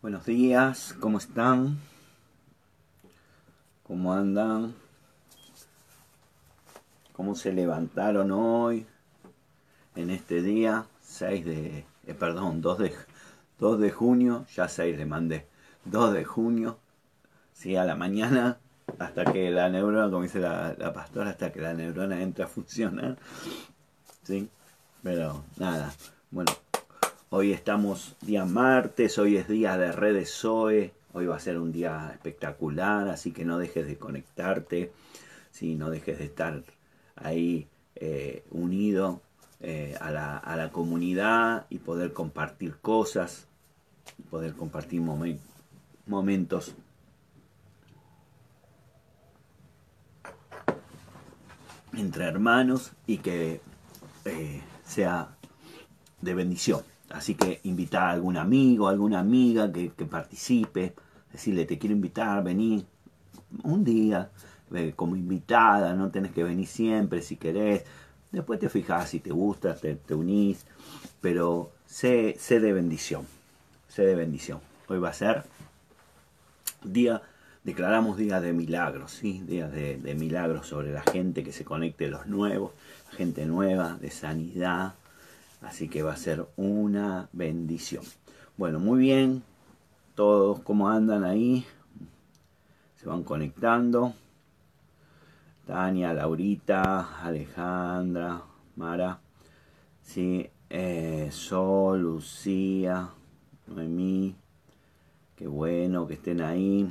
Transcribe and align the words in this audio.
Buenos 0.00 0.26
días, 0.26 0.94
¿cómo 1.00 1.18
están? 1.18 1.76
¿Cómo 3.82 4.14
andan? 4.14 4.72
¿Cómo 7.14 7.34
se 7.34 7.52
levantaron 7.52 8.30
hoy? 8.30 8.86
En 9.96 10.10
este 10.10 10.40
día, 10.40 10.86
6 11.02 11.44
de, 11.44 11.84
eh, 12.06 12.14
perdón, 12.14 12.60
2 12.60 12.78
de, 12.78 12.94
2 13.58 13.80
de 13.80 13.90
junio, 13.90 14.46
ya 14.54 14.68
6 14.68 14.96
le 14.96 15.04
mandé, 15.04 15.48
2 15.86 16.12
de 16.12 16.24
junio, 16.24 16.78
sí, 17.52 17.74
a 17.74 17.84
la 17.84 17.96
mañana, 17.96 18.58
hasta 19.00 19.24
que 19.24 19.50
la 19.50 19.68
neurona, 19.68 20.08
como 20.08 20.22
dice 20.22 20.38
la, 20.38 20.76
la 20.78 20.92
pastora, 20.92 21.30
hasta 21.30 21.52
que 21.52 21.60
la 21.60 21.74
neurona 21.74 22.22
entra 22.22 22.44
a 22.44 22.48
funcionar, 22.48 23.18
sí, 24.22 24.48
pero 25.02 25.42
nada, 25.56 25.92
bueno, 26.30 26.52
Hoy 27.30 27.52
estamos 27.52 28.16
día 28.22 28.46
martes, 28.46 29.18
hoy 29.18 29.36
es 29.36 29.48
día 29.48 29.76
de 29.76 29.92
redes 29.92 30.32
Zoe, 30.32 30.94
hoy 31.12 31.26
va 31.26 31.36
a 31.36 31.40
ser 31.40 31.58
un 31.58 31.72
día 31.72 32.10
espectacular, 32.10 33.06
así 33.08 33.32
que 33.32 33.44
no 33.44 33.58
dejes 33.58 33.86
de 33.86 33.98
conectarte, 33.98 34.92
¿sí? 35.50 35.74
no 35.74 35.90
dejes 35.90 36.20
de 36.20 36.24
estar 36.24 36.62
ahí 37.16 37.68
eh, 37.96 38.44
unido 38.50 39.20
eh, 39.60 39.94
a, 40.00 40.10
la, 40.10 40.38
a, 40.38 40.56
la, 40.56 40.72
comunidad 40.72 41.66
y 41.68 41.80
poder 41.80 42.14
compartir 42.14 42.78
cosas, 42.80 43.46
poder 44.30 44.54
compartir 44.54 45.02
momen 45.02 45.38
momentos. 46.06 46.74
entre 51.92 52.24
hermanos 52.24 52.92
y 53.06 53.18
que 53.18 53.60
eh, 54.24 54.62
sea 54.84 55.36
de 56.20 56.34
bendición. 56.34 56.82
Así 57.10 57.34
que 57.34 57.60
invita 57.64 58.08
a 58.08 58.10
algún 58.10 58.36
amigo, 58.36 58.88
alguna 58.88 59.20
amiga 59.20 59.72
que, 59.72 59.90
participe, 60.04 60.94
decirle 61.32 61.64
te 61.64 61.78
quiero 61.78 61.94
invitar, 61.94 62.44
vení 62.44 62.84
un 63.62 63.82
día 63.82 64.30
eh, 64.74 64.92
como 64.94 65.16
invitada, 65.16 65.94
no 65.94 66.10
tenés 66.10 66.32
que 66.32 66.44
venir 66.44 66.66
siempre 66.66 67.22
si 67.22 67.36
querés. 67.36 67.84
Después 68.30 68.60
te 68.60 68.68
fijas 68.68 69.08
si 69.08 69.20
te 69.20 69.30
gusta, 69.30 69.74
te, 69.74 69.94
te 69.94 70.14
unís, 70.14 70.66
pero 71.22 71.70
sé, 71.86 72.36
sé, 72.38 72.60
de 72.60 72.74
bendición, 72.74 73.26
sé 73.88 74.02
de 74.02 74.14
bendición. 74.14 74.60
Hoy 74.88 74.98
va 74.98 75.08
a 75.08 75.14
ser 75.14 75.44
día, 76.84 77.22
declaramos 77.64 78.18
día 78.18 78.42
de 78.42 78.52
milagros, 78.52 79.12
¿sí? 79.12 79.42
Días 79.46 79.72
de 79.72 80.14
milagros 80.14 80.66
sobre 80.66 80.92
la 80.92 81.02
gente 81.02 81.42
que 81.42 81.52
se 81.52 81.64
conecte, 81.64 82.08
los 82.08 82.26
nuevos, 82.26 82.72
gente 83.16 83.46
nueva, 83.46 83.96
de 83.98 84.10
sanidad, 84.10 84.92
Así 85.60 85.88
que 85.88 86.02
va 86.02 86.12
a 86.12 86.16
ser 86.16 86.46
una 86.56 87.28
bendición. 87.32 88.04
Bueno, 88.56 88.78
muy 88.78 89.00
bien. 89.00 89.42
Todos 90.14 90.60
cómo 90.60 90.88
andan 90.88 91.24
ahí. 91.24 91.64
Se 92.96 93.06
van 93.06 93.22
conectando. 93.22 94.14
Tania, 95.66 96.14
Laurita, 96.14 97.22
Alejandra, 97.22 98.42
Mara. 98.76 99.20
Sí, 100.02 100.48
eh, 100.70 101.28
Sol, 101.30 102.00
Lucía, 102.00 103.10
Noemí. 103.66 104.34
Qué 105.36 105.46
bueno 105.46 106.06
que 106.06 106.14
estén 106.14 106.40
ahí. 106.40 106.90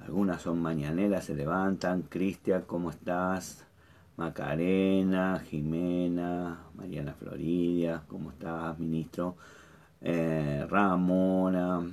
Algunas 0.00 0.40
son 0.40 0.62
mañaneras, 0.62 1.26
se 1.26 1.34
levantan. 1.34 2.02
Cristian, 2.02 2.62
¿cómo 2.66 2.90
estás? 2.90 3.67
Macarena, 4.18 5.38
Jimena, 5.48 6.64
Mariana 6.74 7.14
Floridia, 7.14 8.02
¿cómo 8.08 8.32
estás, 8.32 8.76
ministro? 8.76 9.36
Eh, 10.00 10.66
Ramona, 10.68 11.88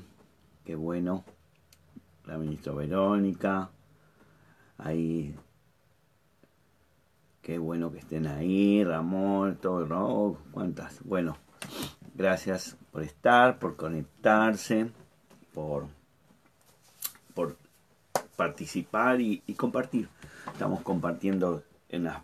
qué 0.63 0.73
bueno. 0.73 1.23
La 2.25 2.39
ministra 2.39 2.73
Verónica, 2.73 3.69
ahí, 4.79 5.35
qué 7.43 7.59
bueno 7.59 7.91
que 7.91 7.99
estén 7.99 8.25
ahí, 8.25 8.83
Ramón, 8.83 9.59
todo 9.61 9.85
rock, 9.85 10.39
cuántas. 10.51 11.03
Bueno, 11.03 11.37
gracias 12.15 12.75
por 12.91 13.03
estar, 13.03 13.59
por 13.59 13.75
conectarse, 13.75 14.89
por, 15.53 15.85
por 17.35 17.55
participar 18.35 19.21
y 19.21 19.41
compartir. 19.55 20.09
Estamos 20.51 20.81
compartiendo 20.81 21.61
en 21.95 22.03
las 22.03 22.17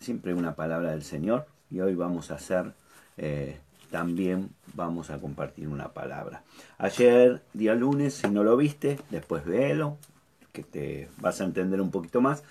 siempre 0.00 0.34
una 0.34 0.54
palabra 0.54 0.90
del 0.90 1.02
Señor 1.02 1.46
y 1.70 1.80
hoy 1.80 1.94
vamos 1.94 2.30
a 2.30 2.34
hacer 2.34 2.72
eh, 3.16 3.58
también 3.90 4.50
vamos 4.74 5.10
a 5.10 5.18
compartir 5.18 5.66
una 5.68 5.88
palabra. 5.88 6.42
Ayer, 6.76 7.42
día 7.54 7.74
lunes, 7.74 8.14
si 8.14 8.28
no 8.28 8.44
lo 8.44 8.56
viste, 8.56 8.98
después 9.10 9.44
véelo, 9.44 9.96
que 10.52 10.62
te 10.62 11.08
vas 11.18 11.40
a 11.40 11.44
entender 11.44 11.80
un 11.80 11.90
poquito 11.90 12.20
más 12.20 12.42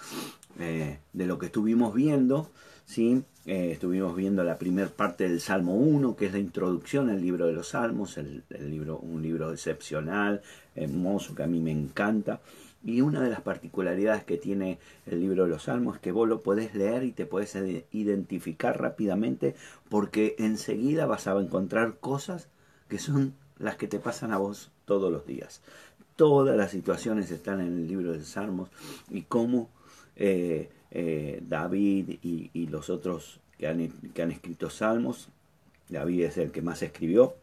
eh, 0.59 0.99
de 1.13 1.25
lo 1.25 1.37
que 1.37 1.47
estuvimos 1.47 1.93
viendo. 1.93 2.49
¿sí? 2.85 3.23
Eh, 3.45 3.71
estuvimos 3.73 4.15
viendo 4.15 4.43
la 4.43 4.57
primera 4.57 4.89
parte 4.89 5.29
del 5.29 5.39
Salmo 5.39 5.75
1, 5.75 6.15
que 6.15 6.25
es 6.25 6.33
la 6.33 6.39
introducción 6.39 7.09
al 7.09 7.21
libro 7.21 7.45
de 7.45 7.53
los 7.53 7.69
Salmos, 7.69 8.17
el 8.17 8.43
libro, 8.49 8.97
un 8.97 9.21
libro 9.21 9.53
excepcional, 9.53 10.41
hermoso, 10.75 11.35
que 11.35 11.43
a 11.43 11.47
mí 11.47 11.59
me 11.59 11.71
encanta. 11.71 12.41
Y 12.87 13.01
una 13.01 13.19
de 13.19 13.29
las 13.29 13.41
particularidades 13.41 14.23
que 14.23 14.37
tiene 14.37 14.79
el 15.07 15.19
libro 15.19 15.43
de 15.43 15.49
los 15.49 15.63
Salmos 15.63 15.95
es 15.95 16.01
que 16.01 16.13
vos 16.13 16.25
lo 16.25 16.41
podés 16.41 16.73
leer 16.73 17.03
y 17.03 17.11
te 17.11 17.25
podés 17.25 17.53
identificar 17.91 18.79
rápidamente 18.79 19.55
porque 19.89 20.37
enseguida 20.39 21.05
vas 21.05 21.27
a 21.27 21.37
encontrar 21.37 21.97
cosas 21.99 22.47
que 22.87 22.97
son 22.97 23.33
las 23.59 23.75
que 23.75 23.89
te 23.89 23.99
pasan 23.99 24.31
a 24.31 24.37
vos 24.37 24.71
todos 24.85 25.11
los 25.11 25.27
días. 25.27 25.61
Todas 26.15 26.55
las 26.55 26.71
situaciones 26.71 27.29
están 27.29 27.59
en 27.59 27.75
el 27.75 27.89
libro 27.89 28.13
de 28.13 28.19
los 28.19 28.29
Salmos 28.29 28.69
y 29.09 29.23
cómo 29.23 29.69
eh, 30.15 30.69
eh, 30.89 31.43
David 31.45 32.19
y, 32.23 32.67
los 32.67 32.89
otros 32.89 33.41
que 33.57 33.67
han, 33.67 33.89
que 34.13 34.21
han, 34.21 34.31
escrito 34.31 34.69
Salmos, 34.69 35.27
David 35.89 36.23
es 36.23 36.37
el 36.37 36.51
que 36.51 36.61
más 36.61 36.81
escribió, 36.81 37.35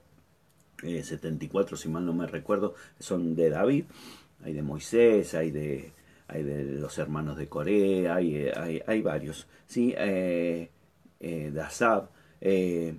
74 0.80 1.76
eh, 1.76 1.78
si 1.78 1.90
mal 1.90 2.06
no 2.06 2.14
me 2.14 2.26
recuerdo, 2.26 2.74
son 2.98 3.36
de 3.36 3.50
David 3.50 3.84
hay 4.44 4.52
de 4.52 4.62
Moisés, 4.62 5.34
hay 5.34 5.50
de, 5.50 5.92
hay 6.28 6.42
de 6.42 6.64
los 6.64 6.98
hermanos 6.98 7.36
de 7.36 7.48
Corea, 7.48 8.16
hay, 8.16 8.48
hay, 8.48 8.82
hay 8.86 9.02
varios, 9.02 9.46
¿sí? 9.66 9.94
Eh, 9.96 10.70
eh, 11.20 11.50
de 11.50 11.60
Asab, 11.60 12.10
eh, 12.42 12.94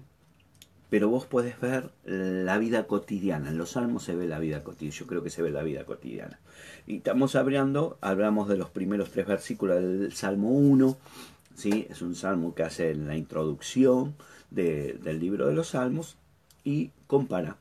pero 0.90 1.10
vos 1.10 1.26
podés 1.26 1.60
ver 1.60 1.92
la 2.04 2.58
vida 2.58 2.88
cotidiana, 2.88 3.50
en 3.50 3.58
los 3.58 3.72
salmos 3.72 4.04
se 4.04 4.16
ve 4.16 4.28
la 4.28 4.40
vida 4.40 4.64
cotidiana, 4.64 4.98
yo 4.98 5.08
creo 5.08 5.24
que 5.24 5.30
se 5.30 5.44
ve 5.44 5.52
la 5.52 5.62
vida 5.62 5.86
cotidiana. 5.86 6.40
Y 6.88 6.98
estamos 6.98 7.36
hablando, 7.36 8.00
hablamos 8.02 8.50
de 8.50 8.58
los 8.58 8.72
primeros 8.72 9.12
tres 9.12 9.28
versículos 9.28 9.76
del 9.76 10.14
Salmo 10.14 10.50
1, 10.50 10.98
¿sí? 11.56 11.86
es 11.90 12.02
un 12.02 12.16
salmo 12.16 12.56
que 12.56 12.64
hace 12.64 12.96
la 12.96 13.16
introducción 13.16 14.16
del 14.50 15.20
libro 15.20 15.48
de 15.48 15.54
los 15.54 15.70
salmos 15.70 16.18
y 16.64 16.92
compara 17.08 17.58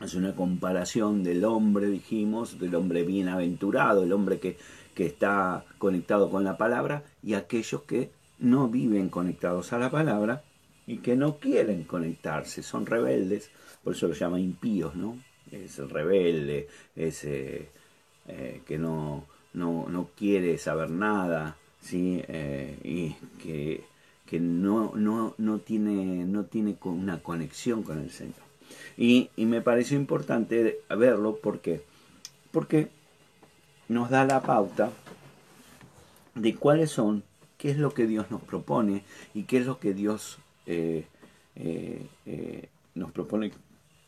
es 0.00 0.14
una 0.14 0.34
comparación 0.34 1.22
del 1.24 1.44
hombre, 1.44 1.86
dijimos, 1.86 2.58
del 2.58 2.74
hombre 2.74 3.02
bienaventurado, 3.02 4.02
el 4.02 4.12
hombre 4.12 4.38
que, 4.38 4.58
que 4.94 5.06
está 5.06 5.64
conectado 5.78 6.30
con 6.30 6.44
la 6.44 6.58
palabra, 6.58 7.04
y 7.22 7.34
aquellos 7.34 7.82
que 7.82 8.10
no 8.38 8.68
viven 8.68 9.08
conectados 9.08 9.72
a 9.72 9.78
la 9.78 9.90
palabra 9.90 10.44
y 10.86 10.98
que 10.98 11.16
no 11.16 11.38
quieren 11.38 11.84
conectarse, 11.84 12.62
son 12.62 12.86
rebeldes, 12.86 13.50
por 13.82 13.94
eso 13.94 14.08
lo 14.08 14.14
llama 14.14 14.38
impíos, 14.38 14.94
¿no? 14.94 15.18
Es 15.50 15.78
el 15.78 15.90
rebelde, 15.90 16.68
es 16.94 17.24
eh, 17.24 17.68
eh, 18.28 18.62
que 18.66 18.78
no, 18.78 19.26
no, 19.54 19.88
no, 19.88 20.10
quiere 20.16 20.58
saber 20.58 20.90
nada, 20.90 21.56
¿sí? 21.80 22.22
Eh, 22.28 22.78
y 22.84 23.10
que, 23.42 23.84
que 24.26 24.40
no, 24.40 24.92
no, 24.94 25.34
no, 25.38 25.58
tiene, 25.58 26.24
no 26.24 26.44
tiene 26.44 26.76
una 26.82 27.22
conexión 27.22 27.82
con 27.82 27.98
el 27.98 28.10
Señor. 28.10 28.45
Y, 28.96 29.30
me 29.36 29.60
pareció 29.60 29.96
importante 29.96 30.80
verlo 30.88 31.38
porque, 31.42 31.82
porque 32.50 32.88
nos 33.88 34.10
da 34.10 34.24
la 34.24 34.42
pauta 34.42 34.90
de 36.34 36.54
cuáles 36.54 36.90
son, 36.90 37.22
qué 37.58 37.70
es 37.70 37.78
lo 37.78 37.92
que 37.94 38.06
Dios 38.06 38.30
nos 38.30 38.42
propone 38.42 39.02
y 39.34 39.44
qué 39.44 39.58
es 39.58 39.66
lo 39.66 39.78
que 39.78 39.94
Dios 39.94 40.38
eh, 40.66 41.06
eh, 41.54 42.06
eh, 42.26 42.68
nos 42.94 43.12
propone 43.12 43.52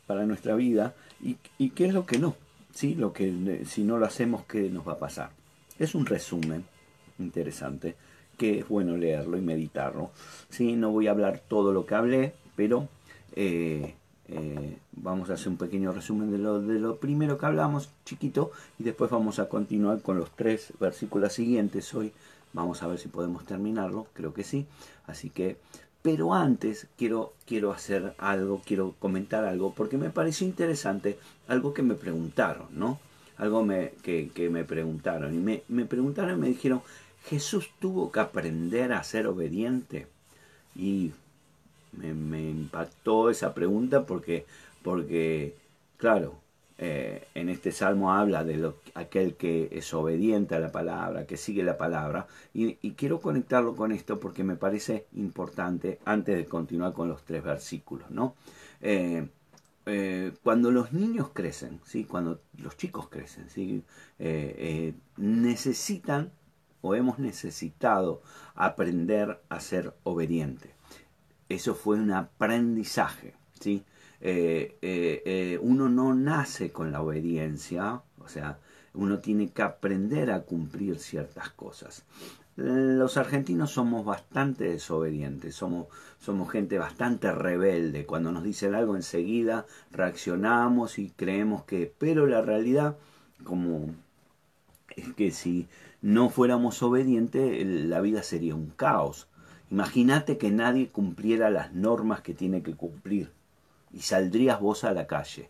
para 0.05 0.25
nuestra 0.25 0.55
vida 0.55 0.95
y, 1.21 1.35
qué 1.69 1.85
es 1.85 1.93
lo 1.93 2.05
que 2.05 2.17
no. 2.17 2.35
¿sí? 2.73 2.95
Lo 2.95 3.13
que, 3.13 3.63
si 3.65 3.83
no 3.83 3.97
lo 3.97 4.05
hacemos, 4.05 4.45
¿qué 4.45 4.69
nos 4.69 4.87
va 4.87 4.93
a 4.93 4.99
pasar? 4.99 5.31
Es 5.77 5.95
un 5.95 6.05
resumen 6.05 6.65
interesante 7.19 7.95
que 8.39 8.59
es 8.59 8.67
bueno 8.67 8.97
leerlo 8.97 9.37
y 9.37 9.41
meditarlo. 9.41 10.11
¿sí? 10.49 10.73
No 10.75 10.91
voy 10.91 11.07
a 11.07 11.11
hablar 11.11 11.43
todo 11.47 11.73
lo 11.73 11.85
que 11.85 11.95
hablé, 11.95 12.33
pero 12.55 12.87
eh, 13.35 13.93
vamos 14.91 15.29
a 15.29 15.33
hacer 15.33 15.49
un 15.49 15.57
pequeño 15.57 15.91
resumen 15.91 16.31
de 16.31 16.37
lo, 16.37 16.61
de 16.61 16.79
lo 16.79 16.97
primero 16.97 17.37
que 17.37 17.45
hablamos, 17.45 17.89
chiquito, 18.05 18.51
y 18.77 18.83
después 18.83 19.09
vamos 19.11 19.39
a 19.39 19.49
continuar 19.49 20.01
con 20.01 20.17
los 20.17 20.31
tres 20.31 20.73
versículos 20.79 21.33
siguientes. 21.33 21.93
Hoy 21.93 22.11
vamos 22.53 22.83
a 22.83 22.87
ver 22.87 22.99
si 22.99 23.07
podemos 23.07 23.45
terminarlo, 23.45 24.07
creo 24.13 24.33
que 24.33 24.43
sí. 24.43 24.65
Así 25.07 25.29
que 25.29 25.57
Pero 26.01 26.33
antes 26.33 26.87
quiero, 26.97 27.33
quiero 27.45 27.71
hacer 27.71 28.15
algo, 28.17 28.61
quiero 28.65 28.95
comentar 28.99 29.43
algo, 29.43 29.73
porque 29.73 29.97
me 29.97 30.09
pareció 30.09 30.47
interesante 30.47 31.17
algo 31.47 31.73
que 31.73 31.81
me 31.83 31.95
preguntaron, 31.95 32.67
¿no? 32.71 32.99
Algo 33.37 33.65
me, 33.65 33.91
que, 34.01 34.49
me 34.49 34.63
preguntaron. 34.63 35.33
Y 35.33 35.37
me, 35.37 35.63
me 35.67 35.85
preguntaron 35.85 36.37
y 36.37 36.41
me 36.41 36.47
dijeron, 36.47 36.81
Jesús 37.25 37.69
tuvo 37.79 38.11
que 38.11 38.21
aprender 38.21 38.93
a 38.93 39.03
ser 39.03 39.27
obediente. 39.27 40.07
Y 40.75 41.11
me, 41.93 42.49
impactó 42.49 43.29
esa 43.29 43.53
pregunta 43.53 44.05
porque, 44.05 44.45
porque 44.83 45.55
claro, 45.97 46.35
eh, 46.77 47.27
en 47.35 47.49
este 47.49 47.71
salmo 47.71 48.13
habla 48.13 48.43
de 48.43 48.57
lo, 48.57 48.75
aquel 48.95 49.35
que 49.35 49.69
es 49.71 49.93
obediente 49.93 50.55
a 50.55 50.59
la 50.59 50.71
palabra, 50.71 51.25
que 51.25 51.37
sigue 51.37 51.63
la 51.63 51.77
palabra, 51.77 52.27
y, 52.53 52.75
quiero 52.91 53.19
conectarlo 53.19 53.75
con 53.75 53.91
esto 53.91 54.19
porque 54.19 54.43
me 54.43 54.55
parece 54.55 55.05
importante 55.13 55.99
antes 56.05 56.37
de 56.37 56.45
continuar 56.45 56.93
con 56.93 57.09
los 57.09 57.23
tres 57.23 57.43
versículos, 57.43 58.09
¿no? 58.11 58.35
Eh, 58.81 59.27
eh, 59.85 60.31
cuando 60.43 60.71
los 60.71 60.93
niños 60.93 61.29
crecen, 61.33 61.79
¿sí? 61.83 62.03
cuando 62.03 62.41
los 62.57 62.77
chicos 62.77 63.09
crecen, 63.09 63.49
¿sí? 63.49 63.83
necesitan 65.17 66.31
o 66.81 66.95
hemos 66.95 67.19
necesitado 67.19 68.21
aprender 68.55 69.41
a 69.49 69.59
ser 69.59 69.93
obediente. 70.03 70.78
Eso 71.49 71.75
fue 71.75 71.97
un 71.97 72.11
aprendizaje, 72.11 73.33
¿sí? 73.59 73.83
Eh, 74.21 74.77
eh, 74.81 75.23
eh, 75.25 75.59
uno 75.61 75.89
no 75.89 76.13
nace 76.13 76.71
con 76.71 76.91
la 76.91 77.01
obediencia, 77.01 78.01
o 78.19 78.27
sea, 78.27 78.59
uno 78.93 79.19
tiene 79.19 79.49
que 79.49 79.61
aprender 79.61 80.31
a 80.31 80.41
cumplir 80.41 80.99
ciertas 80.99 81.49
cosas. 81.49 82.05
Los 82.55 83.15
argentinos 83.15 83.71
somos 83.71 84.05
bastante 84.05 84.65
desobedientes, 84.65 85.55
somos, 85.55 85.87
somos 86.19 86.51
gente 86.51 86.77
bastante 86.77 87.31
rebelde. 87.31 88.05
Cuando 88.05 88.33
nos 88.33 88.43
dicen 88.43 88.75
algo 88.75 88.97
enseguida 88.97 89.65
reaccionamos 89.91 90.99
y 90.99 91.11
creemos 91.11 91.63
que, 91.63 91.93
pero 91.97 92.27
la 92.27 92.41
realidad, 92.41 92.97
como 93.45 93.95
es 94.89 95.13
que 95.13 95.31
si 95.31 95.69
no 96.01 96.29
fuéramos 96.29 96.83
obedientes, 96.83 97.65
la 97.65 98.01
vida 98.01 98.23
sería 98.23 98.55
un 98.55 98.71
caos. 98.71 99.28
Imagínate 99.71 100.37
que 100.37 100.49
nadie 100.49 100.89
cumpliera 100.89 101.49
las 101.49 101.73
normas 101.73 102.21
que 102.21 102.33
tiene 102.33 102.63
que 102.63 102.75
cumplir 102.75 103.31
y 103.91 104.01
saldrías 104.01 104.59
vos 104.59 104.83
a 104.83 104.93
la 104.93 105.05
calle. 105.05 105.49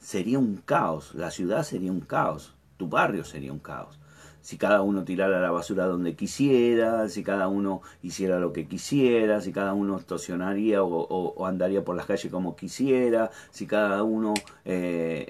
Sería 0.00 0.38
un 0.38 0.56
caos, 0.56 1.14
la 1.14 1.30
ciudad 1.30 1.62
sería 1.62 1.92
un 1.92 2.00
caos, 2.00 2.54
tu 2.76 2.88
barrio 2.88 3.24
sería 3.24 3.52
un 3.52 3.60
caos. 3.60 3.98
Si 4.44 4.58
cada 4.58 4.82
uno 4.82 5.04
tirara 5.04 5.40
la 5.40 5.50
basura 5.50 5.86
donde 5.86 6.14
quisiera, 6.14 7.08
si 7.08 7.22
cada 7.22 7.48
uno 7.48 7.80
hiciera 8.02 8.38
lo 8.38 8.52
que 8.52 8.68
quisiera, 8.68 9.40
si 9.40 9.52
cada 9.52 9.72
uno 9.72 9.96
estacionaría 9.96 10.82
o, 10.82 11.46
andaría 11.46 11.82
por 11.82 11.96
las 11.96 12.04
calles 12.04 12.30
como 12.30 12.54
quisiera, 12.54 13.30
si 13.50 13.66
cada 13.66 14.02
uno 14.02 14.34
eh, 14.66 15.26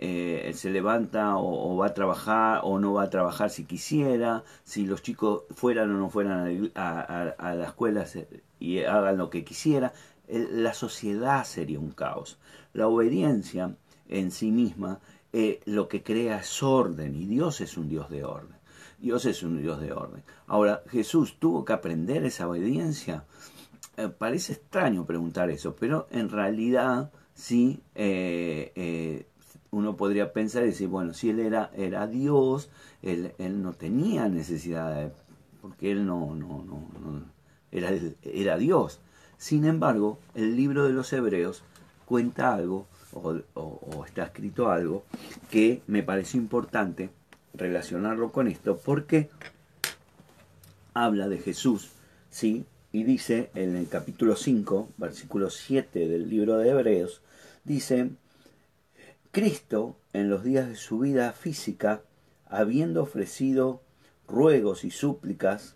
eh, 0.48 0.52
se 0.54 0.68
levanta 0.70 1.36
o, 1.36 1.76
va 1.76 1.86
a 1.86 1.94
trabajar 1.94 2.62
o 2.64 2.80
no 2.80 2.94
va 2.94 3.04
a 3.04 3.10
trabajar 3.10 3.50
si 3.50 3.66
quisiera, 3.66 4.42
si 4.64 4.84
los 4.84 5.00
chicos 5.00 5.44
fueran 5.54 5.94
o 5.94 5.98
no 6.00 6.10
fueran 6.10 6.72
a, 6.74 7.54
la 7.54 7.64
escuela 7.66 8.04
y 8.58 8.80
hagan 8.82 9.16
lo 9.16 9.30
que 9.30 9.44
quisiera, 9.44 9.92
la 10.28 10.74
sociedad 10.74 11.44
sería 11.44 11.78
un 11.78 11.92
caos. 11.92 12.40
La 12.72 12.88
obediencia 12.88 13.76
en 14.08 14.32
sí 14.32 14.50
misma 14.50 14.98
eh, 15.32 15.60
lo 15.66 15.86
que 15.86 16.02
crea 16.02 16.38
es 16.38 16.64
orden 16.64 17.14
y 17.14 17.26
Dios 17.26 17.60
es 17.60 17.76
un 17.76 17.88
Dios 17.88 18.10
de 18.10 18.24
orden. 18.24 18.53
Dios 19.04 19.24
es 19.26 19.42
un 19.42 19.60
Dios 19.60 19.80
de 19.80 19.92
orden. 19.92 20.22
Ahora, 20.46 20.82
Jesús 20.88 21.36
tuvo 21.38 21.64
que 21.64 21.72
aprender 21.72 22.24
esa 22.24 22.48
obediencia. 22.48 23.24
Eh, 23.96 24.08
parece 24.08 24.54
extraño 24.54 25.06
preguntar 25.06 25.50
eso, 25.50 25.76
pero 25.76 26.08
en 26.10 26.28
realidad 26.28 27.12
sí 27.34 27.82
eh, 27.94 29.26
uno 29.74 29.96
podría 29.96 30.32
pensar 30.32 30.62
y 30.62 30.66
decir, 30.66 30.88
bueno, 30.88 31.12
si 31.12 31.30
él 31.30 31.40
era, 31.40 31.70
era 31.76 32.06
Dios, 32.06 32.70
él, 33.02 33.34
no 33.60 33.72
tenía 33.72 34.28
necesidad 34.28 34.94
de, 34.94 35.12
porque 35.60 35.90
él 35.90 36.06
no, 36.06 36.34
no, 36.34 36.64
no, 36.64 37.24
era, 37.72 37.90
era 38.22 38.56
Dios. 38.56 39.00
Sin 39.36 39.64
embargo, 39.64 40.18
el 40.34 40.56
libro 40.56 40.84
de 40.84 40.92
los 40.92 41.12
Hebreos 41.12 41.64
cuenta 42.06 42.54
algo, 42.54 42.86
o, 43.12 44.04
está 44.06 44.24
escrito 44.24 44.70
algo, 44.70 45.04
que 45.50 45.82
me 45.88 46.02
pareció 46.02 46.40
importante 46.40 47.10
relacionarlo 47.54 48.32
con 48.32 48.48
esto, 48.48 48.78
porque 48.78 49.30
habla 50.92 51.28
de 51.28 51.38
Jesús, 51.38 51.90
¿sí? 52.30 52.66
Y 52.92 53.04
dice 53.04 53.50
en 53.54 53.76
el 53.76 53.88
capítulo 53.88 54.36
5, 54.36 54.90
versículo 54.96 55.50
7 55.50 56.08
del 56.08 56.28
libro 56.28 56.58
de 56.58 56.70
Hebreos, 56.70 57.22
dice, 57.64 58.10
Cristo 59.30 59.96
en 60.12 60.30
los 60.30 60.44
días 60.44 60.68
de 60.68 60.76
su 60.76 61.00
vida 61.00 61.32
física, 61.32 62.02
habiendo 62.46 63.02
ofrecido 63.02 63.82
ruegos 64.28 64.84
y 64.84 64.90
súplicas 64.90 65.74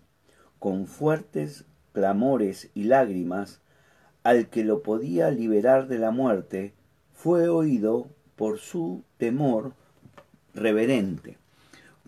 con 0.59 0.87
fuertes 0.87 1.65
clamores 1.91 2.69
y 2.73 2.83
lágrimas, 2.83 3.61
al 4.23 4.47
que 4.49 4.63
lo 4.63 4.81
podía 4.81 5.31
liberar 5.31 5.87
de 5.87 5.97
la 5.97 6.11
muerte, 6.11 6.73
fue 7.13 7.49
oído 7.49 8.07
por 8.35 8.59
su 8.59 9.03
temor 9.17 9.73
reverente. 10.53 11.37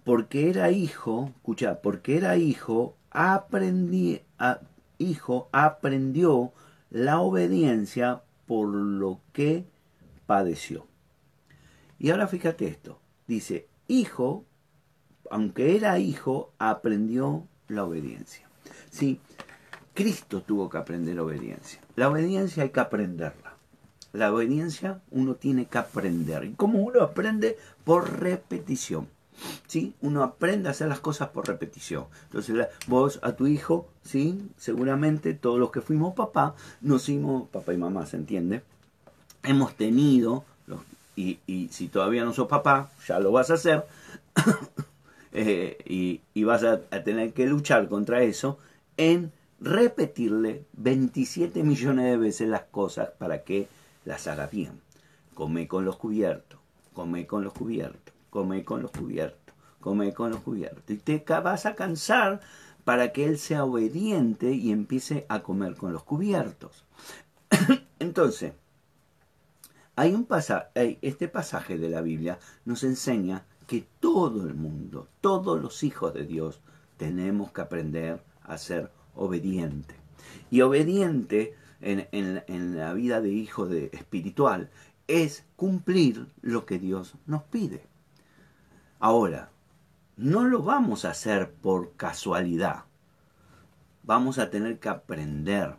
Porque 0.03 0.49
era 0.49 0.71
hijo, 0.71 1.31
escucha, 1.35 1.81
porque 1.81 2.17
era 2.17 2.37
hijo, 2.37 2.95
aprendí, 3.11 4.21
hijo 4.97 5.49
aprendió 5.51 6.53
la 6.89 7.19
obediencia 7.19 8.23
por 8.47 8.67
lo 8.67 9.21
que 9.33 9.65
padeció. 10.25 10.87
Y 11.99 12.09
ahora 12.09 12.27
fíjate 12.27 12.67
esto, 12.67 12.99
dice, 13.27 13.67
hijo, 13.87 14.45
aunque 15.29 15.75
era 15.75 15.99
hijo, 15.99 16.51
aprendió 16.57 17.47
la 17.67 17.83
obediencia. 17.83 18.49
Sí, 18.89 19.19
Cristo 19.93 20.41
tuvo 20.41 20.69
que 20.69 20.77
aprender 20.77 21.19
obediencia. 21.19 21.79
La 21.95 22.09
obediencia 22.09 22.63
hay 22.63 22.69
que 22.69 22.79
aprenderla. 22.79 23.55
La 24.13 24.33
obediencia 24.33 25.01
uno 25.11 25.35
tiene 25.35 25.65
que 25.65 25.77
aprender. 25.77 26.43
¿Y 26.43 26.53
cómo 26.53 26.79
uno 26.79 27.01
aprende? 27.01 27.57
Por 27.83 28.19
repetición. 28.19 29.07
¿Sí? 29.67 29.93
Uno 30.01 30.23
aprende 30.23 30.67
a 30.67 30.71
hacer 30.71 30.87
las 30.87 30.99
cosas 30.99 31.29
por 31.29 31.47
repetición. 31.47 32.05
Entonces, 32.25 32.67
vos 32.87 33.19
a 33.23 33.33
tu 33.33 33.47
hijo, 33.47 33.87
¿sí? 34.03 34.49
Seguramente 34.57 35.33
todos 35.33 35.59
los 35.59 35.71
que 35.71 35.81
fuimos 35.81 36.13
papá, 36.13 36.55
nos 36.81 37.03
hicimos, 37.03 37.49
papá 37.49 37.73
y 37.73 37.77
mamá, 37.77 38.05
¿se 38.05 38.17
entiende? 38.17 38.63
Hemos 39.43 39.75
tenido, 39.75 40.43
y, 41.15 41.39
si 41.71 41.87
todavía 41.87 42.23
no 42.23 42.33
sos 42.33 42.47
papá, 42.47 42.89
ya 43.07 43.19
lo 43.19 43.31
vas 43.31 43.51
a 43.51 43.55
hacer, 43.55 43.85
eh, 45.31 46.19
y, 46.33 46.43
vas 46.43 46.63
a 46.63 46.79
tener 47.03 47.33
que 47.33 47.45
luchar 47.45 47.87
contra 47.87 48.23
eso 48.23 48.59
en 48.97 49.31
repetirle 49.61 50.65
27 50.73 51.63
millones 51.63 52.05
de 52.05 52.17
veces 52.17 52.49
las 52.49 52.63
cosas 52.63 53.09
para 53.17 53.43
que 53.43 53.67
las 54.05 54.27
haga 54.27 54.47
bien. 54.47 54.81
Come 55.33 55.67
con 55.67 55.85
los 55.85 55.95
cubiertos, 55.97 56.59
come 56.93 57.25
con 57.27 57.43
los 57.43 57.53
cubiertos, 57.53 58.13
come 58.31 58.65
con 58.65 58.81
los 58.81 58.89
cubiertos, 58.89 59.53
come 59.79 60.11
con 60.13 60.31
los 60.31 60.41
cubiertos. 60.41 60.83
Y 60.89 60.97
te 60.97 61.23
vas 61.39 61.67
a 61.67 61.75
cansar 61.75 62.41
para 62.83 63.11
que 63.13 63.25
él 63.25 63.37
sea 63.37 63.63
obediente 63.63 64.51
y 64.51 64.71
empiece 64.71 65.27
a 65.29 65.43
comer 65.43 65.75
con 65.75 65.93
los 65.93 66.03
cubiertos. 66.03 66.83
Entonces, 67.99 68.53
hay 69.95 70.15
un 70.15 70.25
pasaje, 70.25 70.97
este 71.03 71.27
pasaje 71.27 71.77
de 71.77 71.89
la 71.89 72.01
Biblia 72.01 72.39
nos 72.65 72.83
enseña 72.83 73.45
que 73.67 73.85
todo 73.99 74.47
el 74.47 74.55
mundo, 74.55 75.07
todos 75.21 75.61
los 75.61 75.83
hijos 75.83 76.13
de 76.13 76.25
Dios, 76.25 76.59
tenemos 76.97 77.51
que 77.51 77.61
aprender 77.61 78.23
a 78.43 78.57
ser 78.57 78.91
obediente. 79.15 79.95
Y 80.49 80.61
obediente 80.61 81.55
en, 81.81 82.75
la 82.75 82.93
vida 82.93 83.21
de 83.21 83.29
hijo 83.29 83.67
de 83.67 83.89
espiritual 83.93 84.69
es 85.07 85.45
cumplir 85.55 86.27
lo 86.41 86.65
que 86.65 86.79
Dios 86.79 87.15
nos 87.25 87.43
pide. 87.43 87.83
Ahora, 89.03 89.49
no 90.15 90.43
lo 90.43 90.61
vamos 90.61 91.05
a 91.05 91.09
hacer 91.09 91.51
por 91.51 91.93
casualidad. 91.93 92.83
Vamos 94.03 94.37
a 94.37 94.51
tener 94.51 94.77
que 94.77 94.89
aprender. 94.89 95.73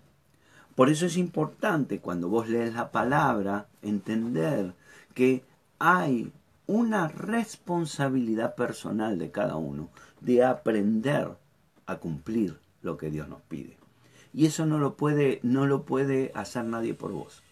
Por 0.75 0.89
eso 0.89 1.07
es 1.07 1.17
importante 1.17 2.01
cuando 2.01 2.29
vos 2.29 2.49
lees 2.49 2.75
la 2.75 2.91
palabra 2.91 3.69
entender 3.81 4.75
que 5.15 5.45
hay 5.79 6.33
una 6.67 7.07
responsabilidad 7.07 8.57
personal 8.57 9.21
de 9.21 9.31
cada 9.31 9.55
uno 9.55 9.89
de 10.21 10.45
aprender 10.45 11.29
a 11.87 11.97
cumplir 11.99 12.59
lo 12.83 12.97
que 12.97 13.09
Dios 13.09 13.29
nos 13.29 13.43
pide. 13.43 13.77
Y 14.35 14.47
eso 14.47 14.67
no 14.67 14.79
lo 14.79 14.97
puede, 14.97 15.39
no 15.45 15.69
lo 15.69 15.85
puede 15.85 16.33
hacer 16.35 16.65
nadie 16.65 16.93
por 16.93 17.13
vos. 17.13 17.45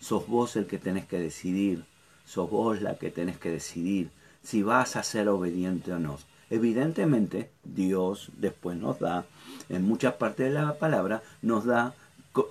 Sos 0.00 0.26
vos 0.26 0.56
el 0.56 0.66
que 0.66 0.78
tenés 0.78 1.04
que 1.04 1.18
decidir, 1.18 1.84
sos 2.24 2.48
vos 2.48 2.80
la 2.80 2.96
que 2.96 3.10
tenés 3.10 3.36
que 3.36 3.50
decidir 3.50 4.10
si 4.44 4.62
vas 4.62 4.94
a 4.94 5.02
ser 5.02 5.28
obediente 5.28 5.92
o 5.92 5.98
no. 5.98 6.18
Evidentemente, 6.50 7.50
Dios 7.64 8.30
después 8.36 8.76
nos 8.76 9.00
da, 9.00 9.24
en 9.68 9.82
muchas 9.82 10.14
partes 10.14 10.46
de 10.46 10.52
la 10.52 10.74
palabra, 10.74 11.22
nos 11.42 11.64
da 11.64 11.94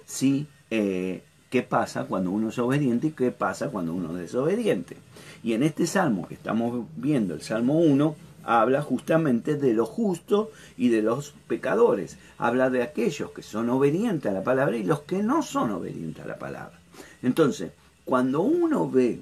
sí, 0.05 0.47
eh, 0.69 1.23
qué 1.49 1.61
pasa 1.61 2.05
cuando 2.05 2.31
uno 2.31 2.49
es 2.49 2.57
obediente 2.57 3.07
y 3.07 3.11
qué 3.11 3.31
pasa 3.31 3.69
cuando 3.69 3.93
uno 3.93 4.11
es 4.11 4.23
desobediente. 4.23 4.97
Y 5.43 5.53
en 5.53 5.63
este 5.63 5.85
salmo 5.85 6.27
que 6.27 6.33
estamos 6.33 6.85
viendo, 6.95 7.33
el 7.33 7.41
Salmo 7.41 7.79
1, 7.79 8.15
habla 8.43 8.81
justamente 8.81 9.55
de 9.55 9.73
los 9.73 9.87
justos 9.87 10.49
y 10.77 10.89
de 10.89 11.01
los 11.01 11.33
pecadores. 11.47 12.17
Habla 12.37 12.69
de 12.69 12.81
aquellos 12.81 13.31
que 13.31 13.43
son 13.43 13.69
obedientes 13.69 14.31
a 14.31 14.33
la 14.33 14.43
palabra 14.43 14.77
y 14.77 14.83
los 14.83 15.01
que 15.01 15.21
no 15.21 15.43
son 15.43 15.71
obedientes 15.71 16.23
a 16.23 16.27
la 16.27 16.39
palabra. 16.39 16.79
Entonces, 17.21 17.71
cuando 18.03 18.41
uno 18.41 18.89
ve, 18.89 19.21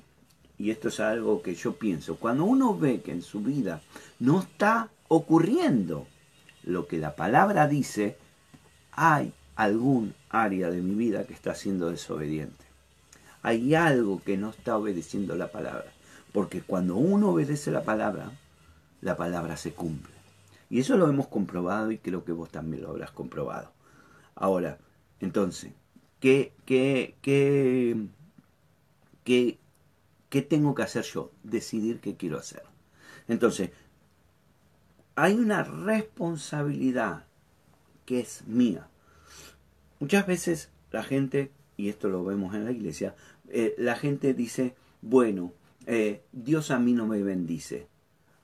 y 0.61 0.69
esto 0.69 0.89
es 0.89 0.99
algo 0.99 1.41
que 1.41 1.55
yo 1.55 1.73
pienso, 1.73 2.17
cuando 2.17 2.45
uno 2.45 2.77
ve 2.77 3.01
que 3.01 3.11
en 3.11 3.23
su 3.23 3.41
vida 3.41 3.81
no 4.19 4.41
está 4.41 4.89
ocurriendo 5.07 6.05
lo 6.63 6.87
que 6.87 6.99
la 6.99 7.15
palabra 7.15 7.67
dice, 7.67 8.15
hay 8.91 9.33
algún 9.55 10.13
área 10.29 10.69
de 10.69 10.83
mi 10.83 10.93
vida 10.93 11.23
que 11.23 11.33
está 11.33 11.55
siendo 11.55 11.89
desobediente. 11.89 12.63
Hay 13.41 13.73
algo 13.73 14.21
que 14.23 14.37
no 14.37 14.51
está 14.51 14.77
obedeciendo 14.77 15.35
la 15.35 15.51
palabra. 15.51 15.91
Porque 16.31 16.61
cuando 16.61 16.95
uno 16.95 17.29
obedece 17.29 17.71
la 17.71 17.83
palabra, 17.83 18.31
la 19.01 19.17
palabra 19.17 19.57
se 19.57 19.73
cumple. 19.73 20.13
Y 20.69 20.79
eso 20.79 20.95
lo 20.95 21.09
hemos 21.09 21.27
comprobado 21.27 21.91
y 21.91 21.97
creo 21.97 22.23
que 22.23 22.33
vos 22.33 22.51
también 22.51 22.83
lo 22.83 22.89
habrás 22.89 23.09
comprobado. 23.09 23.71
Ahora, 24.35 24.77
entonces, 25.21 25.71
¿qué, 26.19 26.53
qué, 26.65 27.15
qué, 27.23 27.97
qué, 29.23 29.57
qué 30.31 30.41
tengo 30.41 30.73
que 30.73 30.81
hacer 30.81 31.03
yo? 31.03 31.29
Decidir 31.43 31.99
qué 31.99 32.15
quiero 32.15 32.39
hacer. 32.39 32.63
Entonces, 33.27 33.69
hay 35.15 35.33
una 35.35 35.61
responsabilidad 35.63 37.25
que 38.05 38.21
es 38.21 38.47
mía. 38.47 38.87
Muchas 39.99 40.25
veces 40.25 40.69
la 40.89 41.03
gente, 41.03 41.51
y 41.75 41.89
esto 41.89 42.07
lo 42.07 42.23
vemos 42.23 42.55
en 42.55 42.63
la 42.63 42.71
iglesia, 42.71 43.13
eh, 43.49 43.75
la 43.77 43.97
gente 43.97 44.33
dice, 44.33 44.73
bueno, 45.01 45.51
eh, 45.85 46.23
Dios 46.31 46.71
a 46.71 46.79
mí 46.79 46.93
no 46.93 47.05
me 47.05 47.21
bendice. 47.21 47.89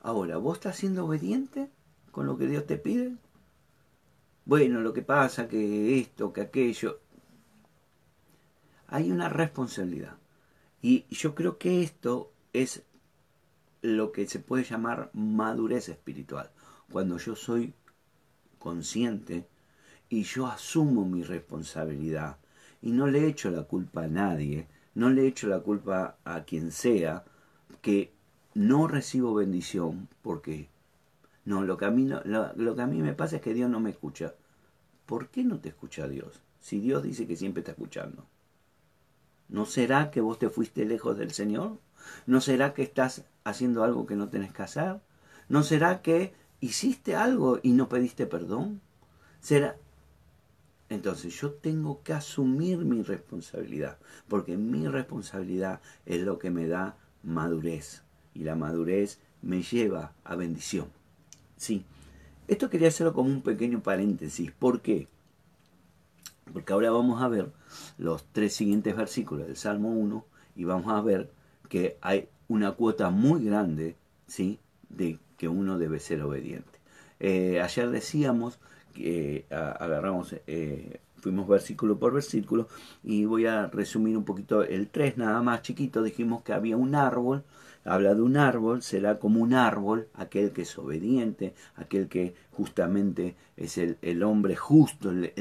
Ahora, 0.01 0.36
¿vos 0.38 0.58
estás 0.58 0.75
siendo 0.75 1.06
obediente 1.06 1.70
con 2.12 2.25
lo 2.25 2.38
que 2.38 2.48
Dios 2.48 2.65
te 2.67 2.77
pide? 2.77 3.15
Bueno, 4.44 4.82
lo 4.82 4.91
que 4.91 5.03
pasa 5.03 5.48
que 5.48 6.00
esto, 6.00 6.34
que 6.34 6.41
aquello. 6.41 7.00
Hay 8.88 9.10
una 9.10 9.29
responsabilidad. 9.29 10.17
Y 10.81 11.05
yo 11.10 11.36
creo 11.36 11.57
que 11.57 11.84
esto 11.84 12.31
es 12.53 12.84
lo 13.81 14.12
que 14.12 14.27
se 14.27 14.39
puede 14.39 14.63
llamar 14.63 15.10
madurez 15.13 15.89
espiritual. 15.89 16.51
Cuando 16.91 17.17
yo 17.17 17.36
soy 17.36 17.74
consciente 18.60 19.48
y 20.10 20.24
yo 20.24 20.48
asumo 20.48 21.05
mi 21.05 21.24
responsabilidad 21.24 22.38
y 22.81 22.91
no 22.91 23.07
le 23.07 23.27
echo 23.27 23.50
la 23.50 23.63
culpa 23.63 24.03
a 24.03 24.07
nadie, 24.07 24.67
no 24.96 25.10
le 25.10 25.27
echo 25.27 25.48
la 25.48 25.60
culpa 25.60 26.17
a 26.24 26.43
quien 26.43 26.72
sea 26.72 27.24
que 27.81 28.13
no 28.53 28.88
recibo 28.88 29.36
bendición 29.36 30.07
porque 30.22 30.69
no, 31.46 31.63
lo 31.63 31.77
que 31.77 31.86
a 31.86 31.91
mí 31.91 32.05
lo, 32.07 32.75
que 32.75 32.81
a 32.81 32.88
mí 32.88 33.01
me 33.01 33.13
pasa 33.13 33.38
es 33.38 33.41
que 33.41 33.53
Dios 33.53 33.69
no 33.69 33.79
me 33.79 33.91
escucha. 33.91 34.36
¿Por 35.05 35.29
qué 35.29 35.43
no 35.43 35.60
te 35.60 35.69
escucha 35.69 36.07
Dios? 36.07 36.41
Si 36.60 36.79
Dios 36.79 37.03
dice 37.03 37.25
que 37.25 37.38
siempre 37.38 37.62
está 37.62 37.72
escuchando. 37.72 38.25
¿No 39.49 39.65
será 39.65 40.11
que 40.11 40.21
vos 40.21 40.39
te 40.39 40.49
fuiste 40.49 40.85
lejos 40.85 41.17
del 41.17 41.31
Señor? 41.31 41.79
¿No 42.25 42.41
será 42.41 42.73
que 42.73 42.83
estás 42.83 43.25
haciendo 43.43 43.83
algo 43.83 44.05
que 44.05 44.15
no 44.15 44.29
tenés 44.29 44.53
que 44.53 44.63
hacer? 44.63 44.99
¿No 45.49 45.63
será 45.63 46.01
que 46.01 46.33
hiciste 46.59 47.15
algo 47.15 47.59
y 47.63 47.71
no 47.71 47.89
pediste 47.89 48.25
perdón? 48.25 48.81
¿Será 49.39 49.77
entonces 50.89 51.39
yo 51.39 51.51
tengo 51.51 52.01
que 52.03 52.13
asumir 52.13 52.77
mi 52.79 53.01
responsabilidad, 53.03 53.97
porque 54.27 54.55
mi 54.55 54.87
responsabilidad 54.87 55.81
es 56.05 56.21
lo 56.21 56.39
que 56.39 56.49
me 56.49 56.67
da 56.67 56.97
madurez, 57.23 58.03
y 58.33 58.43
la 58.43 58.55
madurez 58.55 59.19
me 59.41 59.61
lleva 59.61 60.13
a 60.23 60.35
bendición. 60.35 60.87
Sí, 61.57 61.85
esto 62.47 62.69
quería 62.69 62.87
hacerlo 62.87 63.13
como 63.13 63.29
un 63.29 63.41
pequeño 63.41 63.81
paréntesis. 63.81 64.51
¿Por 64.51 64.81
qué? 64.81 65.07
Porque 66.53 66.73
ahora 66.73 66.91
vamos 66.91 67.21
a 67.21 67.27
ver 67.27 67.51
los 67.97 68.25
tres 68.31 68.53
siguientes 68.53 68.95
versículos 68.95 69.47
del 69.47 69.55
Salmo 69.55 69.89
1 69.89 70.25
y 70.55 70.63
vamos 70.63 70.91
a 70.91 71.01
ver 71.01 71.29
que 71.69 71.97
hay 72.01 72.29
una 72.47 72.71
cuota 72.71 73.09
muy 73.09 73.43
grande, 73.43 73.95
¿sí? 74.27 74.59
De 74.89 75.19
que 75.37 75.47
uno 75.47 75.77
debe 75.77 75.99
ser 75.99 76.21
obediente. 76.21 76.79
Eh, 77.19 77.61
ayer 77.61 77.89
decíamos 77.89 78.59
eh, 78.99 79.45
agarramos, 79.49 80.35
eh, 80.47 80.99
fuimos 81.17 81.47
versículo 81.47 81.99
por 81.99 82.13
versículo 82.13 82.67
y 83.03 83.25
voy 83.25 83.45
a 83.45 83.67
resumir 83.67 84.17
un 84.17 84.23
poquito 84.23 84.63
el 84.63 84.87
3 84.89 85.17
nada 85.17 85.41
más 85.41 85.61
chiquito, 85.61 86.01
dijimos 86.03 86.43
que 86.43 86.53
había 86.53 86.77
un 86.77 86.95
árbol, 86.95 87.43
habla 87.88 88.13
de 88.13 88.22
un 88.22 88.38
árbol, 88.38 88.82
será 88.82 89.17
como 89.17 89.41
un 89.41 89.53
árbol, 89.53 90.08
aquel 90.13 90.51
que 90.51 90.63
es 90.63 90.77
obediente, 90.77 91.53
aquel 91.75 92.08
que 92.08 92.36
justamente 92.51 93.36
es 93.56 93.77
el, 93.77 93.98
el 94.01 94.24
hombre 94.24 94.56
justo, 94.56 95.10
el, 95.10 95.34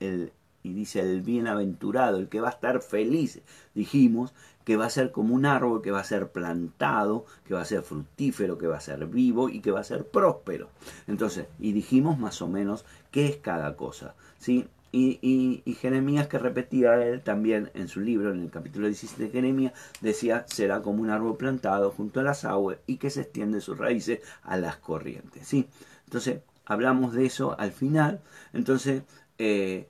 el, 0.00 0.32
y 0.62 0.72
dice 0.72 1.00
el 1.00 1.20
bienaventurado, 1.20 2.18
el 2.18 2.28
que 2.28 2.40
va 2.40 2.48
a 2.48 2.52
estar 2.52 2.80
feliz, 2.80 3.42
dijimos, 3.74 4.32
que 4.64 4.76
va 4.76 4.86
a 4.86 4.90
ser 4.90 5.12
como 5.12 5.34
un 5.34 5.44
árbol 5.44 5.82
que 5.82 5.90
va 5.90 6.00
a 6.00 6.04
ser 6.04 6.32
plantado, 6.32 7.26
que 7.46 7.54
va 7.54 7.60
a 7.60 7.66
ser 7.66 7.82
fructífero, 7.82 8.56
que 8.56 8.66
va 8.66 8.78
a 8.78 8.80
ser 8.80 9.06
vivo 9.06 9.50
y 9.50 9.60
que 9.60 9.70
va 9.70 9.80
a 9.80 9.84
ser 9.84 10.06
próspero. 10.06 10.70
Entonces, 11.06 11.46
y 11.58 11.72
dijimos 11.72 12.18
más 12.18 12.40
o 12.40 12.48
menos 12.48 12.86
qué 13.10 13.26
es 13.26 13.36
cada 13.36 13.76
cosa, 13.76 14.14
¿sí? 14.38 14.66
Y, 14.96 15.18
y, 15.66 15.74
Jeremías 15.74 16.28
que 16.28 16.38
repetía 16.38 17.04
él 17.04 17.20
también 17.20 17.68
en 17.74 17.88
su 17.88 18.00
libro, 18.00 18.30
en 18.30 18.42
el 18.42 18.50
capítulo 18.50 18.86
17 18.86 19.24
de 19.24 19.30
Jeremías, 19.30 19.72
decía, 20.00 20.44
será 20.46 20.82
como 20.82 21.02
un 21.02 21.10
árbol 21.10 21.36
plantado 21.36 21.90
junto 21.90 22.20
a 22.20 22.22
las 22.22 22.44
aguas 22.44 22.78
y 22.86 22.98
que 22.98 23.10
se 23.10 23.22
extiende 23.22 23.60
sus 23.60 23.76
raíces 23.76 24.20
a 24.44 24.56
las 24.56 24.76
corrientes, 24.76 25.48
¿sí? 25.48 25.68
Entonces, 26.04 26.42
hablamos 26.64 27.12
de 27.12 27.26
eso 27.26 27.58
al 27.58 27.72
final, 27.72 28.20
entonces, 28.52 29.02
eh, 29.38 29.88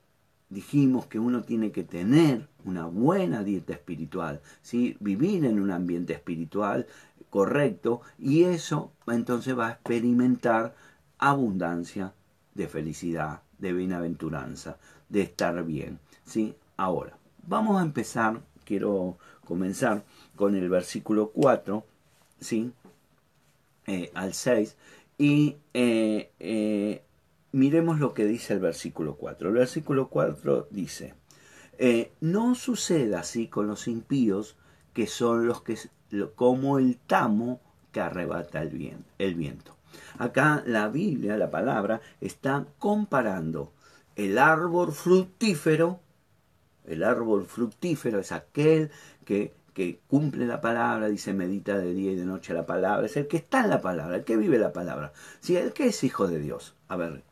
dijimos 0.49 1.07
que 1.07 1.19
uno 1.19 1.43
tiene 1.43 1.71
que 1.71 1.85
tener 1.85 2.49
una 2.65 2.87
buena 2.87 3.45
dieta 3.45 3.75
espiritual, 3.75 4.41
¿sí? 4.63 4.97
vivir 5.01 5.45
en 5.45 5.61
un 5.61 5.71
ambiente 5.71 6.15
espiritual 6.15 6.87
correcto 7.29 8.01
y 8.19 8.45
eso 8.45 8.93
entonces 9.07 9.59
va 9.59 9.69
a 9.69 9.73
experimentar 9.73 10.75
abundancia 11.19 12.15
de 12.55 12.69
felicidad, 12.69 13.43
de 13.59 13.73
bienaventuranza, 13.73 14.79
de 15.09 15.23
estar 15.23 15.65
bien. 15.65 15.99
¿sí? 16.25 16.55
Ahora, 16.77 17.17
vamos 17.47 17.81
a 17.81 17.85
empezar, 17.85 18.41
quiero 18.65 19.19
comenzar 19.45 20.05
con 20.37 20.55
el 20.57 20.69
versículo 20.69 21.31
4 21.31 21.85
¿sí? 22.41 22.73
Eh, 23.87 24.11
al 24.15 24.33
6 24.33 24.77
y 25.19 25.57
eh, 25.75 26.31
eh, 26.41 27.03
miremos 27.53 28.01
lo 28.01 28.15
que 28.15 28.25
dice 28.25 28.55
el 28.55 28.61
versículo 28.61 29.17
4. 29.17 29.49
El 29.49 29.55
versículo 29.55 30.09
4 30.09 30.69
dice, 30.71 31.15
no 32.21 32.55
suceda 32.55 33.21
así 33.21 33.49
con 33.49 33.67
los 33.67 33.89
impíos, 33.89 34.57
que 34.93 35.07
son 35.07 35.47
los 35.47 35.63
que, 35.63 35.77
como 36.35 36.79
el 36.79 36.97
tamo 36.97 37.61
que 37.93 38.01
arrebata 38.01 38.63
el, 38.63 38.97
el 39.19 39.35
viento. 39.35 39.77
Acá 40.19 40.63
la 40.67 40.89
Biblia, 40.89 41.37
la 41.37 41.51
palabra, 41.51 42.01
está 42.21 42.67
comparando 42.79 43.73
el 44.17 44.39
árbol 44.39 44.93
fructífero, 44.93 46.01
el 46.87 47.03
árbol 47.03 47.47
fructífero 47.47 48.19
es 48.19 48.33
aquel 48.33 48.91
que, 49.25 49.53
que 49.73 50.01
cumple 50.07 50.47
la 50.47 50.61
palabra, 50.61 51.09
dice 51.09 51.33
medita 51.33 51.79
de 51.79 51.95
día 51.95 52.13
y 52.13 52.17
de 52.17 52.27
noche 52.27 52.55
la 52.55 52.67
palabra, 52.67 53.07
es 53.07 53.17
el 53.17 53.27
que 53.27 53.39
está 53.39 53.65
en 53.65 53.71
la 53.71 53.81
palabra, 53.81 54.17
el 54.17 54.25
que 54.25 54.37
vive 54.37 54.59
la 54.59 54.73
palabra, 54.73 55.13
si 55.41 55.57
el 55.57 55.73
que 55.73 55.87
es 55.87 56.05
hijo 56.05 56.27
de 56.27 56.39
Dios. 56.39 56.75
A 56.89 56.97
ver, 56.97 57.23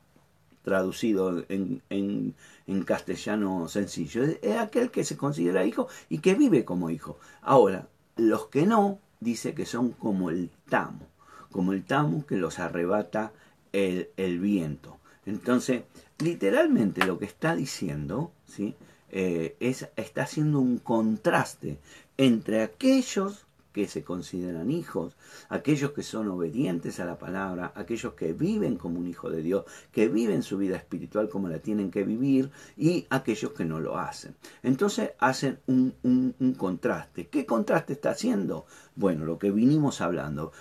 traducido 0.62 1.44
en, 1.48 1.82
en, 1.90 2.34
en, 2.66 2.84
castellano 2.84 3.68
sencillo. 3.68 4.22
Es 4.22 4.56
aquel 4.56 4.90
que 4.90 5.04
se 5.04 5.16
considera 5.16 5.64
hijo 5.64 5.88
y 6.08 6.18
que 6.18 6.34
vive 6.34 6.64
como 6.64 6.90
hijo. 6.90 7.18
Ahora, 7.42 7.88
los 8.16 8.46
que 8.46 8.66
no, 8.66 8.98
dice 9.20 9.54
que 9.54 9.66
son 9.66 9.90
como 9.90 10.30
el 10.30 10.50
tamo, 10.68 11.06
como 11.50 11.72
el 11.72 11.84
tamo 11.84 12.26
que 12.26 12.36
los 12.36 12.58
arrebata 12.58 13.32
el, 13.72 14.10
el 14.16 14.38
viento. 14.38 14.98
Entonces, 15.26 15.82
literalmente 16.18 17.04
lo 17.06 17.18
que 17.18 17.26
está 17.26 17.54
diciendo, 17.54 18.32
¿sí? 18.46 18.74
Eh, 19.10 19.56
es, 19.60 19.88
está 19.96 20.22
haciendo 20.22 20.58
un 20.60 20.78
contraste 20.78 21.78
entre 22.16 22.62
aquellos 22.62 23.46
que 23.72 23.88
se 23.88 24.04
consideran 24.04 24.70
hijos, 24.70 25.16
aquellos 25.48 25.92
que 25.92 26.02
son 26.02 26.28
obedientes 26.28 27.00
a 27.00 27.04
la 27.04 27.18
palabra, 27.18 27.72
aquellos 27.74 28.14
que 28.14 28.32
viven 28.32 28.76
como 28.76 28.98
un 28.98 29.08
hijo 29.08 29.30
de 29.30 29.42
Dios, 29.42 29.64
que 29.90 30.08
viven 30.08 30.42
su 30.42 30.58
vida 30.58 30.76
espiritual 30.76 31.28
como 31.28 31.48
la 31.48 31.58
tienen 31.58 31.90
que 31.90 32.04
vivir 32.04 32.50
y 32.76 33.06
aquellos 33.10 33.52
que 33.52 33.64
no 33.64 33.80
lo 33.80 33.98
hacen. 33.98 34.34
Entonces 34.62 35.12
hacen 35.18 35.58
un, 35.66 36.54
contraste. 36.58 37.28
¿Qué 37.28 37.46
contraste 37.46 37.94
está 37.94 38.10
haciendo? 38.10 38.66
Bueno, 38.94 39.24
lo 39.24 39.38
que 39.38 39.50
vinimos 39.50 40.00
hablando. 40.00 40.52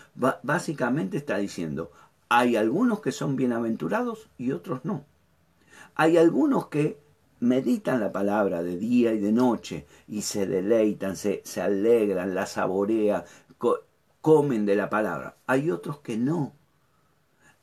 básicamente 0.44 1.18
está 1.18 1.38
diciendo, 1.38 1.92
hay 2.34 2.56
algunos 2.56 3.02
que 3.02 3.12
son 3.12 3.36
bienaventurados 3.36 4.30
y 4.38 4.54
otros 4.54 4.86
no. 4.86 5.04
Hay 5.96 6.18
algunos 6.18 6.68
que 6.68 6.98
meditan 7.42 8.00
la 8.00 8.14
palabra 8.14 8.64
de 8.64 8.78
día 8.78 9.12
y 9.12 9.20
de 9.20 9.34
noche 9.34 9.86
y 10.08 10.22
se 10.22 10.46
deleitan, 10.46 11.18
se, 11.18 11.42
se 11.44 11.62
alegran, 11.62 12.34
la 12.34 12.46
saborean, 12.46 13.26
comen 14.22 14.66
de 14.66 14.78
la 14.78 14.90
palabra. 14.90 15.36
Hay 15.46 15.72
otros 15.72 16.00
que 16.00 16.16
no. 16.16 16.54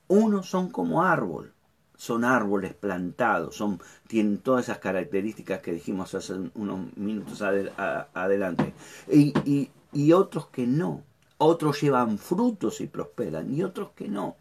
Unos 0.07 0.51
son 0.51 0.69
como 0.69 1.03
árbol, 1.03 1.55
son 1.97 2.23
árboles 2.25 2.75
plantados, 2.75 3.57
son, 3.57 3.81
tienen 4.07 4.37
todas 4.37 4.67
esas 4.67 4.81
características 4.81 5.61
que 5.63 5.73
dijimos 5.73 6.15
hace 6.15 6.35
unos 6.55 6.95
minutos 6.95 7.41
adelante. 7.41 8.75
Y, 9.11 9.71
y, 9.95 10.13
otros 10.13 10.49
que 10.49 10.67
no. 10.67 11.05
Otros 11.39 11.81
llevan 11.81 12.19
frutos 12.19 12.83
y 12.83 12.87
prosperan 12.87 13.51
y 13.55 13.63
otros 13.63 13.93
que 13.97 14.09
no. 14.09 14.37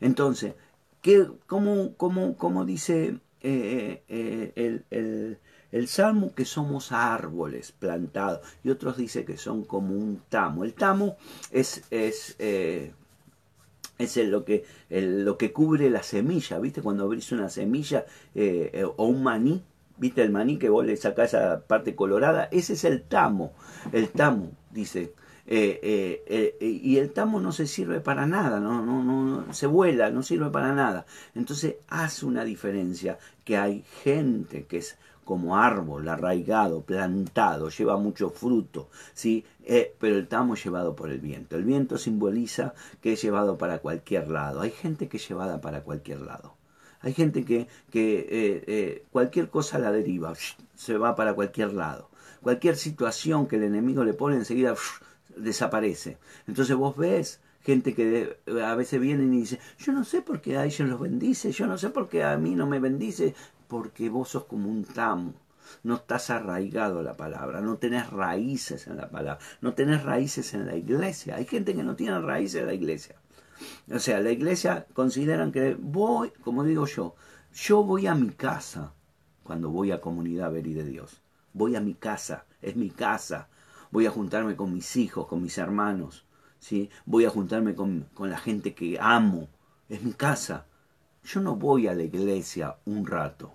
Entonces, 0.00 0.54
¿qué, 1.02 1.26
cómo, 1.46 1.94
cómo, 1.96 2.36
cómo 2.36 2.64
dice 2.64 3.18
eh, 3.40 4.02
eh, 4.08 4.52
el, 4.56 4.84
el, 4.90 5.38
el, 5.72 5.88
Salmo? 5.88 6.34
Que 6.34 6.44
somos 6.44 6.92
árboles 6.92 7.72
plantados 7.72 8.40
y 8.64 8.70
otros 8.70 8.96
dice 8.96 9.24
que 9.24 9.36
son 9.36 9.64
como 9.64 9.94
un 9.94 10.22
tamo. 10.28 10.64
El 10.64 10.74
tamo 10.74 11.16
es... 11.50 11.84
es 11.90 12.36
eh, 12.38 12.92
es 13.98 14.16
lo 14.16 14.44
que, 14.44 14.64
lo 14.90 15.36
que 15.36 15.52
cubre 15.52 15.90
la 15.90 16.02
semilla, 16.02 16.58
¿viste? 16.58 16.82
Cuando 16.82 17.04
abrís 17.04 17.32
una 17.32 17.48
semilla 17.48 18.06
eh, 18.34 18.70
eh, 18.72 18.84
o 18.84 19.06
un 19.06 19.22
maní, 19.22 19.62
¿viste 19.96 20.22
el 20.22 20.30
maní 20.30 20.58
que 20.58 20.68
vos 20.68 20.86
le 20.86 20.96
sacás 20.96 21.34
esa 21.34 21.60
parte 21.66 21.94
colorada? 21.94 22.48
Ese 22.52 22.74
es 22.74 22.84
el 22.84 23.02
tamo, 23.02 23.52
el 23.92 24.08
tamo, 24.10 24.52
dice. 24.70 25.12
Eh, 25.50 26.56
y 26.60 26.98
el 26.98 27.10
tamo 27.12 27.40
no 27.40 27.52
se 27.52 27.66
sirve 27.66 28.00
para 28.00 28.26
nada, 28.26 28.60
no, 28.60 28.84
no, 28.84 29.02
no, 29.02 29.52
se 29.54 29.66
vuela, 29.66 30.10
no 30.10 30.22
sirve 30.22 30.50
para 30.50 30.74
nada. 30.74 31.06
Entonces 31.34 31.76
hace 31.88 32.26
una 32.26 32.44
diferencia 32.44 33.18
que 33.44 33.56
hay 33.56 33.82
gente 34.02 34.66
que 34.66 34.78
es 34.78 34.98
como 35.28 35.58
árbol 35.58 36.08
arraigado, 36.08 36.80
plantado, 36.80 37.68
lleva 37.68 37.98
mucho 37.98 38.30
fruto, 38.30 38.88
¿sí? 39.12 39.44
Eh, 39.62 39.94
pero 40.00 40.16
el 40.16 40.26
tamo 40.26 40.54
es 40.54 40.64
llevado 40.64 40.96
por 40.96 41.10
el 41.10 41.20
viento. 41.20 41.54
El 41.56 41.64
viento 41.64 41.98
simboliza 41.98 42.72
que 43.02 43.12
es 43.12 43.20
llevado 43.20 43.58
para 43.58 43.80
cualquier 43.80 44.28
lado. 44.30 44.62
Hay 44.62 44.70
gente 44.70 45.06
que 45.06 45.18
es 45.18 45.28
llevada 45.28 45.60
para 45.60 45.82
cualquier 45.82 46.22
lado. 46.22 46.54
Hay 47.02 47.12
gente 47.12 47.44
que, 47.44 47.68
que 47.90 48.20
eh, 48.20 48.64
eh, 48.66 49.04
cualquier 49.12 49.50
cosa 49.50 49.78
la 49.78 49.92
deriva, 49.92 50.32
se 50.74 50.96
va 50.96 51.14
para 51.14 51.34
cualquier 51.34 51.74
lado. 51.74 52.08
Cualquier 52.40 52.76
situación 52.76 53.46
que 53.48 53.56
el 53.56 53.64
enemigo 53.64 54.04
le 54.04 54.14
pone 54.14 54.36
enseguida 54.36 54.74
desaparece. 55.38 56.18
Entonces 56.46 56.76
vos 56.76 56.96
ves 56.96 57.40
gente 57.62 57.94
que 57.94 58.38
a 58.64 58.74
veces 58.74 59.00
vienen 59.00 59.34
y 59.34 59.40
dice, 59.40 59.60
yo 59.78 59.92
no 59.92 60.04
sé 60.04 60.22
por 60.22 60.40
qué 60.40 60.56
a 60.56 60.64
ellos 60.64 60.88
los 60.88 61.00
bendice, 61.00 61.52
yo 61.52 61.66
no 61.66 61.76
sé 61.76 61.90
por 61.90 62.08
qué 62.08 62.24
a 62.24 62.36
mí 62.38 62.54
no 62.54 62.66
me 62.66 62.78
bendice, 62.78 63.34
porque 63.66 64.08
vos 64.08 64.30
sos 64.30 64.44
como 64.44 64.70
un 64.70 64.84
tamo. 64.84 65.34
No 65.82 65.96
estás 65.96 66.30
arraigado 66.30 67.00
a 67.00 67.02
la 67.02 67.16
palabra, 67.16 67.60
no 67.60 67.76
tenés 67.76 68.08
raíces 68.10 68.86
en 68.86 68.96
la 68.96 69.10
palabra, 69.10 69.38
no 69.60 69.74
tenés 69.74 70.02
raíces 70.02 70.54
en 70.54 70.66
la 70.66 70.76
iglesia. 70.76 71.36
Hay 71.36 71.44
gente 71.44 71.74
que 71.74 71.82
no 71.82 71.94
tiene 71.94 72.18
raíces 72.20 72.62
en 72.62 72.66
la 72.66 72.74
iglesia. 72.74 73.16
O 73.92 73.98
sea, 73.98 74.20
la 74.20 74.30
iglesia 74.30 74.86
consideran 74.94 75.52
que 75.52 75.76
voy, 75.78 76.30
como 76.42 76.64
digo 76.64 76.86
yo, 76.86 77.16
yo 77.52 77.82
voy 77.82 78.06
a 78.06 78.14
mi 78.14 78.30
casa 78.30 78.92
cuando 79.42 79.70
voy 79.70 79.92
a 79.92 80.00
comunidad 80.00 80.52
ver 80.52 80.64
de 80.64 80.84
Dios. 80.84 81.22
Voy 81.52 81.76
a 81.76 81.80
mi 81.80 81.94
casa, 81.94 82.44
es 82.62 82.76
mi 82.76 82.90
casa. 82.90 83.48
Voy 83.90 84.06
a 84.06 84.10
juntarme 84.10 84.56
con 84.56 84.72
mis 84.72 84.96
hijos, 84.96 85.26
con 85.26 85.42
mis 85.42 85.58
hermanos. 85.58 86.24
¿sí? 86.58 86.90
Voy 87.06 87.24
a 87.24 87.30
juntarme 87.30 87.74
con, 87.74 88.06
con 88.14 88.30
la 88.30 88.38
gente 88.38 88.74
que 88.74 88.98
amo. 89.00 89.48
Es 89.88 90.02
mi 90.02 90.12
casa. 90.12 90.66
Yo 91.24 91.40
no 91.40 91.56
voy 91.56 91.88
a 91.88 91.94
la 91.94 92.02
iglesia 92.02 92.76
un 92.84 93.06
rato. 93.06 93.54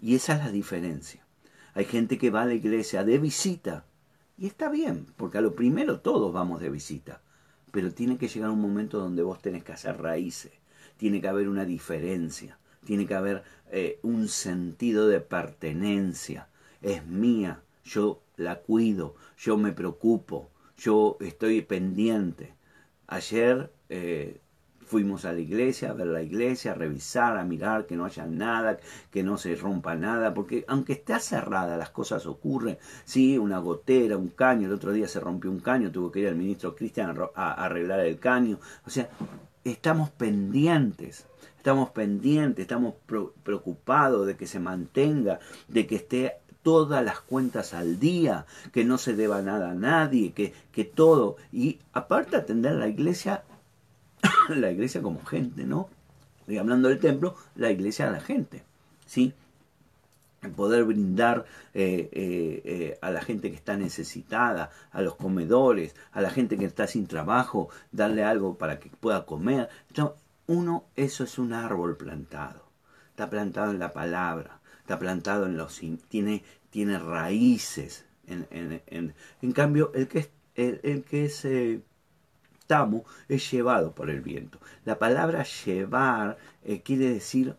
Y 0.00 0.14
esa 0.14 0.34
es 0.34 0.40
la 0.40 0.50
diferencia. 0.50 1.24
Hay 1.74 1.84
gente 1.84 2.18
que 2.18 2.30
va 2.30 2.42
a 2.42 2.46
la 2.46 2.54
iglesia 2.54 3.04
de 3.04 3.18
visita. 3.18 3.84
Y 4.36 4.46
está 4.46 4.68
bien, 4.68 5.06
porque 5.16 5.38
a 5.38 5.40
lo 5.40 5.54
primero 5.54 6.00
todos 6.00 6.32
vamos 6.32 6.60
de 6.60 6.70
visita. 6.70 7.22
Pero 7.70 7.92
tiene 7.92 8.18
que 8.18 8.28
llegar 8.28 8.50
un 8.50 8.60
momento 8.60 8.98
donde 8.98 9.22
vos 9.22 9.40
tenés 9.40 9.64
que 9.64 9.72
hacer 9.72 10.00
raíces. 10.00 10.52
Tiene 10.96 11.20
que 11.20 11.28
haber 11.28 11.48
una 11.48 11.64
diferencia. 11.64 12.58
Tiene 12.84 13.06
que 13.06 13.14
haber 13.14 13.44
eh, 13.70 14.00
un 14.02 14.28
sentido 14.28 15.08
de 15.08 15.20
pertenencia. 15.20 16.48
Es 16.82 17.06
mía. 17.06 17.62
Yo 17.84 18.22
la 18.36 18.60
cuido. 18.60 19.14
Yo 19.36 19.56
me 19.56 19.72
preocupo. 19.72 20.50
Yo 20.76 21.16
estoy 21.20 21.62
pendiente. 21.62 22.54
Ayer 23.06 23.70
eh, 23.88 24.40
Fuimos 24.92 25.24
a 25.24 25.32
la 25.32 25.40
iglesia, 25.40 25.88
a 25.88 25.94
ver 25.94 26.08
la 26.08 26.22
iglesia, 26.22 26.72
a 26.72 26.74
revisar, 26.74 27.38
a 27.38 27.44
mirar 27.44 27.86
que 27.86 27.96
no 27.96 28.04
haya 28.04 28.26
nada, 28.26 28.78
que 29.10 29.22
no 29.22 29.38
se 29.38 29.56
rompa 29.56 29.94
nada, 29.94 30.34
porque 30.34 30.66
aunque 30.68 30.92
esté 30.92 31.18
cerrada, 31.18 31.78
las 31.78 31.88
cosas 31.88 32.26
ocurren. 32.26 32.76
Sí, 33.06 33.38
una 33.38 33.58
gotera, 33.58 34.18
un 34.18 34.28
caño, 34.28 34.66
el 34.66 34.74
otro 34.74 34.92
día 34.92 35.08
se 35.08 35.18
rompió 35.18 35.50
un 35.50 35.60
caño, 35.60 35.90
tuvo 35.90 36.12
que 36.12 36.20
ir 36.20 36.26
el 36.26 36.34
ministro 36.34 36.76
Cristian 36.76 37.16
a 37.34 37.52
arreglar 37.64 38.00
el 38.00 38.18
caño. 38.18 38.58
O 38.86 38.90
sea, 38.90 39.08
estamos 39.64 40.10
pendientes, 40.10 41.24
estamos 41.56 41.88
pendientes, 41.88 42.60
estamos 42.60 42.94
preocupados 43.42 44.26
de 44.26 44.36
que 44.36 44.46
se 44.46 44.60
mantenga, 44.60 45.38
de 45.68 45.86
que 45.86 45.96
esté 45.96 46.41
todas 46.62 47.04
las 47.04 47.20
cuentas 47.20 47.74
al 47.74 47.98
día, 47.98 48.46
que 48.72 48.84
no 48.84 48.98
se 48.98 49.14
deba 49.14 49.42
nada 49.42 49.70
a 49.70 49.74
nadie, 49.74 50.32
que, 50.32 50.52
que 50.72 50.84
todo. 50.84 51.36
Y 51.52 51.78
aparte 51.92 52.36
atender 52.36 52.72
a 52.72 52.76
la 52.76 52.88
iglesia 52.88 53.42
la 54.48 54.70
iglesia 54.70 55.02
como 55.02 55.24
gente, 55.24 55.64
¿no? 55.64 55.88
Y 56.46 56.56
hablando 56.58 56.88
del 56.88 56.98
templo, 56.98 57.36
la 57.54 57.70
iglesia 57.70 58.08
a 58.08 58.12
la 58.12 58.20
gente, 58.20 58.62
¿sí? 59.06 59.34
poder 60.56 60.82
brindar 60.84 61.44
eh, 61.72 62.08
eh, 62.12 62.62
eh, 62.64 62.98
a 63.00 63.12
la 63.12 63.22
gente 63.22 63.48
que 63.50 63.56
está 63.56 63.76
necesitada, 63.76 64.70
a 64.90 65.00
los 65.00 65.14
comedores, 65.14 65.94
a 66.10 66.20
la 66.20 66.30
gente 66.30 66.58
que 66.58 66.64
está 66.64 66.88
sin 66.88 67.06
trabajo, 67.06 67.68
darle 67.92 68.24
algo 68.24 68.58
para 68.58 68.80
que 68.80 68.90
pueda 68.90 69.24
comer. 69.24 69.68
Uno, 70.48 70.84
eso 70.96 71.22
es 71.22 71.38
un 71.38 71.52
árbol 71.52 71.96
plantado. 71.96 72.64
Está 73.10 73.30
plantado 73.30 73.70
en 73.70 73.78
la 73.78 73.92
palabra, 73.92 74.58
está 74.82 74.98
plantado 74.98 75.46
en 75.46 75.56
los... 75.56 75.80
tiene, 76.08 76.44
tiene 76.70 76.98
raíces. 76.98 78.04
En, 78.26 78.46
en, 78.50 79.14
en, 79.40 79.52
cambio, 79.52 79.90
el 79.94 80.06
que 80.06 80.20
es, 80.20 80.30
el, 80.54 80.80
el 80.84 81.02
que 81.02 81.24
es 81.24 81.44
es 83.28 83.50
llevado 83.50 83.94
por 83.94 84.08
el 84.08 84.20
viento. 84.20 84.58
La 84.84 84.98
palabra 84.98 85.44
llevar 85.44 86.38
eh, 86.64 86.80
quiere 86.82 87.10
decir 87.10 87.54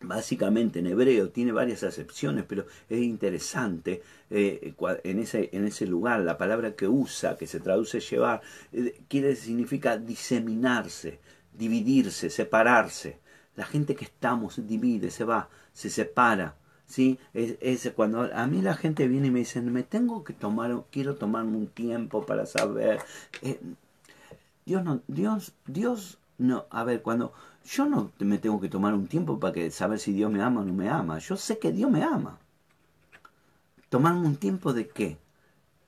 básicamente 0.00 0.80
en 0.80 0.88
hebreo, 0.88 1.30
tiene 1.30 1.52
varias 1.52 1.82
acepciones, 1.82 2.44
pero 2.46 2.66
es 2.88 3.00
interesante 3.00 4.02
eh, 4.30 4.74
en, 5.04 5.18
ese, 5.20 5.48
en 5.52 5.64
ese 5.64 5.86
lugar, 5.86 6.20
la 6.20 6.36
palabra 6.36 6.74
que 6.74 6.86
usa, 6.88 7.36
que 7.36 7.46
se 7.46 7.60
traduce 7.60 8.00
llevar, 8.00 8.42
eh, 8.72 9.00
quiere 9.08 9.36
significa 9.36 9.96
diseminarse, 9.96 11.18
dividirse, 11.52 12.28
separarse. 12.28 13.18
La 13.56 13.64
gente 13.64 13.94
que 13.94 14.04
estamos 14.04 14.66
divide, 14.66 15.10
se 15.10 15.24
va, 15.24 15.48
se 15.76 15.90
separa. 15.90 16.56
¿sí? 16.86 17.18
Es, 17.34 17.92
cuando 17.94 18.34
a 18.34 18.46
mí 18.46 18.62
la 18.62 18.74
gente 18.74 19.06
viene 19.08 19.28
y 19.28 19.30
me 19.30 19.40
dice, 19.40 19.60
me 19.60 19.82
tengo 19.82 20.24
que 20.24 20.32
tomar, 20.32 20.84
quiero 20.90 21.16
tomarme 21.16 21.56
un 21.58 21.66
tiempo 21.66 22.24
para 22.24 22.46
saber. 22.46 23.00
Dios 24.64 24.82
no, 24.82 25.02
Dios, 25.06 25.52
Dios 25.66 26.18
no, 26.38 26.64
a 26.70 26.82
ver, 26.82 27.02
cuando 27.02 27.32
yo 27.64 27.86
no 27.86 28.10
me 28.18 28.38
tengo 28.38 28.60
que 28.60 28.68
tomar 28.68 28.94
un 28.94 29.06
tiempo 29.06 29.38
para 29.38 29.52
que 29.52 29.70
saber 29.70 29.98
si 29.98 30.12
Dios 30.12 30.30
me 30.30 30.42
ama 30.42 30.62
o 30.62 30.64
no 30.64 30.72
me 30.72 30.88
ama, 30.88 31.18
yo 31.18 31.36
sé 31.36 31.58
que 31.58 31.72
Dios 31.72 31.90
me 31.90 32.02
ama. 32.02 32.38
Tomarme 33.90 34.26
un 34.26 34.36
tiempo 34.36 34.72
de 34.72 34.88
qué? 34.88 35.18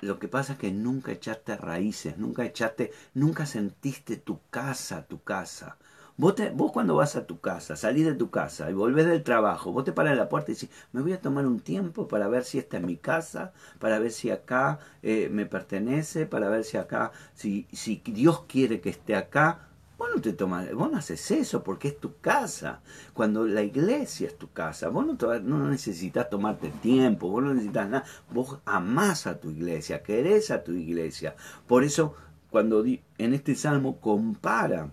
Lo 0.01 0.19
que 0.19 0.29
pasa 0.29 0.53
es 0.53 0.59
que 0.59 0.71
nunca 0.71 1.13
echaste 1.13 1.57
raíces, 1.57 2.19
nunca 2.19 2.45
echaste, 2.45 2.93
nunca 3.15 3.47
sentiste 3.47 4.17
tu 4.17 4.39
casa, 4.51 5.07
tu 5.07 5.23
casa. 5.23 5.77
Vos, 6.21 6.35
cuando 6.73 6.97
vas 6.97 7.15
a 7.15 7.29
tu 7.29 7.39
casa, 7.39 7.77
salís 7.77 8.05
de 8.05 8.13
tu 8.13 8.29
casa 8.29 8.69
y 8.73 8.75
volvés 8.75 9.07
del 9.07 9.23
trabajo, 9.23 9.71
vos 9.71 9.85
te 9.85 9.93
paras 9.93 10.15
en 10.15 10.19
la 10.19 10.29
puerta 10.29 10.51
y 10.51 10.55
decís, 10.55 10.69
me 10.91 11.01
voy 11.01 11.13
a 11.13 11.21
tomar 11.21 11.47
un 11.47 11.61
tiempo 11.61 12.09
para 12.09 12.27
ver 12.27 12.43
si 12.43 12.59
esta 12.59 12.79
es 12.79 12.83
mi 12.83 12.97
casa, 12.97 13.53
para 13.79 14.01
ver 14.01 14.11
si 14.11 14.29
acá 14.33 14.81
eh, 15.05 15.29
me 15.31 15.47
pertenece, 15.47 16.27
para 16.27 16.49
ver 16.49 16.65
si 16.65 16.77
acá, 16.77 17.13
si, 17.35 17.69
si 17.73 18.03
Dios 18.05 18.43
quiere 18.49 18.81
que 18.81 18.91
esté 18.91 19.15
acá. 19.15 19.69
Vos 19.97 20.09
no, 20.13 20.21
te 20.21 20.33
tomas, 20.33 20.73
vos 20.75 20.91
no 20.91 20.99
haces 20.99 21.31
eso 21.31 21.63
porque 21.63 21.87
es 21.87 22.01
tu 22.01 22.17
casa. 22.21 22.81
Cuando 23.15 23.47
la 23.47 23.63
iglesia 23.63 24.27
es 24.27 24.37
tu 24.37 24.51
casa, 24.51 24.89
vos 24.89 25.07
no, 25.07 25.39
no 25.39 25.69
necesitas 25.69 26.29
tomarte 26.29 26.71
tiempo, 26.83 27.29
vos 27.29 27.45
no 27.45 27.55
necesitas 27.55 27.89
nada. 27.89 28.05
Vos 28.33 28.59
amás 28.65 29.29
a 29.29 29.39
tu 29.39 29.51
iglesia, 29.51 30.03
querés 30.03 30.51
a 30.51 30.65
tu 30.65 30.73
iglesia. 30.73 31.37
Por 31.69 31.85
eso, 31.85 32.17
cuando 32.51 32.85
en 32.85 33.35
este 33.35 33.55
salmo 33.55 34.01
compara 34.01 34.91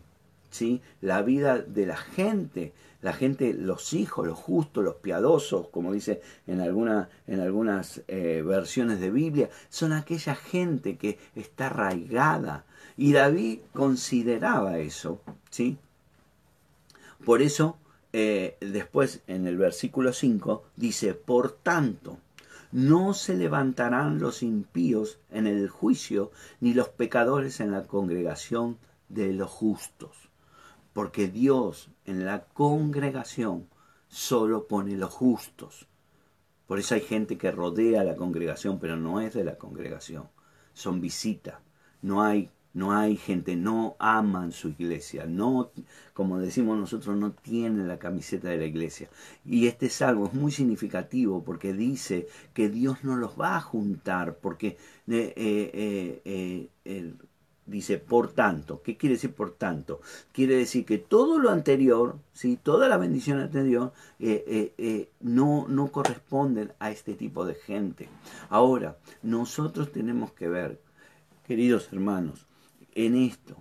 la 1.02 1.22
vida 1.22 1.60
de 1.60 1.86
la 1.86 1.98
gente, 1.98 2.74
la 3.02 3.14
gente, 3.14 3.54
los 3.54 3.94
hijos, 3.94 4.26
los 4.26 4.38
justos, 4.38 4.84
los 4.84 4.96
piadosos, 4.96 5.68
como 5.70 5.94
dice 5.94 6.22
en, 6.48 6.62
alguna, 6.62 7.10
en 7.28 7.40
algunas 7.40 8.02
eh, 8.08 8.44
versiones 8.46 9.00
de 9.00 9.12
Biblia, 9.12 9.50
son 9.70 9.94
aquella 9.94 10.36
gente 10.36 10.98
que 10.98 11.20
está 11.36 11.68
arraigada. 11.68 12.66
Y 12.98 13.14
David 13.14 13.60
consideraba 13.74 14.80
eso, 14.80 15.22
¿sí? 15.50 15.78
Por 17.26 17.42
eso 17.42 17.78
eh, 18.14 18.56
después 18.62 19.22
en 19.28 19.46
el 19.46 19.58
versículo 19.58 20.14
5 20.14 20.64
dice, 20.78 21.14
por 21.14 21.52
tanto, 21.52 22.18
no 22.72 23.14
se 23.14 23.36
levantarán 23.36 24.20
los 24.20 24.42
impíos 24.44 25.20
en 25.32 25.48
el 25.48 25.70
juicio, 25.70 26.32
ni 26.60 26.74
los 26.74 26.90
pecadores 26.90 27.60
en 27.60 27.72
la 27.72 27.84
congregación 27.84 28.78
de 29.10 29.34
los 29.34 29.50
justos, 29.50 30.25
porque 30.96 31.28
Dios 31.28 31.90
en 32.06 32.26
la 32.26 32.46
congregación 32.46 33.68
solo 34.08 34.66
pone 34.66 34.96
los 34.96 35.12
justos. 35.12 35.90
Por 36.68 36.80
eso 36.80 36.96
hay 36.96 37.02
gente 37.02 37.38
que 37.38 37.52
rodea 37.52 38.06
la 38.06 38.16
congregación, 38.16 38.80
pero 38.80 38.96
no 38.96 39.20
es 39.20 39.34
de 39.34 39.44
la 39.44 39.58
congregación, 39.58 40.30
son 40.74 41.02
visitas. 41.02 41.56
No 42.02 42.24
hay 42.24 42.50
no 42.76 42.92
hay 42.92 43.16
gente, 43.16 43.56
no 43.56 43.96
aman 44.00 44.52
su 44.52 44.68
iglesia, 44.68 45.26
no, 45.26 45.72
como 46.14 46.40
decimos 46.40 46.78
nosotros, 46.78 47.16
no 47.16 47.32
tienen 47.32 47.88
la 47.88 47.98
camiseta 47.98 48.50
de 48.50 48.58
la 48.58 48.66
iglesia. 48.66 49.10
Y 49.46 49.68
este 49.68 49.90
salmo 49.90 50.28
es 50.28 50.34
muy 50.34 50.52
significativo 50.52 51.42
porque 51.42 51.72
dice 51.72 52.28
que 52.54 52.68
Dios 52.68 53.06
no 53.06 53.16
los 53.16 53.40
va 53.40 53.56
a 53.56 53.62
juntar, 53.62 54.40
porque 54.40 54.78
eh, 55.08 55.34
eh, 56.26 56.70
eh, 56.84 57.14
dice 57.66 57.98
por 57.98 58.32
tanto. 58.32 58.82
¿Qué 58.82 58.98
quiere 58.98 59.16
decir 59.16 59.34
por 59.34 59.52
tanto? 59.52 60.02
Quiere 60.32 60.56
decir 60.56 60.86
que 60.86 60.98
todo 60.98 61.40
lo 61.40 61.50
anterior, 61.50 62.18
¿sí? 62.34 62.58
toda 62.62 62.88
la 62.88 62.98
bendición 62.98 63.40
anterior, 63.40 63.94
no, 65.20 65.68
no 65.68 65.92
corresponden 65.92 66.74
a 66.80 66.92
este 66.92 67.14
tipo 67.14 67.46
de 67.46 67.56
gente. 67.56 68.10
Ahora, 68.50 68.98
nosotros 69.24 69.92
tenemos 69.92 70.32
que 70.34 70.48
ver, 70.48 70.82
queridos 71.48 71.90
hermanos, 71.92 72.48
en 72.96 73.16
esto. 73.16 73.58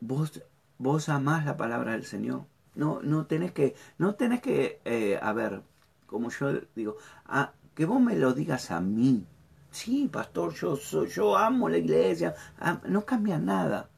Vos, 0.00 0.42
vos 0.78 1.08
amás 1.08 1.44
la 1.44 1.56
palabra 1.56 1.92
del 1.92 2.04
Señor. 2.04 2.44
No, 2.74 3.00
no 3.02 3.26
tenés 3.26 3.52
que, 3.52 3.74
no 3.98 4.14
tenés 4.14 4.40
que, 4.40 4.80
eh, 4.84 5.18
a 5.20 5.32
ver, 5.32 5.62
como 6.06 6.30
yo 6.30 6.52
digo, 6.74 6.96
a, 7.26 7.52
que 7.74 7.84
vos 7.84 8.00
me 8.00 8.16
lo 8.16 8.32
digas 8.32 8.70
a 8.70 8.80
mí. 8.80 9.26
Sí, 9.72 10.06
pastor, 10.12 10.54
yo, 10.54 10.76
soy, 10.76 11.08
yo 11.08 11.36
amo 11.36 11.68
la 11.68 11.78
iglesia. 11.78 12.34
Ah, 12.60 12.80
no 12.86 13.04
cambia 13.06 13.38
nada. 13.38 13.88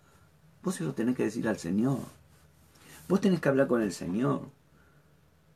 Vos 0.62 0.76
se 0.76 0.84
lo 0.84 0.94
tenés 0.94 1.16
que 1.16 1.24
decir 1.24 1.46
al 1.48 1.58
Señor. 1.58 1.98
Vos 3.08 3.20
tenés 3.20 3.40
que 3.40 3.48
hablar 3.48 3.66
con 3.66 3.82
el 3.82 3.92
Señor 3.92 4.48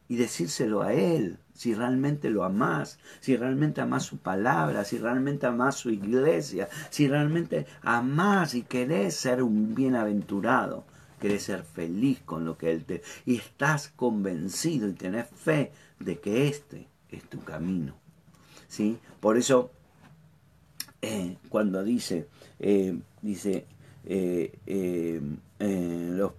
y 0.08 0.16
decírselo 0.16 0.82
a 0.82 0.92
Él 0.92 1.38
si 1.54 1.74
realmente 1.74 2.30
lo 2.30 2.44
amás, 2.44 2.98
si 3.20 3.36
realmente 3.36 3.80
amás 3.80 4.04
su 4.04 4.18
palabra, 4.18 4.84
si 4.84 4.98
realmente 4.98 5.46
amás 5.46 5.76
su 5.76 5.90
iglesia, 5.90 6.68
si 6.90 7.08
realmente 7.08 7.66
amás 7.82 8.54
y 8.54 8.62
querés 8.62 9.14
ser 9.16 9.42
un 9.42 9.74
bienaventurado, 9.74 10.84
querés 11.20 11.44
ser 11.44 11.62
feliz 11.62 12.20
con 12.24 12.44
lo 12.44 12.58
que 12.58 12.72
Él 12.72 12.84
te... 12.84 13.02
y 13.24 13.36
estás 13.36 13.88
convencido 13.88 14.88
y 14.88 14.92
tenés 14.94 15.28
fe 15.28 15.72
de 16.00 16.18
que 16.18 16.48
este 16.48 16.88
es 17.08 17.24
tu 17.24 17.42
camino. 17.44 17.94
¿Sí? 18.68 18.98
Por 19.20 19.36
eso, 19.38 19.70
cuando 21.48 21.82
dice, 21.84 22.26
eh, 22.58 22.98
dice, 23.22 23.66
eh, 24.04 24.52
los 25.58 26.32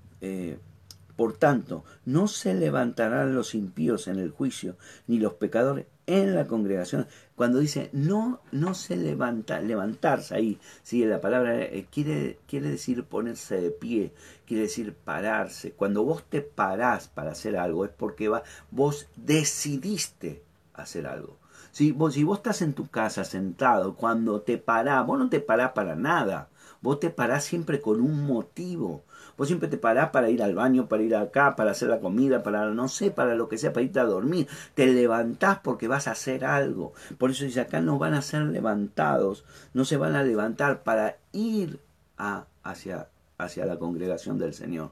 por 1.19 1.35
tanto, 1.35 1.83
no 2.05 2.29
se 2.29 2.53
levantarán 2.53 3.35
los 3.35 3.53
impíos 3.53 4.07
en 4.07 4.19
el 4.19 4.31
juicio, 4.31 4.77
ni 5.05 5.19
los 5.19 5.33
pecadores 5.33 5.85
en 6.07 6.33
la 6.33 6.47
congregación. 6.47 7.07
Cuando 7.35 7.59
dice 7.59 7.89
no, 7.91 8.39
no 8.53 8.73
se 8.73 8.95
levanta, 8.95 9.59
levantarse 9.59 10.33
ahí, 10.35 10.59
¿sí? 10.81 11.03
la 11.03 11.19
palabra 11.19 11.61
eh, 11.61 11.85
quiere, 11.91 12.39
quiere 12.47 12.69
decir 12.69 13.03
ponerse 13.03 13.59
de 13.59 13.69
pie, 13.69 14.13
quiere 14.47 14.63
decir 14.63 14.93
pararse. 14.93 15.73
Cuando 15.73 16.05
vos 16.05 16.23
te 16.23 16.41
parás 16.41 17.09
para 17.09 17.31
hacer 17.31 17.57
algo 17.57 17.83
es 17.83 17.91
porque 17.91 18.29
va, 18.29 18.43
vos 18.71 19.09
decidiste 19.17 20.41
hacer 20.73 21.05
algo. 21.05 21.37
Si 21.71 21.91
vos, 21.91 22.13
si 22.13 22.23
vos 22.23 22.39
estás 22.39 22.61
en 22.61 22.73
tu 22.73 22.87
casa 22.87 23.23
sentado, 23.23 23.95
cuando 23.95 24.41
te 24.41 24.57
parás, 24.57 25.05
vos 25.05 25.19
no 25.19 25.29
te 25.29 25.39
parás 25.39 25.71
para 25.71 25.95
nada. 25.95 26.49
Vos 26.81 26.99
te 26.99 27.09
parás 27.09 27.43
siempre 27.43 27.81
con 27.81 28.01
un 28.01 28.25
motivo. 28.25 29.03
Vos 29.37 29.47
siempre 29.47 29.69
te 29.69 29.77
parás 29.77 30.09
para 30.09 30.29
ir 30.29 30.41
al 30.43 30.55
baño, 30.55 30.87
para 30.87 31.03
ir 31.03 31.15
acá, 31.15 31.55
para 31.55 31.71
hacer 31.71 31.89
la 31.89 31.99
comida, 31.99 32.43
para 32.43 32.69
no 32.71 32.87
sé, 32.87 33.11
para 33.11 33.35
lo 33.35 33.49
que 33.49 33.57
sea, 33.57 33.73
para 33.73 33.85
irte 33.85 33.99
a 33.99 34.05
dormir. 34.05 34.47
Te 34.75 34.87
levantás 34.87 35.59
porque 35.59 35.87
vas 35.87 36.07
a 36.07 36.11
hacer 36.11 36.45
algo. 36.45 36.93
Por 37.17 37.31
eso 37.31 37.45
dice 37.45 37.61
acá 37.61 37.81
no 37.81 37.97
van 37.99 38.13
a 38.13 38.21
ser 38.21 38.43
levantados, 38.43 39.45
no 39.73 39.85
se 39.85 39.97
van 39.97 40.15
a 40.15 40.23
levantar 40.23 40.83
para 40.83 41.17
ir 41.31 41.79
a, 42.17 42.45
hacia, 42.63 43.09
hacia 43.37 43.65
la 43.65 43.77
congregación 43.77 44.37
del 44.37 44.53
Señor. 44.53 44.91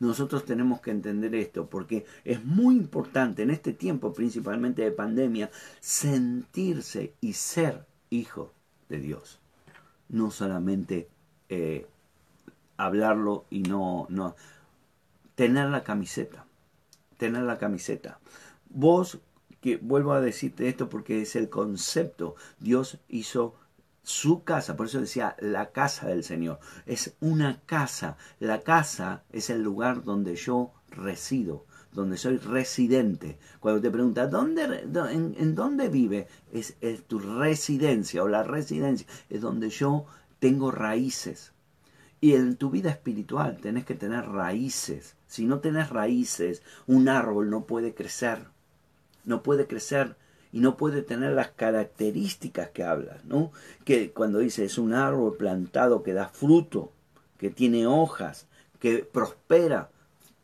Nosotros 0.00 0.44
tenemos 0.44 0.80
que 0.80 0.90
entender 0.90 1.34
esto 1.34 1.68
porque 1.68 2.06
es 2.24 2.44
muy 2.44 2.76
importante 2.76 3.42
en 3.42 3.50
este 3.50 3.72
tiempo, 3.72 4.12
principalmente 4.12 4.82
de 4.82 4.90
pandemia, 4.90 5.50
sentirse 5.80 7.14
y 7.20 7.32
ser 7.34 7.86
hijo 8.10 8.52
de 8.88 8.98
Dios. 8.98 9.40
No 10.08 10.30
solamente 10.30 11.08
eh, 11.48 11.86
hablarlo 12.76 13.44
y 13.50 13.62
no, 13.62 14.06
no. 14.08 14.34
Tener 15.34 15.68
la 15.68 15.84
camiseta. 15.84 16.46
Tener 17.16 17.42
la 17.42 17.58
camiseta. 17.58 18.20
Vos, 18.70 19.18
que 19.60 19.76
vuelvo 19.76 20.12
a 20.12 20.20
decirte 20.20 20.68
esto 20.68 20.88
porque 20.88 21.22
es 21.22 21.36
el 21.36 21.48
concepto. 21.48 22.36
Dios 22.60 22.98
hizo 23.08 23.54
su 24.08 24.42
casa, 24.42 24.74
por 24.74 24.86
eso 24.86 25.00
decía 25.00 25.36
la 25.38 25.70
casa 25.70 26.08
del 26.08 26.24
Señor. 26.24 26.60
Es 26.86 27.14
una 27.20 27.60
casa. 27.66 28.16
La 28.40 28.62
casa 28.62 29.22
es 29.30 29.50
el 29.50 29.62
lugar 29.62 30.02
donde 30.02 30.34
yo 30.34 30.72
resido, 30.90 31.66
donde 31.92 32.16
soy 32.16 32.38
residente. 32.38 33.38
Cuando 33.60 33.82
te 33.82 33.90
preguntas, 33.90 34.30
¿dónde, 34.30 34.88
en, 35.12 35.54
dónde 35.54 35.90
vive? 35.90 36.26
Es, 36.50 36.74
es 36.80 37.04
tu 37.04 37.18
residencia 37.18 38.22
o 38.22 38.28
la 38.28 38.42
residencia. 38.42 39.06
Es 39.28 39.42
donde 39.42 39.68
yo 39.68 40.06
tengo 40.38 40.70
raíces. 40.70 41.52
Y 42.18 42.32
en 42.32 42.56
tu 42.56 42.70
vida 42.70 42.88
espiritual 42.88 43.58
tenés 43.60 43.84
que 43.84 43.94
tener 43.94 44.26
raíces. 44.26 45.16
Si 45.26 45.44
no 45.44 45.60
tenés 45.60 45.90
raíces, 45.90 46.62
un 46.86 47.10
árbol 47.10 47.50
no 47.50 47.66
puede 47.66 47.92
crecer. 47.92 48.46
No 49.26 49.42
puede 49.42 49.66
crecer 49.66 50.16
y 50.52 50.60
no 50.60 50.76
puede 50.76 51.02
tener 51.02 51.32
las 51.32 51.50
características 51.50 52.70
que 52.70 52.84
hablas, 52.84 53.24
¿no? 53.24 53.52
Que 53.84 54.10
cuando 54.10 54.38
dice 54.38 54.64
es 54.64 54.78
un 54.78 54.94
árbol 54.94 55.36
plantado 55.36 56.02
que 56.02 56.14
da 56.14 56.28
fruto, 56.28 56.92
que 57.38 57.50
tiene 57.50 57.86
hojas, 57.86 58.46
que 58.78 58.98
prospera. 58.98 59.90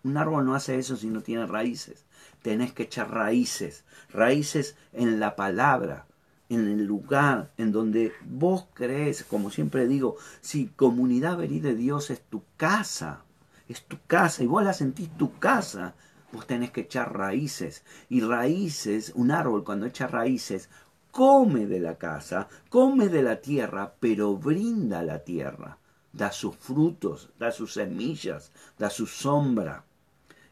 Un 0.02 0.16
árbol 0.16 0.44
no 0.44 0.54
hace 0.54 0.78
eso 0.78 0.96
si 0.96 1.08
no 1.08 1.22
tiene 1.22 1.46
raíces. 1.46 2.04
Tenés 2.42 2.72
que 2.72 2.84
echar 2.84 3.10
raíces, 3.10 3.84
raíces 4.10 4.76
en 4.92 5.18
la 5.18 5.34
palabra, 5.34 6.06
en 6.50 6.68
el 6.68 6.84
lugar 6.84 7.50
en 7.56 7.72
donde 7.72 8.12
vos 8.24 8.66
crees, 8.74 9.24
como 9.24 9.50
siempre 9.50 9.86
digo, 9.86 10.16
si 10.40 10.66
comunidad 10.66 11.38
verí 11.38 11.60
de 11.60 11.74
Dios 11.74 12.10
es 12.10 12.20
tu 12.20 12.42
casa, 12.56 13.22
es 13.68 13.82
tu 13.82 13.96
casa 14.06 14.42
y 14.42 14.46
vos 14.46 14.62
la 14.62 14.74
sentís 14.74 15.08
tu 15.16 15.38
casa, 15.38 15.94
vos 16.34 16.46
tenés 16.46 16.70
que 16.70 16.82
echar 16.82 17.16
raíces. 17.16 17.84
Y 18.08 18.20
raíces, 18.20 19.12
un 19.14 19.30
árbol 19.30 19.64
cuando 19.64 19.86
echa 19.86 20.06
raíces, 20.06 20.68
come 21.10 21.66
de 21.66 21.80
la 21.80 21.96
casa, 21.96 22.48
come 22.68 23.08
de 23.08 23.22
la 23.22 23.40
tierra, 23.40 23.94
pero 23.98 24.36
brinda 24.36 25.02
la 25.02 25.20
tierra, 25.24 25.78
da 26.12 26.30
sus 26.32 26.56
frutos, 26.56 27.30
da 27.38 27.50
sus 27.52 27.72
semillas, 27.74 28.52
da 28.78 28.90
su 28.90 29.06
sombra. 29.06 29.84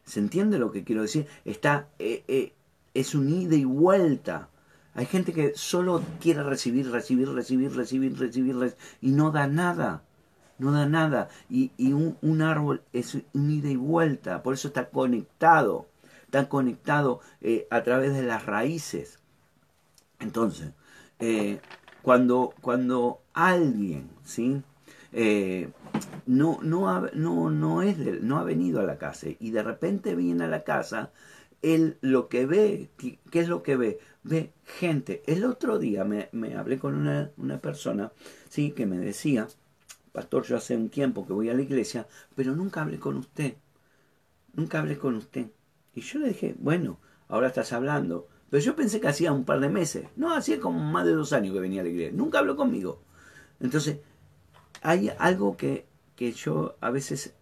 ¿Se 0.03 0.19
entiende 0.19 0.57
lo 0.57 0.71
que 0.71 0.83
quiero 0.83 1.03
decir? 1.03 1.27
Está, 1.45 1.89
eh, 1.99 2.23
eh, 2.27 2.53
es 2.93 3.13
un 3.13 3.29
ida 3.29 3.55
y 3.55 3.65
vuelta 3.65 4.49
hay 4.95 5.05
gente 5.07 5.33
que 5.33 5.53
solo 5.55 6.03
quiere 6.21 6.43
recibir, 6.43 6.89
recibir, 6.91 7.29
recibir, 7.29 7.75
recibir, 7.75 8.17
recibir, 8.17 8.75
y 9.01 9.11
no 9.11 9.31
da 9.31 9.47
nada. 9.47 10.03
No 10.63 10.71
da 10.71 10.85
nada. 10.85 11.27
Y, 11.49 11.71
un, 11.91 12.41
árbol 12.41 12.83
es 12.93 13.15
un 13.15 13.51
ida 13.51 13.69
y 13.69 13.75
vuelta. 13.75 14.41
Por 14.43 14.53
eso 14.53 14.69
está 14.69 14.89
conectado. 14.89 15.87
Está 16.23 16.47
conectado 16.47 17.19
eh, 17.41 17.67
a 17.69 17.83
través 17.83 18.13
de 18.13 18.23
las 18.23 18.45
raíces. 18.45 19.19
Entonces, 20.21 20.71
eh, 21.19 21.59
cuando, 22.01 22.53
cuando 22.61 23.19
alguien, 23.33 24.09
¿sí? 24.23 24.61
Eh, 25.11 25.69
no, 26.27 26.59
no, 26.61 26.89
ha, 26.89 27.11
no, 27.13 27.49
no, 27.49 27.81
es 27.81 27.97
no 28.21 28.39
ha 28.39 28.43
venido 28.45 28.79
a 28.79 28.83
la 28.83 28.97
casa 28.97 29.27
y 29.37 29.51
de 29.51 29.63
repente 29.63 30.15
viene 30.15 30.45
a 30.45 30.47
la 30.47 30.63
casa, 30.63 31.11
él 31.61 31.97
lo 31.99 32.29
que 32.29 32.45
ve, 32.45 32.89
¿qué 32.97 33.39
es 33.39 33.49
lo 33.49 33.63
que 33.63 33.75
ve? 33.75 33.99
ve 34.23 34.53
gente. 34.63 35.23
El 35.27 35.43
otro 35.43 35.77
día 35.77 36.05
me, 36.05 36.29
hablé 36.55 36.79
con 36.79 36.95
una, 36.95 37.31
una, 37.37 37.59
persona, 37.59 38.13
sí, 38.49 38.71
que 38.71 38.85
me 38.85 38.97
decía, 38.97 39.47
pastor, 40.13 40.43
yo 40.43 40.55
hace 40.55 40.77
un 40.77 40.89
tiempo 40.89 41.27
que 41.27 41.33
voy 41.33 41.49
a 41.49 41.53
la 41.53 41.63
iglesia, 41.63 42.07
pero 42.35 42.55
nunca 42.55 42.81
hablé 42.81 42.99
con 42.99 43.17
usted. 43.17 43.55
Nunca 44.53 44.79
hablé 44.79 44.97
con 44.97 45.15
usted. 45.15 45.47
Y 45.95 46.01
yo 46.01 46.19
le 46.19 46.29
dije, 46.29 46.55
bueno, 46.59 46.99
ahora 47.27 47.47
estás 47.47 47.73
hablando. 47.73 48.27
Pero 48.49 48.63
yo 48.63 48.75
pensé 48.75 49.01
que 49.01 49.07
hacía 49.07 49.33
un 49.33 49.43
par 49.43 49.59
de 49.59 49.69
meses. 49.69 50.07
No, 50.15 50.33
hacía 50.33 50.59
como 50.59 50.79
más 50.79 51.05
de 51.05 51.13
dos 51.13 51.33
años 51.33 51.53
que 51.53 51.59
venía 51.59 51.81
a 51.81 51.83
la 51.83 51.89
iglesia. 51.89 52.15
Nunca 52.15 52.39
habló 52.39 52.55
conmigo. 52.55 53.01
Entonces, 53.59 53.97
hay 54.83 55.11
algo 55.17 55.57
que, 55.57 55.87
que 56.15 56.31
yo 56.31 56.75
a 56.79 56.91
veces 56.91 57.33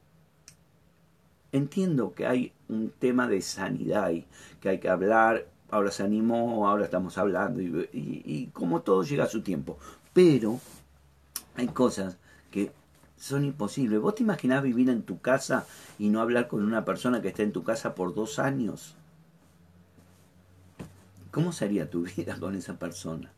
entiendo 1.51 2.13
que 2.13 2.25
hay 2.25 2.53
un 2.69 2.91
tema 2.97 3.27
de 3.27 3.41
sanidad 3.41 4.11
y 4.11 4.25
que 4.61 4.69
hay 4.69 4.79
que 4.79 4.87
hablar, 4.87 5.49
ahora 5.69 5.91
se 5.91 6.03
animó, 6.03 6.69
ahora 6.69 6.85
estamos 6.85 7.17
hablando 7.17 7.61
y, 7.61 7.89
y 7.91 8.47
como 8.53 8.81
todo 8.81 9.03
llega 9.03 9.25
a 9.25 9.27
su 9.27 9.41
tiempo. 9.41 9.77
Pero 10.13 10.59
hay 11.55 11.67
cosas 11.67 12.17
son 13.21 13.45
imposibles. 13.45 14.01
¿Vos 14.01 14.15
te 14.15 14.23
imaginás 14.23 14.63
vivir 14.63 14.89
en 14.89 15.03
tu 15.03 15.21
casa 15.21 15.67
y 15.99 16.09
no 16.09 16.21
hablar 16.21 16.47
con 16.47 16.63
una 16.63 16.83
persona 16.83 17.21
que 17.21 17.27
está 17.27 17.43
en 17.43 17.51
tu 17.51 17.63
casa 17.63 17.93
por 17.93 18.15
dos 18.15 18.39
años? 18.39 18.95
¿Cómo 21.29 21.51
sería 21.51 21.89
tu 21.89 22.01
vida 22.17 22.37
con 22.39 22.55
esa 22.55 22.79
persona? 22.79 23.31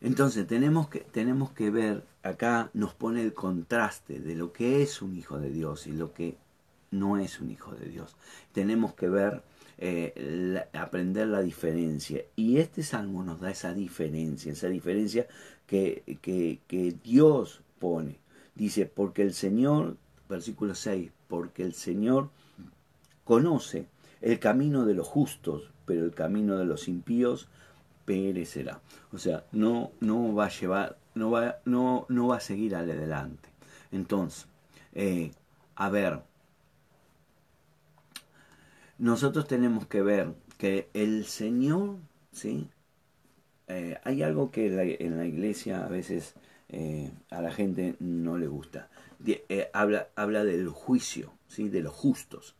Entonces 0.00 0.48
tenemos 0.48 0.88
que, 0.88 1.00
tenemos 1.00 1.52
que 1.52 1.70
ver, 1.70 2.04
acá 2.24 2.70
nos 2.74 2.92
pone 2.94 3.22
el 3.22 3.32
contraste 3.32 4.18
de 4.18 4.34
lo 4.34 4.52
que 4.52 4.82
es 4.82 5.00
un 5.00 5.16
hijo 5.16 5.38
de 5.38 5.50
Dios 5.50 5.86
y 5.86 5.92
lo 5.92 6.12
que 6.12 6.36
no 6.90 7.18
es 7.18 7.40
un 7.40 7.52
hijo 7.52 7.72
de 7.76 7.86
Dios. 7.86 8.16
Tenemos 8.50 8.92
que 8.94 9.08
ver, 9.08 9.44
eh, 9.78 10.64
aprender 10.72 11.28
la 11.28 11.42
diferencia. 11.42 12.24
Y 12.34 12.58
este 12.58 12.82
salmo 12.82 13.22
nos 13.22 13.40
da 13.40 13.52
esa 13.52 13.72
diferencia, 13.72 14.50
esa 14.50 14.68
diferencia 14.68 15.28
que, 15.68 16.02
que 16.20 16.96
Dios 17.04 17.60
pone. 17.78 18.21
Dice, 18.54 18.86
porque 18.86 19.22
el 19.22 19.34
Señor, 19.34 19.96
versículo 20.28 20.74
6, 20.74 21.10
porque 21.28 21.62
el 21.62 21.74
Señor 21.74 22.30
conoce 23.24 23.86
el 24.20 24.38
camino 24.38 24.84
de 24.84 24.94
los 24.94 25.08
justos, 25.08 25.70
pero 25.86 26.04
el 26.04 26.14
camino 26.14 26.56
de 26.58 26.64
los 26.64 26.88
impíos 26.88 27.48
perecerá. 28.04 28.80
O 29.12 29.18
sea, 29.18 29.44
no, 29.52 29.92
no 30.00 30.34
va 30.34 30.46
a 30.46 30.50
llevar, 30.50 30.98
no 31.14 31.30
va, 31.30 31.58
no, 31.64 32.06
no 32.08 32.28
va 32.28 32.36
a 32.36 32.40
seguir 32.40 32.76
adelante. 32.76 33.48
Entonces, 33.90 34.46
eh, 34.94 35.32
a 35.76 35.90
ver, 35.90 36.20
nosotros 38.98 39.46
tenemos 39.46 39.86
que 39.86 40.02
ver 40.02 40.32
que 40.58 40.88
el 40.94 41.24
Señor, 41.24 41.96
¿sí? 42.32 42.68
Eh, 43.68 43.98
hay 44.04 44.22
algo 44.22 44.50
que 44.50 44.66
en 45.00 45.16
la, 45.18 45.24
iglesia 45.24 45.84
a 45.84 45.88
veces 45.88 46.34
eh, 46.72 47.12
a 47.30 47.40
la 47.40 47.52
gente 47.52 47.96
no 48.00 48.36
le 48.38 48.48
gusta. 48.48 48.88
habla, 49.72 50.08
habla 50.16 50.44
del 50.44 50.68
juicio, 50.68 51.32
¿sí? 51.46 51.68
de 51.68 51.82
los 51.82 51.92
justos 51.92 52.56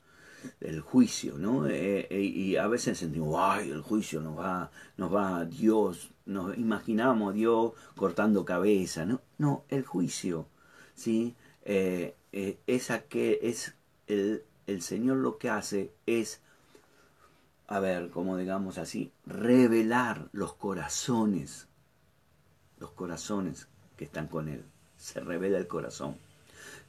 el 0.61 0.81
juicio, 0.81 1.38
¿no? 1.38 1.66
Eh, 1.66 2.07
eh, 2.11 2.20
y 2.20 2.57
a 2.57 2.66
veces 2.66 2.98
sentimos, 2.98 3.37
ay, 3.38 3.70
el 3.70 3.83
juicio 3.83 4.20
nos 4.20 4.38
va, 4.38 4.70
nos 4.96 5.14
va 5.14 5.44
Dios, 5.44 6.11
nos 6.27 6.57
imaginamos 6.57 7.35
Dios 7.35 7.72
cortando 7.96 8.44
cabeza, 8.44 9.05
¿no? 9.05 9.20
No, 9.38 9.64
el 9.68 9.85
juicio, 9.85 10.46
¿sí? 10.94 11.35
Eh, 11.64 12.16
es 12.66 12.90
que 13.09 13.40
es 13.42 13.75
el, 14.07 14.44
el 14.66 14.83
Señor 14.83 15.18
lo 15.18 15.38
que 15.38 15.51
hace 15.51 15.92
es, 16.07 16.40
a 17.68 17.79
ver, 17.79 18.11
como 18.11 18.37
digamos 18.37 18.79
así, 18.79 19.12
revelar 19.27 20.29
los 20.33 20.55
corazones, 20.55 21.68
los 22.79 22.92
corazones 22.92 23.68
están 24.05 24.29
con 24.29 24.49
Él. 24.49 24.65
Se 24.97 25.21
revela 25.21 25.59
el 25.59 25.67
corazón. 25.67 26.17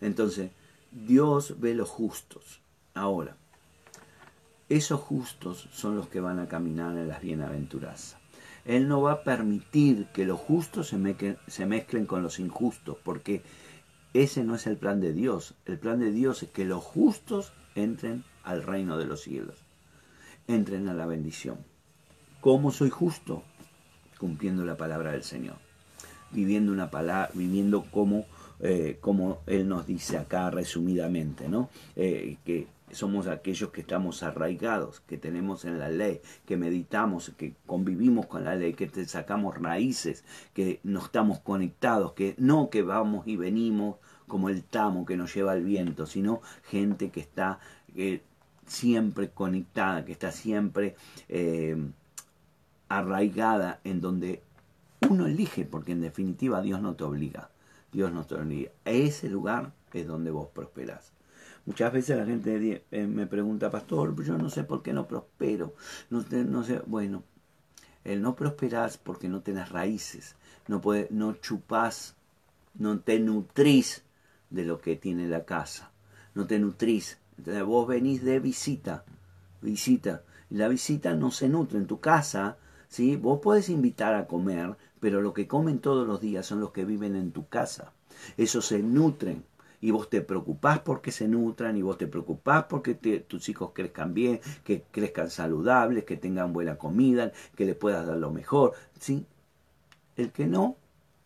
Entonces, 0.02 0.52
Dios 0.92 1.60
ve 1.60 1.74
los 1.74 1.90
justos. 1.90 2.62
Ahora, 2.94 3.36
esos 4.70 5.00
justos 5.02 5.68
son 5.72 5.96
los 5.96 6.08
que 6.08 6.20
van 6.20 6.40
a 6.40 6.48
caminar 6.48 6.98
en 6.98 7.08
las 7.08 7.22
bienaventuranzas. 7.22 8.18
Él 8.66 8.88
no 8.88 9.02
va 9.02 9.12
a 9.12 9.24
permitir 9.24 10.08
que 10.14 10.26
los 10.26 10.40
justos 10.40 10.88
se, 10.88 11.66
mezclen 11.66 12.06
con 12.06 12.24
los 12.24 12.40
injustos, 12.40 12.98
porque 13.04 13.44
ese 14.14 14.44
no 14.44 14.56
es 14.56 14.68
el 14.68 14.78
plan 14.78 15.02
de 15.02 15.14
Dios. 15.14 15.56
El 15.66 15.80
plan 15.80 16.00
de 16.00 16.12
Dios 16.12 16.44
es 16.44 16.50
que 16.50 16.66
los 16.66 16.84
justos 16.84 17.52
entren 17.76 18.24
al 18.44 18.64
reino 18.64 18.98
de 18.98 19.06
los 19.06 19.22
cielos, 19.22 19.58
entren 20.48 20.88
a 20.88 20.94
la 20.94 21.06
bendición. 21.06 21.58
¿Cómo 22.40 22.72
soy 22.72 22.90
justo? 22.90 23.44
Cumpliendo 24.18 24.64
la 24.64 24.78
palabra 24.78 25.12
del 25.12 25.24
Señor, 25.24 25.58
viviendo 26.34 26.72
una 26.72 26.90
palabra, 26.90 27.30
viviendo 27.34 27.84
como, 27.92 28.26
eh, 28.60 28.98
como 29.02 29.40
Él 29.48 29.68
nos 29.68 29.86
dice 29.86 30.18
acá 30.18 30.50
resumidamente, 30.50 31.48
¿no? 31.48 31.70
Eh, 31.96 32.38
que 32.46 32.68
somos 32.92 33.28
aquellos 33.28 33.72
que 33.72 33.82
estamos 33.82 34.22
arraigados, 34.22 35.00
que 35.02 35.18
tenemos 35.18 35.66
en 35.66 35.80
la 35.80 35.90
ley, 35.90 36.22
que 36.46 36.58
meditamos, 36.58 37.32
que 37.38 37.54
convivimos 37.66 38.28
con 38.28 38.44
la 38.44 38.56
ley, 38.56 38.74
que 38.74 38.88
te 38.88 39.06
sacamos 39.06 39.60
raíces, 39.60 40.24
que 40.54 40.80
no 40.84 41.00
estamos 41.00 41.40
conectados, 41.40 42.14
que 42.14 42.36
no 42.38 42.70
que 42.70 42.84
vamos 42.84 43.28
y 43.28 43.36
venimos 43.36 43.98
como 44.28 44.50
el 44.50 44.64
tamo 44.64 45.06
que 45.06 45.18
nos 45.18 45.34
lleva 45.34 45.56
el 45.56 45.64
viento, 45.64 46.06
sino 46.06 46.42
gente 46.64 47.10
que 47.10 47.20
está 47.20 47.60
siempre 48.66 49.30
conectada, 49.30 50.06
que 50.06 50.12
está 50.12 50.32
siempre 50.32 50.96
eh, 51.30 51.76
arraigada 52.90 53.80
en 53.84 54.02
donde 54.02 54.42
uno 55.10 55.28
elige, 55.28 55.66
porque 55.66 55.92
en 55.92 56.02
definitiva 56.02 56.62
Dios 56.62 56.82
no 56.82 56.96
te 56.96 57.04
obliga, 57.04 57.50
Dios 57.92 58.12
no 58.12 58.26
te 58.26 58.36
obliga. 58.36 58.72
Ese 58.86 59.30
lugar 59.30 59.72
es 59.94 60.08
donde 60.08 60.32
vos 60.32 60.50
prosperás. 60.54 61.12
Muchas 61.66 61.94
veces 61.94 62.18
la 62.18 62.26
gente 62.26 62.86
eh, 62.92 63.08
me 63.08 63.26
pregunta, 63.26 63.72
pastor, 63.72 64.22
yo 64.24 64.38
no 64.38 64.50
sé 64.50 64.64
por 64.64 64.84
qué 64.84 64.92
no 64.92 65.08
prospero. 65.08 65.74
No, 66.10 66.26
no 66.30 66.64
sé, 66.64 66.82
bueno, 66.86 67.24
el 68.04 68.22
no 68.22 68.36
prosperás 68.36 68.98
porque 68.98 69.30
no 69.30 69.42
tenés 69.42 69.70
raíces, 69.70 70.36
no, 70.68 70.82
puede, 70.82 71.08
no 71.10 71.34
chupás, 71.36 72.16
no 72.74 73.00
te 73.00 73.20
nutrís 73.20 74.04
de 74.50 74.66
lo 74.66 74.82
que 74.82 74.96
tiene 74.96 75.28
la 75.28 75.46
casa, 75.46 75.92
no 76.36 76.46
te 76.46 76.60
nutrís. 76.60 77.18
Entonces 77.38 77.64
vos 77.64 77.88
venís 77.88 78.24
de 78.24 78.40
visita, 78.40 79.06
visita, 79.62 80.24
la 80.50 80.68
visita 80.68 81.16
no 81.16 81.32
se 81.32 81.48
nutre 81.48 81.78
en 81.78 81.88
tu 81.88 82.00
casa, 82.00 82.58
Vos 83.20 83.40
podés 83.40 83.70
invitar 83.70 84.14
a 84.14 84.28
comer, 84.28 84.76
pero 85.00 85.22
lo 85.22 85.34
que 85.34 85.48
comen 85.48 85.80
todos 85.80 86.08
los 86.08 86.22
días 86.22 86.46
son 86.46 86.60
los 86.60 86.72
que 86.72 86.86
viven 86.86 87.16
en 87.16 87.32
tu 87.32 87.48
casa. 87.48 87.92
Esos 88.38 88.68
se 88.68 88.84
nutren 88.84 89.44
y 89.82 89.90
vos 89.92 90.10
te 90.10 90.22
preocupás 90.22 90.80
porque 90.80 91.12
se 91.12 91.28
nutran 91.28 91.76
y 91.76 91.82
vos 91.82 91.98
te 91.98 92.08
preocupás 92.08 92.66
porque 92.66 92.94
tus 92.94 93.50
hijos 93.50 93.72
crezcan 93.74 94.14
bien, 94.14 94.40
que 94.64 94.84
crezcan 94.92 95.30
saludables, 95.32 96.06
que 96.06 96.18
tengan 96.18 96.54
buena 96.54 96.78
comida, 96.78 97.32
que 97.56 97.66
le 97.66 97.74
puedas 97.74 98.06
dar 98.06 98.18
lo 98.18 98.32
mejor. 98.32 98.74
¿sí? 99.00 99.26
El 100.16 100.32
que 100.32 100.46
no, 100.46 100.78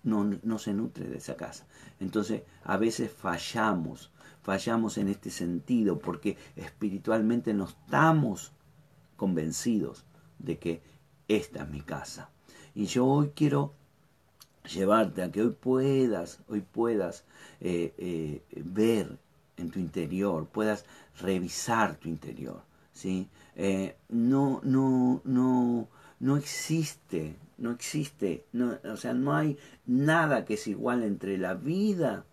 no, 0.03 0.23
no 0.43 0.60
se 0.60 0.73
nutre 0.73 1.08
de 1.08 1.17
esa 1.17 1.36
casa. 1.36 1.67
Entonces, 1.99 2.43
a 2.63 2.77
veces 2.77 3.12
fallamos, 3.12 4.12
fallamos 4.41 4.97
en 4.97 5.10
este 5.10 5.30
sentido 5.32 5.99
porque 5.99 6.38
espiritualmente 6.56 7.53
no 7.53 7.65
estamos 7.65 8.53
convencidos 9.17 10.06
de 10.39 10.58
que 10.58 10.82
esta 11.28 11.63
es 11.63 11.70
mi 11.70 11.82
casa. 11.82 12.30
Y 12.76 12.86
yo 12.86 13.06
hoy 13.06 13.32
quiero 13.36 13.74
llevarte 14.68 15.24
a 15.24 15.32
que 15.32 15.42
hoy 15.42 15.56
puedas, 15.60 16.40
hoy 16.48 16.62
puedas 16.62 17.24
eh, 17.60 17.94
eh, 17.98 18.42
ver 18.56 19.18
en 19.58 19.72
tu 19.72 19.80
interior, 19.80 20.48
puedas 20.48 20.86
revisar 21.20 21.96
tu 21.96 22.10
interior. 22.10 22.62
¿sí? 22.94 23.28
Eh, 23.56 23.96
no, 24.10 24.62
no, 24.63 25.22
no, 25.24 25.88
no 26.20 26.38
existe, 26.38 27.36
no 27.58 27.72
existe, 27.72 28.46
no, 28.54 28.78
o 28.84 28.98
sea, 28.98 29.13
no 29.13 29.36
hay 29.36 29.58
nada 29.86 30.46
que 30.46 30.56
es 30.56 30.68
igual 30.68 31.04
entre 31.04 31.38
la 31.38 31.54
vida, 31.56 32.26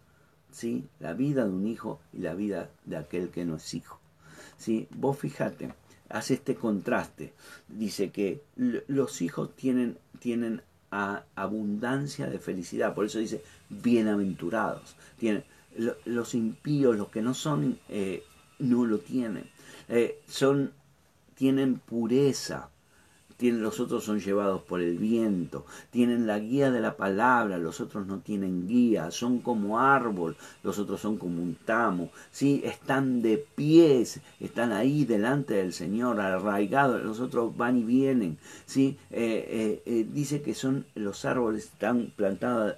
¿sí? 0.51 0.87
la 1.01 1.15
vida 1.15 1.45
de 1.45 1.51
un 1.51 1.67
hijo 1.67 2.01
y 2.13 2.19
la 2.19 2.35
vida 2.35 2.71
de 2.85 2.97
aquel 2.97 3.31
que 3.31 3.45
no 3.45 3.57
es 3.57 3.75
hijo. 3.75 3.99
¿sí? 4.59 4.89
Vos 4.95 5.19
fíjate, 5.19 5.75
hace 6.09 6.35
este 6.35 6.55
contraste, 6.55 7.33
dice 7.69 8.11
que 8.11 8.43
los 8.57 9.23
hijos 9.23 9.55
tienen, 9.57 9.99
tienen 10.19 10.63
abundancia 10.91 12.27
de 12.27 12.39
felicidad. 12.39 12.95
Por 12.95 13.07
eso 13.07 13.19
dice, 13.19 13.43
bienaventurados. 13.69 14.97
Tienen, 15.19 15.45
los 16.05 16.35
impíos, 16.35 16.97
los 16.97 17.09
que 17.09 17.23
no 17.23 17.35
son, 17.35 17.79
eh, 17.89 18.23
no 18.61 18.85
lo 18.85 18.99
tienen. 18.99 19.51
Eh, 19.89 20.21
son, 20.29 20.73
tienen 21.35 21.79
pureza, 21.79 22.71
tienen, 23.45 23.63
los 23.63 23.79
otros 23.79 24.05
son 24.05 24.21
llevados 24.21 24.63
por 24.63 24.81
el 24.81 24.97
viento, 24.97 25.67
tienen 25.91 26.27
la 26.27 26.39
guía 26.39 26.71
de 26.71 26.81
la 26.81 26.97
palabra, 26.97 27.59
los 27.59 27.79
otros 27.79 28.07
no 28.07 28.21
tienen 28.21 28.67
guía, 28.67 29.11
son 29.11 29.41
como 29.41 29.79
árbol, 29.79 30.35
los 30.63 30.79
otros 30.79 31.03
son 31.03 31.19
como 31.19 31.43
un 31.43 31.55
tamo, 31.55 32.11
¿sí? 32.31 32.63
están 32.65 33.21
de 33.21 33.37
pies, 33.37 34.23
están 34.41 34.73
ahí 34.73 35.05
delante 35.05 35.53
del 35.53 35.75
Señor, 35.75 36.21
arraigados, 36.21 37.05
los 37.05 37.21
otros 37.21 37.55
van 37.55 37.77
y 37.77 37.85
vienen. 37.85 38.39
¿sí? 38.65 38.97
Eh, 39.11 39.45
eh, 39.47 39.83
eh, 39.85 40.07
dice 40.11 40.41
que 40.41 40.55
son 40.55 40.87
los 40.95 41.27
árboles 41.27 41.65
están 41.65 42.15
plantados 42.17 42.77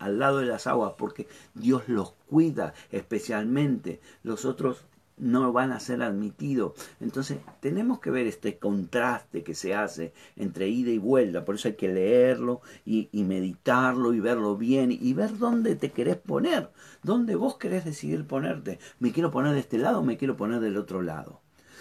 al 0.00 0.18
lado 0.18 0.38
de 0.38 0.46
las 0.46 0.66
aguas 0.66 0.94
porque 0.98 1.28
Dios 1.54 1.84
los 1.86 2.14
cuida 2.28 2.74
especialmente, 2.90 4.00
los 4.24 4.44
otros 4.44 4.78
no 5.18 5.52
van 5.52 5.72
a 5.72 5.80
ser 5.80 6.02
admitidos. 6.02 6.72
Entonces 7.00 7.38
tenemos 7.60 8.00
que 8.00 8.10
ver 8.10 8.26
este 8.26 8.58
contraste 8.58 9.42
que 9.42 9.54
se 9.54 9.74
hace 9.74 10.12
entre 10.36 10.68
ida 10.68 10.90
y 10.90 10.98
vuelta. 10.98 11.44
Por 11.44 11.56
eso 11.56 11.68
hay 11.68 11.74
que 11.74 11.88
leerlo 11.88 12.60
y, 12.84 13.08
meditarlo 13.12 14.14
y 14.14 14.20
verlo 14.20 14.56
bien 14.56 14.90
y 14.92 15.12
ver 15.14 15.38
dónde 15.38 15.76
te 15.76 15.90
querés 15.90 16.16
poner, 16.16 16.70
dónde 17.02 17.34
vos 17.36 17.56
querés 17.56 17.84
decidir 17.84 18.26
ponerte. 18.26 18.78
Me 18.98 19.12
quiero 19.12 19.30
poner 19.30 19.54
de 19.54 19.60
este 19.60 19.78
lado, 19.78 20.02
me 20.02 20.16
quiero 20.16 20.36
poner 20.36 20.60
del 20.60 20.76
otro 20.76 21.02
lado. 21.02 21.40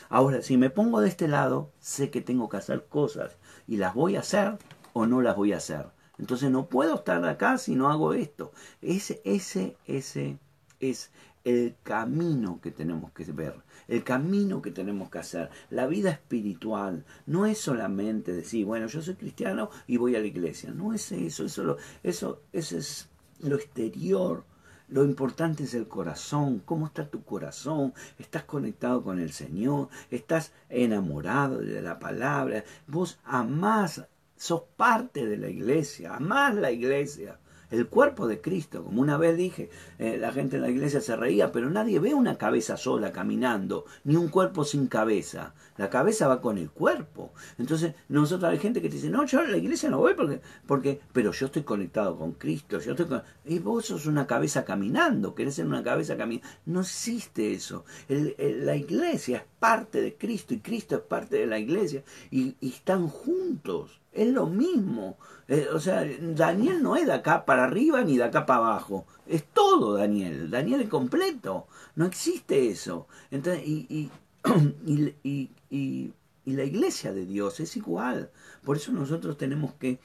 Ahora, 0.09 0.41
si 0.41 0.57
me 0.57 0.69
pongo 0.69 1.01
de 1.01 1.09
este 1.09 1.27
lado, 1.27 1.71
sé 1.79 2.09
que 2.09 2.21
tengo 2.21 2.49
que 2.49 2.57
hacer 2.57 2.85
cosas 2.87 3.37
y 3.67 3.77
las 3.77 3.93
voy 3.93 4.15
a 4.15 4.21
hacer 4.21 4.57
o 4.93 5.05
no 5.05 5.21
las 5.21 5.35
voy 5.35 5.53
a 5.53 5.57
hacer. 5.57 5.87
Entonces 6.17 6.49
no 6.49 6.67
puedo 6.67 6.95
estar 6.95 7.23
acá 7.25 7.57
si 7.57 7.75
no 7.75 7.89
hago 7.89 8.13
esto. 8.13 8.51
Ese, 8.81 9.21
ese, 9.23 9.77
ese 9.85 10.37
es 10.79 11.11
el 11.47 11.77
camino 11.81 12.59
que 12.61 12.71
tenemos 12.71 13.13
que 13.13 13.23
ver, 13.31 13.55
el 13.87 14.03
camino 14.03 14.61
que 14.61 14.71
tenemos 14.71 15.09
que 15.09 15.19
hacer. 15.19 15.49
La 15.69 15.87
vida 15.87 16.11
espiritual 16.11 17.05
no 17.25 17.45
es 17.45 17.57
solamente 17.57 18.33
decir, 18.33 18.65
bueno, 18.65 18.87
yo 18.87 19.01
soy 19.01 19.15
cristiano 19.15 19.69
y 19.87 19.95
voy 19.95 20.17
a 20.17 20.19
la 20.19 20.25
iglesia. 20.25 20.71
No 20.71 20.93
es 20.93 21.09
eso, 21.13 21.45
eso, 21.45 21.77
eso, 22.03 22.41
es 22.51 23.07
lo 23.39 23.55
exterior. 23.55 24.43
Lo 24.89 25.05
importante 25.05 25.63
es 25.63 25.73
el 25.73 25.87
corazón, 25.87 26.61
cómo 26.65 26.87
está 26.87 27.09
tu 27.09 27.23
corazón, 27.23 27.93
estás 28.19 28.43
conectado 28.43 29.01
con 29.01 29.17
el 29.19 29.31
Señor, 29.31 29.87
estás 30.11 30.51
enamorado 30.67 31.59
de 31.59 31.81
la 31.81 31.97
palabra, 31.97 32.65
vos 32.87 33.19
amás, 33.23 34.05
sos 34.35 34.63
parte 34.75 35.25
de 35.25 35.37
la 35.37 35.49
iglesia, 35.49 36.15
amás 36.15 36.55
la 36.55 36.71
iglesia 36.71 37.39
el 37.71 37.87
cuerpo 37.87 38.27
de 38.27 38.41
Cristo. 38.41 38.83
Como 38.83 39.01
una 39.01 39.17
vez 39.17 39.37
dije, 39.37 39.69
eh, 39.99 40.17
la 40.17 40.31
gente 40.31 40.57
en 40.57 40.61
la 40.61 40.69
iglesia 40.69 41.01
se 41.01 41.15
reía, 41.15 41.51
pero 41.51 41.69
nadie 41.69 41.99
ve 41.99 42.13
una 42.13 42.37
cabeza 42.37 42.77
sola 42.77 43.11
caminando, 43.11 43.85
ni 44.03 44.15
un 44.15 44.29
cuerpo 44.29 44.63
sin 44.63 44.87
cabeza. 44.87 45.53
La 45.77 45.89
cabeza 45.89 46.27
va 46.27 46.41
con 46.41 46.57
el 46.57 46.71
cuerpo. 46.71 47.33
Entonces, 47.57 47.93
nosotros 48.09 48.51
hay 48.51 48.57
gente 48.59 48.81
que 48.81 48.89
dice, 48.89 49.09
no, 49.09 49.25
yo 49.25 49.43
la 49.43 49.57
iglesia 49.57 49.89
no 49.89 49.99
voy 49.99 50.13
porque, 50.15 50.41
porque 50.65 51.01
pero 51.13 51.31
yo 51.31 51.47
estoy 51.47 51.63
conectado 51.63 52.17
con 52.17 52.33
Cristo. 52.33 52.79
Yo 52.79 52.93
estoy 52.93 53.21
Y 53.45 53.59
vos 53.59 53.85
sos 53.85 54.05
una 54.05 54.25
cabeza 54.25 54.65
caminando, 54.65 55.35
querés 55.35 55.55
ser 55.55 55.67
una 55.67 55.83
cabeza 55.83 56.17
caminando. 56.17 56.47
No 56.65 56.81
existe 56.81 57.53
eso. 57.53 57.85
la 58.07 58.75
iglesia 58.75 59.37
es 59.37 59.43
parte 59.59 60.01
de 60.01 60.15
Cristo 60.15 60.53
y 60.53 60.59
Cristo 60.59 60.95
es 60.95 61.01
parte 61.01 61.37
de 61.37 61.47
la 61.47 61.59
iglesia 61.59 62.03
y 62.31 62.55
están 62.61 63.07
juntos. 63.07 63.99
Es 64.17 64.33
lo 64.33 64.47
mismo. 64.47 65.15
Eh, 65.47 65.67
o 65.71 65.79
sea, 65.79 66.03
Daniel 66.19 66.81
no 66.81 66.95
es 66.95 67.05
de 67.05 67.13
acá 67.13 67.45
para 67.45 67.65
arriba 67.65 68.03
ni 68.03 68.17
de 68.17 68.23
acá 68.23 68.47
para 68.47 68.61
abajo. 68.61 69.05
Es 69.27 69.43
todo 69.45 69.93
Daniel. 69.93 70.49
Daniel 70.49 70.81
es 70.81 70.89
completo. 70.89 71.67
No 71.95 72.07
existe 72.07 72.67
eso. 72.67 73.07
Entonces, 73.29 73.63
y, 73.67 73.85
y, 73.89 74.11
y, 75.69 76.13
la 76.45 76.63
iglesia 76.63 77.13
de 77.13 77.27
Dios 77.27 77.59
es 77.59 77.77
igual. 77.77 78.31
Por 78.63 78.77
eso 78.77 78.91
nosotros 78.91 79.37
tenemos 79.37 79.75
que... 79.75 79.99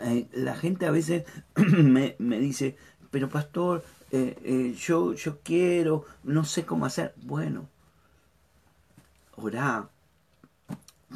Eh, 0.00 0.26
la 0.32 0.56
gente 0.56 0.84
a 0.84 0.90
veces 0.90 1.24
me, 1.56 2.16
me 2.18 2.38
dice, 2.38 2.76
pero 3.10 3.30
pastor, 3.30 3.82
eh, 4.10 4.38
eh, 4.44 4.74
yo, 4.78 5.14
yo 5.14 5.40
quiero, 5.42 6.04
no 6.22 6.44
sé 6.44 6.64
cómo 6.64 6.86
hacer. 6.86 7.14
Bueno, 7.22 7.68
orá, 9.36 9.88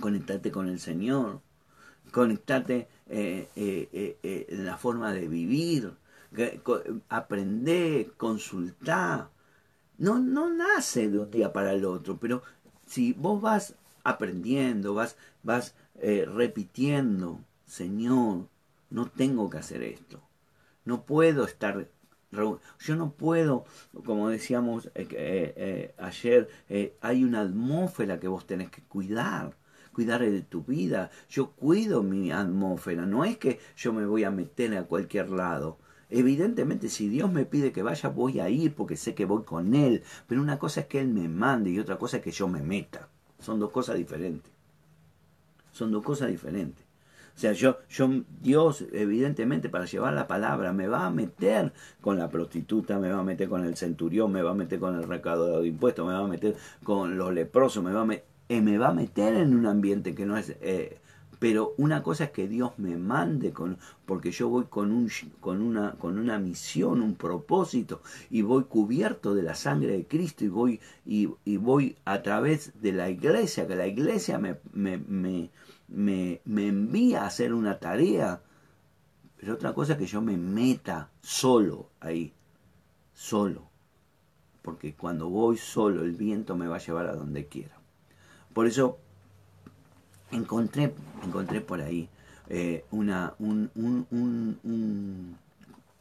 conectate 0.01 0.51
con 0.51 0.69
el 0.69 0.81
Señor, 0.81 1.41
conectate 2.11 2.89
eh, 3.09 3.49
en 4.23 4.67
la 4.67 4.77
forma 4.77 5.13
de 5.13 5.29
vivir, 5.29 5.93
aprender, 7.09 8.13
consultar. 8.17 9.31
No, 9.99 10.19
no 10.19 10.53
nace 10.53 11.09
de 11.09 11.19
un 11.19 11.31
día 11.31 11.53
para 11.53 11.73
el 11.73 11.85
otro, 11.85 12.17
pero 12.19 12.43
si 12.87 13.13
vos 13.13 13.41
vas 13.41 13.75
aprendiendo, 14.03 14.95
vas, 14.95 15.17
vas 15.43 15.75
repitiendo, 15.95 17.41
Señor, 17.67 18.49
no 18.89 19.07
tengo 19.07 19.51
que 19.51 19.59
hacer 19.59 19.83
esto, 19.83 20.21
no 20.85 21.03
puedo 21.03 21.45
estar 21.45 21.87
yo 22.33 22.97
no 22.97 23.13
puedo, 23.13 23.65
como 24.05 24.29
decíamos 24.29 24.91
ayer, 25.99 26.49
hay 27.01 27.25
una 27.25 27.41
atmósfera 27.41 28.21
que 28.21 28.29
vos 28.29 28.47
tenés 28.47 28.71
que 28.71 28.83
cuidar 28.83 29.57
cuidar 29.93 30.21
de 30.21 30.43
tu 30.43 30.63
vida. 30.63 31.11
Yo 31.29 31.51
cuido 31.51 32.03
mi 32.03 32.31
atmósfera. 32.31 33.07
No 33.07 33.25
es 33.25 33.39
que 33.39 33.59
yo 33.77 33.93
me 33.93 34.07
voy 34.07 34.25
a 34.25 34.31
meter 34.31 34.77
a 34.77 34.85
cualquier 34.85 35.31
lado. 35.31 35.79
Evidentemente, 36.09 36.89
si 36.89 37.09
Dios 37.09 37.31
me 37.31 37.45
pide 37.45 37.73
que 37.73 37.83
vaya, 37.83 38.09
voy 38.09 38.41
a 38.41 38.49
ir 38.49 38.75
porque 38.75 38.97
sé 38.97 39.15
que 39.15 39.25
voy 39.25 39.45
con 39.45 39.75
Él. 39.75 40.03
Pero 40.27 40.43
una 40.43 40.59
cosa 40.59 40.81
es 40.81 40.87
que 40.87 41.01
Él 41.01 41.09
me 41.09 41.29
mande 41.29 41.71
y 41.71 41.79
otra 41.79 41.99
cosa 41.99 42.19
es 42.19 42.23
que 42.23 42.33
yo 42.33 42.49
me 42.49 42.63
meta. 42.63 43.09
Son 43.39 43.61
dos 43.61 43.71
cosas 43.71 43.97
diferentes. 43.97 44.53
Son 45.73 45.93
dos 45.93 46.03
cosas 46.03 46.29
diferentes. 46.29 46.85
O 47.35 47.39
sea, 47.39 47.53
yo, 47.53 47.79
yo, 47.89 48.11
Dios, 48.41 48.85
evidentemente, 48.93 49.69
para 49.69 49.87
llevar 49.87 50.13
la 50.13 50.27
palabra, 50.27 50.73
me 50.73 50.89
va 50.89 51.07
a 51.07 51.11
meter 51.11 51.73
con 52.01 52.19
la 52.19 52.29
prostituta, 52.29 52.99
me 52.99 53.11
va 53.11 53.21
a 53.21 53.25
meter 53.25 53.49
con 53.49 53.65
el 53.65 53.77
centurión, 53.77 54.31
me 54.33 54.43
va 54.43 54.51
a 54.51 54.55
meter 54.55 54.79
con 54.79 54.97
el 54.97 55.05
recaudador 55.05 55.63
de 55.63 55.69
impuestos, 55.69 56.07
me 56.07 56.13
va 56.13 56.21
a 56.21 56.29
meter 56.29 56.57
con 56.85 57.17
los 57.17 57.33
leprosos, 57.33 57.83
me 57.83 57.93
va 57.93 58.03
a 58.03 58.05
meter 58.05 58.31
eh, 58.51 58.61
me 58.63 58.79
va 58.79 58.89
a 58.89 58.93
meter 58.93 59.35
en 59.37 59.55
un 59.55 59.65
ambiente 59.67 60.13
que 60.13 60.27
no 60.27 60.37
es... 60.37 60.57
Eh, 60.61 60.99
pero 61.39 61.73
una 61.79 62.03
cosa 62.03 62.25
es 62.25 62.31
que 62.33 62.49
Dios 62.49 62.73
me 62.79 62.97
mande 62.97 63.53
con, 63.53 63.79
porque 64.05 64.33
yo 64.33 64.49
voy 64.49 64.65
con, 64.65 64.91
un, 64.91 65.09
con, 65.39 65.63
una, 65.63 65.93
con 65.93 66.19
una 66.19 66.41
misión, 66.41 67.01
un 67.01 67.15
propósito, 67.15 68.03
y 68.29 68.43
voy 68.43 68.65
cubierto 68.65 69.35
de 69.35 69.45
la 69.45 69.55
sangre 69.55 69.93
de 69.93 70.07
Cristo 70.07 70.45
y 70.45 70.49
voy, 70.49 70.81
y, 71.07 71.57
voy 71.59 71.97
a 72.05 72.23
través 72.23 72.73
de 72.83 72.93
la 72.93 73.09
iglesia, 73.09 73.69
que 73.69 73.77
la 73.77 73.87
iglesia 73.87 74.39
me, 74.39 74.57
me, 74.73 74.99
me, 74.99 75.51
me, 75.91 76.41
me 76.45 76.69
envía 76.69 77.23
a 77.23 77.27
hacer 77.27 77.53
una 77.53 77.79
tarea. 77.79 78.43
Pero 79.37 79.55
otra 79.55 79.75
cosa 79.75 79.93
es 79.93 79.99
que 79.99 80.07
yo 80.07 80.21
me 80.21 80.37
meta 80.37 81.11
solo 81.21 81.91
ahí, 82.01 82.33
solo. 83.15 83.69
Porque 84.63 84.95
cuando 84.95 85.29
voy 85.29 85.57
solo, 85.57 86.03
el 86.03 86.13
viento 86.13 86.57
me 86.57 86.67
va 86.67 86.77
a 86.77 86.81
llevar 86.81 87.07
a 87.07 87.15
donde 87.15 87.47
quiera. 87.47 87.77
Por 88.53 88.67
eso 88.67 88.99
encontré, 90.31 90.95
encontré 91.25 91.61
por 91.61 91.81
ahí 91.81 92.09
eh, 92.49 92.85
una, 92.91 93.35
un, 93.39 93.71
un, 93.75 95.39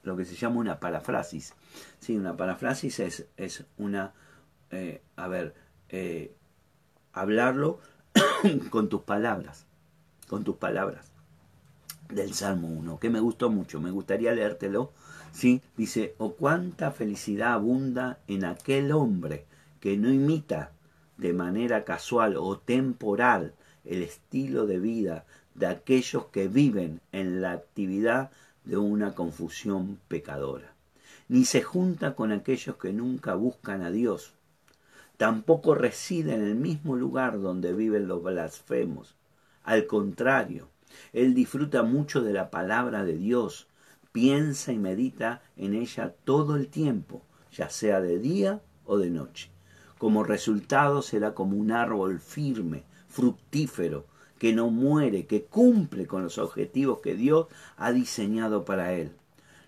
lo 0.04 0.18
que 0.18 0.26
se 0.26 0.36
llama 0.36 0.58
una 0.58 0.80
parafrasis. 0.80 1.54
Sí, 2.00 2.18
una 2.18 2.36
parafrasis 2.36 3.00
es, 3.00 3.28
es 3.38 3.66
una, 3.78 4.14
eh, 4.72 5.02
a 5.16 5.28
ver, 5.28 5.54
eh, 5.90 6.36
hablarlo 7.14 7.80
con 8.72 8.90
tus 8.90 9.02
palabras, 9.02 9.68
con 10.30 10.44
tus 10.44 10.56
palabras 10.58 11.12
del 12.10 12.34
Salmo 12.34 12.68
1, 12.68 13.00
que 13.00 13.10
me 13.10 13.20
gustó 13.20 13.50
mucho, 13.50 13.82
me 13.82 13.92
gustaría 13.92 14.34
leértelo. 14.34 14.92
Sí, 15.32 15.62
dice, 15.76 16.16
o 16.18 16.26
oh, 16.26 16.36
cuánta 16.36 16.92
felicidad 16.92 17.54
abunda 17.54 18.20
en 18.28 18.46
aquel 18.46 18.92
hombre 18.92 19.46
que 19.80 19.98
no 19.98 20.12
imita 20.12 20.72
de 21.18 21.34
manera 21.34 21.84
casual 21.84 22.38
o 22.38 22.58
temporal 22.58 23.54
el 23.86 24.02
estilo 24.02 24.66
de 24.66 24.80
vida 24.80 25.26
de 25.56 25.68
aquellos 25.68 26.26
que 26.28 26.48
viven 26.48 27.02
en 27.12 27.42
la 27.42 27.52
actividad 27.52 28.32
de 28.64 28.78
una 28.78 29.14
confusión 29.14 30.00
pecadora. 30.08 30.74
Ni 31.28 31.46
se 31.46 31.62
junta 31.62 32.16
con 32.16 32.32
aquellos 32.32 32.78
que 32.78 32.94
nunca 32.94 33.36
buscan 33.36 33.82
a 33.84 33.92
Dios. 33.92 34.34
Tampoco 35.18 35.76
reside 35.76 36.34
en 36.34 36.44
el 36.44 36.56
mismo 36.56 36.96
lugar 36.96 37.40
donde 37.42 37.74
viven 37.74 38.08
los 38.08 38.24
blasfemos. 38.24 39.19
Al 39.70 39.86
contrario, 39.86 40.68
él 41.14 41.36
disfruta 41.36 41.84
mucho 41.84 42.24
de 42.24 42.34
la 42.34 42.50
palabra 42.50 43.04
de 43.04 43.16
Dios, 43.16 43.68
piensa 44.12 44.74
y 44.74 44.80
medita 44.80 45.44
en 45.58 45.76
ella 45.76 46.16
todo 46.24 46.56
el 46.56 46.70
tiempo, 46.70 47.22
ya 47.52 47.70
sea 47.70 48.02
de 48.02 48.18
día 48.18 48.64
o 48.86 48.98
de 48.98 49.12
noche. 49.12 49.52
Como 50.00 50.24
resultado 50.24 51.04
será 51.04 51.36
como 51.36 51.56
un 51.56 51.72
árbol 51.72 52.20
firme, 52.20 52.82
fructífero, 53.10 54.08
que 54.40 54.54
no 54.54 54.72
muere, 54.72 55.28
que 55.28 55.44
cumple 55.44 56.08
con 56.08 56.24
los 56.24 56.40
objetivos 56.40 57.02
que 57.02 57.14
Dios 57.14 57.46
ha 57.78 57.92
diseñado 57.92 58.66
para 58.66 58.94
él. 58.94 59.12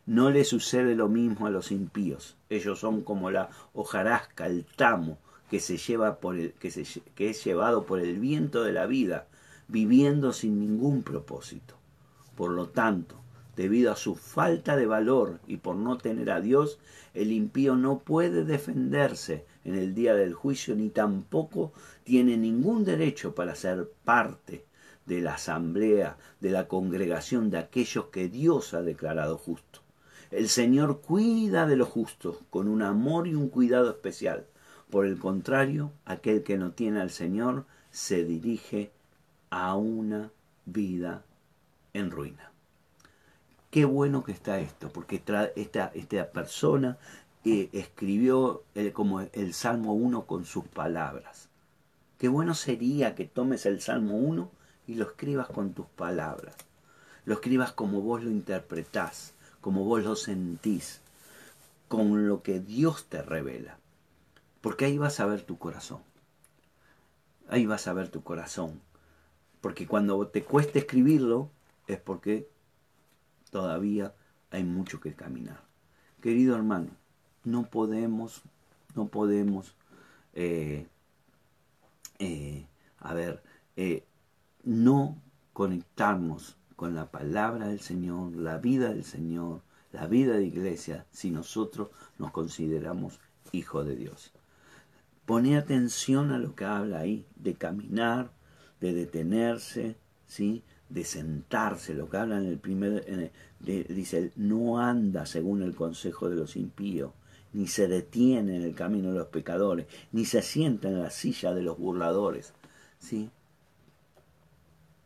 No 0.07 0.31
le 0.31 0.45
sucede 0.45 0.95
lo 0.95 1.09
mismo 1.09 1.45
a 1.45 1.51
los 1.51 1.71
impíos. 1.71 2.37
Ellos 2.49 2.79
son 2.79 3.03
como 3.03 3.29
la 3.29 3.51
hojarasca, 3.73 4.47
el 4.47 4.65
tamo, 4.65 5.19
que, 5.51 5.59
se 5.59 5.77
lleva 5.77 6.15
por 6.15 6.39
el, 6.39 6.53
que, 6.53 6.71
se, 6.71 7.01
que 7.13 7.29
es 7.29 7.43
llevado 7.43 7.85
por 7.85 7.99
el 7.99 8.19
viento 8.19 8.63
de 8.63 8.71
la 8.71 8.87
vida, 8.87 9.27
viviendo 9.71 10.33
sin 10.33 10.59
ningún 10.59 11.01
propósito. 11.01 11.75
Por 12.35 12.51
lo 12.51 12.67
tanto, 12.67 13.15
debido 13.55 13.91
a 13.91 13.95
su 13.95 14.15
falta 14.15 14.75
de 14.75 14.85
valor 14.85 15.39
y 15.47 15.57
por 15.57 15.75
no 15.75 15.97
tener 15.97 16.29
a 16.29 16.41
Dios, 16.41 16.79
el 17.13 17.31
impío 17.31 17.75
no 17.75 17.99
puede 17.99 18.43
defenderse 18.43 19.45
en 19.63 19.75
el 19.75 19.93
día 19.93 20.13
del 20.13 20.33
juicio, 20.33 20.75
ni 20.75 20.89
tampoco 20.89 21.71
tiene 22.03 22.37
ningún 22.37 22.83
derecho 22.83 23.33
para 23.33 23.55
ser 23.55 23.89
parte 24.03 24.65
de 25.05 25.21
la 25.21 25.35
asamblea, 25.35 26.17
de 26.39 26.51
la 26.51 26.67
congregación 26.67 27.49
de 27.49 27.57
aquellos 27.57 28.05
que 28.05 28.27
Dios 28.27 28.73
ha 28.73 28.81
declarado 28.81 29.37
justos. 29.37 29.81
El 30.31 30.47
Señor 30.49 31.01
cuida 31.01 31.65
de 31.65 31.75
los 31.75 31.89
justos 31.89 32.37
con 32.49 32.67
un 32.67 32.81
amor 32.81 33.27
y 33.27 33.35
un 33.35 33.49
cuidado 33.49 33.89
especial, 33.89 34.47
Por 34.89 35.05
el 35.05 35.17
contrario, 35.17 35.93
aquel 36.03 36.43
que 36.43 36.57
no 36.57 36.71
tiene 36.71 36.99
al 36.99 37.11
Señor 37.11 37.65
se 37.91 38.25
dirige 38.25 38.91
a 39.51 39.75
una 39.75 40.31
vida 40.65 41.23
en 41.93 42.09
ruina. 42.09 42.51
Qué 43.69 43.85
bueno 43.85 44.23
que 44.23 44.31
está 44.31 44.59
esto, 44.59 44.89
porque 44.89 45.17
esta, 45.55 45.85
esta 45.93 46.31
persona 46.31 46.97
eh, 47.45 47.69
escribió 47.73 48.63
el, 48.75 48.91
como 48.93 49.21
el 49.21 49.53
Salmo 49.53 49.93
1 49.93 50.25
con 50.25 50.45
sus 50.45 50.65
palabras. 50.65 51.49
Qué 52.17 52.27
bueno 52.27 52.53
sería 52.53 53.15
que 53.15 53.25
tomes 53.25 53.65
el 53.65 53.81
Salmo 53.81 54.15
1 54.15 54.51
y 54.87 54.95
lo 54.95 55.05
escribas 55.05 55.47
con 55.47 55.73
tus 55.73 55.85
palabras. 55.85 56.55
Lo 57.25 57.35
escribas 57.35 57.71
como 57.71 58.01
vos 58.01 58.23
lo 58.23 58.29
interpretás, 58.29 59.33
como 59.59 59.85
vos 59.85 60.03
lo 60.03 60.15
sentís, 60.15 61.01
con 61.87 62.27
lo 62.27 62.43
que 62.43 62.59
Dios 62.59 63.05
te 63.05 63.21
revela. 63.21 63.77
Porque 64.61 64.85
ahí 64.85 64.97
vas 64.97 65.19
a 65.19 65.25
ver 65.25 65.41
tu 65.41 65.57
corazón. 65.57 66.01
Ahí 67.49 67.65
vas 67.65 67.87
a 67.87 67.93
ver 67.93 68.09
tu 68.09 68.23
corazón. 68.23 68.79
Porque 69.61 69.87
cuando 69.87 70.27
te 70.27 70.43
cueste 70.43 70.79
escribirlo 70.79 71.51
es 71.87 71.99
porque 71.99 72.49
todavía 73.51 74.13
hay 74.49 74.63
mucho 74.63 74.99
que 74.99 75.13
caminar. 75.13 75.61
Querido 76.21 76.55
hermano, 76.55 76.89
no 77.43 77.69
podemos, 77.69 78.41
no 78.95 79.07
podemos, 79.07 79.75
eh, 80.33 80.87
eh, 82.19 82.65
a 82.99 83.13
ver, 83.13 83.41
eh, 83.75 84.03
no 84.63 85.17
conectarnos 85.53 86.57
con 86.75 86.95
la 86.95 87.11
palabra 87.11 87.67
del 87.67 87.79
Señor, 87.79 88.35
la 88.35 88.57
vida 88.57 88.89
del 88.89 89.03
Señor, 89.03 89.61
la 89.91 90.07
vida 90.07 90.37
de 90.37 90.45
iglesia, 90.45 91.05
si 91.11 91.31
nosotros 91.31 91.89
nos 92.17 92.31
consideramos 92.31 93.19
hijos 93.51 93.85
de 93.85 93.95
Dios. 93.95 94.31
Pone 95.25 95.57
atención 95.57 96.31
a 96.31 96.39
lo 96.39 96.55
que 96.55 96.65
habla 96.65 96.99
ahí, 96.99 97.25
de 97.35 97.53
caminar, 97.55 98.31
de 98.81 98.93
detenerse, 98.93 99.95
¿sí? 100.27 100.63
de 100.89 101.05
sentarse, 101.05 101.93
lo 101.93 102.09
que 102.09 102.17
habla 102.17 102.37
en 102.37 102.47
el 102.47 102.57
primer, 102.57 103.31
dice, 103.61 104.31
no 104.35 104.79
anda 104.79 105.25
según 105.25 105.61
el 105.61 105.73
consejo 105.73 106.29
de 106.29 106.35
los 106.35 106.57
impíos, 106.57 107.13
ni 107.53 107.67
se 107.67 107.87
detiene 107.87 108.57
en 108.57 108.63
el 108.63 108.75
camino 108.75 109.11
de 109.11 109.19
los 109.19 109.27
pecadores, 109.27 109.87
ni 110.11 110.25
se 110.25 110.41
sienta 110.41 110.89
en 110.89 111.01
la 111.01 111.09
silla 111.09 111.53
de 111.53 111.63
los 111.63 111.77
burladores. 111.77 112.53
¿sí? 112.99 113.29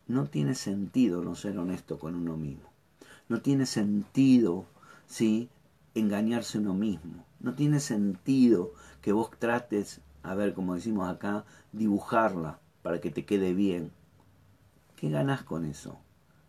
No 0.08 0.26
tiene 0.26 0.54
sentido 0.54 1.22
no 1.22 1.34
ser 1.34 1.58
honesto 1.58 1.98
con 1.98 2.14
uno 2.14 2.36
mismo. 2.36 2.68
No 3.28 3.40
tiene 3.40 3.66
sentido 3.66 4.66
¿sí? 5.06 5.48
engañarse 5.94 6.58
uno 6.58 6.74
mismo. 6.74 7.24
No 7.40 7.54
tiene 7.54 7.80
sentido 7.80 8.72
que 9.02 9.12
vos 9.12 9.30
trates, 9.38 10.00
a 10.22 10.34
ver, 10.34 10.54
como 10.54 10.74
decimos 10.74 11.08
acá, 11.08 11.44
dibujarla 11.72 12.58
para 12.86 13.00
que 13.00 13.10
te 13.10 13.24
quede 13.24 13.52
bien. 13.52 13.90
¿Qué 14.94 15.10
ganas 15.10 15.42
con 15.42 15.64
eso? 15.64 15.98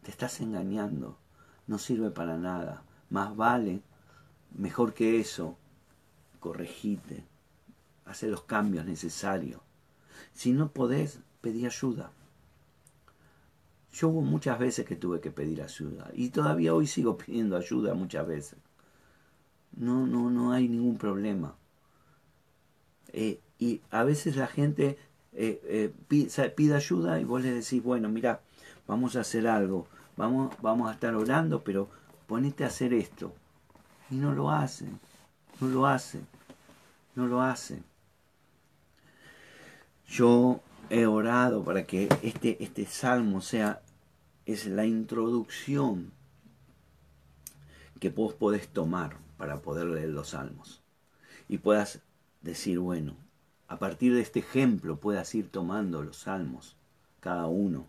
Te 0.03 0.11
estás 0.11 0.39
engañando. 0.39 1.17
No 1.65 1.79
sirve 1.79 2.11
para 2.11 2.37
nada. 2.37 2.83
Más 3.09 3.35
vale, 3.35 3.81
mejor 4.55 4.93
que 4.93 5.19
eso, 5.19 5.57
corregite. 6.39 7.25
Hace 8.05 8.27
los 8.27 8.43
cambios 8.43 8.85
necesarios. 8.85 9.61
Si 10.33 10.51
no 10.51 10.71
podés, 10.71 11.21
pedí 11.41 11.65
ayuda. 11.65 12.11
Yo 13.91 14.09
hubo 14.09 14.21
muchas 14.21 14.59
veces 14.59 14.85
que 14.85 14.95
tuve 14.95 15.19
que 15.19 15.31
pedir 15.31 15.63
ayuda 15.63 16.11
y 16.13 16.29
todavía 16.29 16.75
hoy 16.75 16.85
sigo 16.85 17.17
pidiendo 17.25 17.57
ayuda 17.57 17.95
muchas 17.95 18.27
veces. 18.27 18.59
No, 19.75 20.05
no, 20.05 20.29
no 20.29 20.51
hay 20.51 20.69
ningún 20.69 20.99
problema. 20.99 21.55
Eh, 23.11 23.41
y 23.57 23.81
a 23.89 24.03
veces 24.03 24.35
la 24.35 24.45
gente 24.45 24.99
eh, 25.39 25.61
eh, 25.65 25.93
pide, 26.07 26.73
ayuda 26.73 27.19
y 27.19 27.23
vos 27.23 27.43
le 27.43 27.51
decís, 27.51 27.83
bueno, 27.83 28.09
mira, 28.09 28.41
vamos 28.87 29.15
a 29.15 29.21
hacer 29.21 29.47
algo, 29.47 29.87
vamos, 30.15 30.55
vamos 30.63 30.89
a 30.89 30.93
estar 30.93 31.13
orando, 31.13 31.63
pero 31.63 31.89
ponete 32.25 32.63
a 32.63 32.67
hacer 32.67 32.91
esto. 32.91 33.31
Y 34.09 34.15
no 34.15 34.33
lo 34.33 34.49
hacen, 34.49 34.99
no 35.59 35.67
lo 35.67 35.85
hacen, 35.85 36.25
no 37.13 37.27
lo 37.27 37.43
hacen. 37.43 37.83
Yo 40.07 40.59
he 40.89 41.05
orado 41.05 41.63
para 41.63 41.85
que 41.85 42.09
este, 42.23 42.63
este 42.63 42.87
salmo 42.87 43.39
sea 43.41 43.81
es 44.47 44.65
la 44.65 44.85
introducción 44.85 46.11
que 47.99 48.09
vos 48.09 48.33
podés 48.33 48.69
tomar 48.69 49.17
para 49.37 49.61
poder 49.61 49.85
leer 49.85 50.09
los 50.09 50.29
salmos. 50.29 50.81
Y 51.47 51.59
puedas 51.59 52.01
decir, 52.41 52.79
bueno, 52.79 53.15
a 53.67 53.77
partir 53.77 54.13
de 54.13 54.21
este 54.21 54.39
ejemplo 54.39 54.97
puedas 54.97 55.33
ir 55.35 55.49
tomando 55.49 56.01
los 56.01 56.17
salmos, 56.17 56.75
cada 57.19 57.47
uno, 57.47 57.87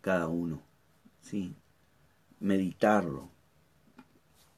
cada 0.00 0.28
uno, 0.28 0.60
¿sí? 1.22 1.54
Meditarlo, 2.40 3.28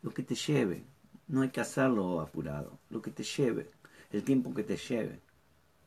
lo 0.03 0.12
que 0.12 0.22
te 0.22 0.34
lleve, 0.34 0.84
no 1.28 1.42
hay 1.42 1.51
que 1.51 1.61
hacerlo 1.61 2.20
apurado, 2.20 2.78
lo 2.90 3.01
que 3.01 3.11
te 3.11 3.22
lleve, 3.22 3.70
el 4.11 4.22
tiempo 4.22 4.55
que 4.55 4.64
te 4.64 4.76
lleve, 4.76 5.20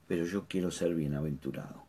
pero 0.07 0.25
yo 0.25 0.45
quiero 0.47 0.71
ser 0.71 0.95
bienaventurado. 0.95 1.85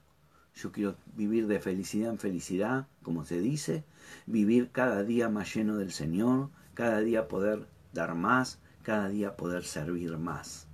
Yo 0.55 0.73
quiero 0.73 0.97
vivir 1.15 1.47
de 1.47 1.61
felicidad 1.61 2.11
en 2.11 2.19
felicidad, 2.19 2.87
como 3.03 3.25
se 3.25 3.41
dice, 3.41 3.85
vivir 4.27 4.71
cada 4.71 5.05
día 5.05 5.29
más 5.29 5.55
lleno 5.55 5.77
del 5.77 5.93
Señor, 5.93 6.51
cada 6.75 7.01
día 7.01 7.29
poder 7.29 7.67
dar 7.93 8.15
más, 8.15 8.59
cada 8.83 9.09
día 9.09 9.37
poder 9.37 9.65
servir 9.65 10.17
más. 10.19 10.68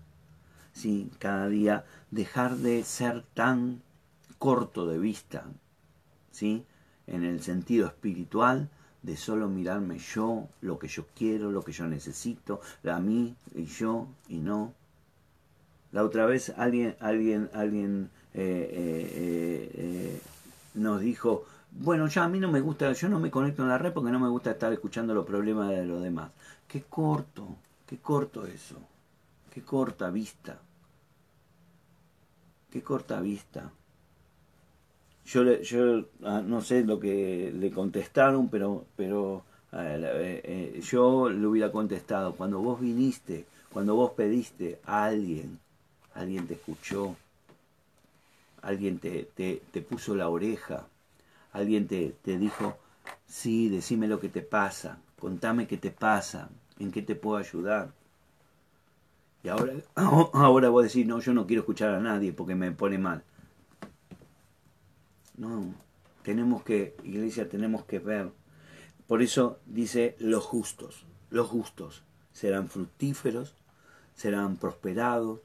¿Sí? 0.74 1.10
Cada 1.18 1.48
día 1.48 1.86
dejar 2.10 2.56
de 2.56 2.84
ser 2.84 3.24
tan 3.32 3.80
corto 4.38 4.86
de 4.86 4.98
vista, 4.98 5.44
¿sí? 6.30 6.66
En 7.06 7.24
el 7.24 7.40
sentido 7.42 7.86
espiritual 7.86 8.68
de 9.04 9.16
solo 9.16 9.48
mirarme 9.48 9.98
yo, 9.98 10.48
lo 10.62 10.78
que 10.78 10.88
yo 10.88 11.06
quiero, 11.14 11.50
lo 11.50 11.62
que 11.62 11.72
yo 11.72 11.86
necesito, 11.86 12.60
a 12.86 12.98
mí 12.98 13.34
y 13.54 13.64
yo 13.66 14.06
y 14.28 14.38
no. 14.38 14.72
La 15.92 16.02
otra 16.02 16.26
vez 16.26 16.52
alguien, 16.56 16.96
alguien, 17.00 17.50
alguien 17.52 18.10
eh, 18.32 18.68
eh, 18.72 19.70
eh, 19.74 20.20
nos 20.74 21.00
dijo, 21.00 21.44
bueno, 21.70 22.06
ya 22.08 22.24
a 22.24 22.28
mí 22.28 22.40
no 22.40 22.50
me 22.50 22.60
gusta, 22.60 22.92
yo 22.92 23.08
no 23.08 23.20
me 23.20 23.30
conecto 23.30 23.62
en 23.62 23.68
la 23.68 23.78
red 23.78 23.92
porque 23.92 24.10
no 24.10 24.18
me 24.18 24.28
gusta 24.28 24.52
estar 24.52 24.72
escuchando 24.72 25.14
los 25.14 25.26
problemas 25.26 25.68
de 25.68 25.84
los 25.84 26.02
demás. 26.02 26.30
Qué 26.66 26.82
corto, 26.82 27.56
qué 27.86 27.98
corto 27.98 28.46
eso, 28.46 28.76
qué 29.52 29.62
corta 29.62 30.10
vista, 30.10 30.58
qué 32.74 32.82
corta 32.82 33.20
vista. 33.20 33.70
Yo, 35.24 35.42
ah, 36.24 36.42
no 36.44 36.60
sé 36.60 36.82
lo 36.82 36.98
que 36.98 37.52
le 37.56 37.70
contestaron, 37.70 38.48
pero, 38.48 38.84
pero 38.96 39.44
yo 40.82 41.28
le 41.30 41.46
hubiera 41.46 41.70
contestado, 41.70 42.34
cuando 42.34 42.58
vos 42.58 42.80
viniste, 42.80 43.44
cuando 43.72 43.94
vos 43.94 44.10
pediste 44.10 44.80
a 44.84 45.04
alguien, 45.04 45.60
alguien 46.14 46.48
te 46.48 46.54
escuchó, 46.54 47.16
alguien 48.60 48.98
te, 48.98 49.28
te, 49.36 49.80
puso 49.80 50.16
la 50.16 50.28
oreja, 50.28 50.88
alguien 51.52 51.86
te, 51.86 52.12
te 52.24 52.38
dijo, 52.38 52.76
sí, 53.28 53.68
decime 53.68 54.08
lo 54.08 54.18
que 54.18 54.28
te 54.28 54.42
pasa, 54.42 54.98
contame 55.20 55.68
qué 55.68 55.76
te 55.76 55.92
pasa, 55.92 56.50
en 56.80 56.90
qué 56.90 57.02
te 57.02 57.14
puedo 57.14 57.36
ayudar. 57.36 57.92
Y 59.44 59.48
ahora, 59.48 59.74
ahora 59.94 60.70
vos 60.70 60.84
decís, 60.84 61.06
no, 61.06 61.20
yo 61.20 61.32
no 61.34 61.46
quiero 61.46 61.60
escuchar 61.60 61.94
a 61.94 62.00
nadie 62.00 62.32
porque 62.32 62.56
me 62.56 62.72
pone 62.72 62.98
mal. 62.98 63.22
No, 65.36 65.74
tenemos 66.22 66.64
que, 66.64 66.96
iglesia, 67.04 67.48
tenemos 67.48 67.84
que 67.84 67.98
ver. 67.98 68.30
Por 69.06 69.22
eso 69.22 69.60
dice 69.66 70.16
los 70.18 70.44
justos, 70.44 71.04
los 71.30 71.46
justos 71.48 72.02
serán 72.32 72.68
fructíferos, 72.68 73.54
serán 74.14 74.56
prosperados, 74.56 75.40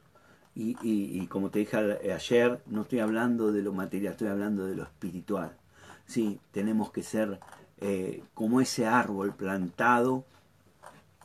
y, 0.54 1.26
como 1.28 1.50
te 1.50 1.60
dije 1.60 1.76
ayer, 2.12 2.60
no 2.66 2.82
estoy 2.82 2.98
hablando 2.98 3.52
de 3.52 3.62
lo 3.62 3.72
material, 3.72 4.12
estoy 4.12 4.28
hablando 4.28 4.66
de 4.66 4.74
lo 4.74 4.82
espiritual. 4.82 5.56
Sí, 6.06 6.40
tenemos 6.50 6.90
que 6.90 7.02
ser 7.02 7.40
eh, 7.78 8.22
como 8.34 8.60
ese 8.60 8.86
árbol 8.86 9.34
plantado, 9.34 10.24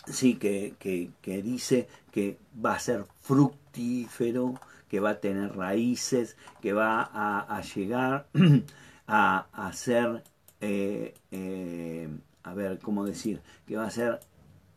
sí, 0.07 0.36
que, 0.36 0.76
que, 0.80 1.41
dice 1.41 1.88
que 2.16 2.38
va 2.66 2.76
a 2.76 2.80
ser 2.80 3.03
fructífero, 3.20 4.53
que 4.88 5.01
va 5.01 5.09
a 5.09 5.20
tener 5.20 5.53
raíces, 5.53 6.38
que 6.61 6.72
va 6.72 7.11
a, 7.13 7.61
llegar 7.61 8.28
a, 9.07 9.72
ser, 9.74 10.24
eh, 10.61 11.13
eh, 11.32 12.09
a 12.43 12.53
ver, 12.53 12.80
¿cómo 12.80 13.03
decir? 13.03 13.41
Que 13.68 13.76
va 13.76 13.88
a 13.88 13.91
ser, 13.91 14.22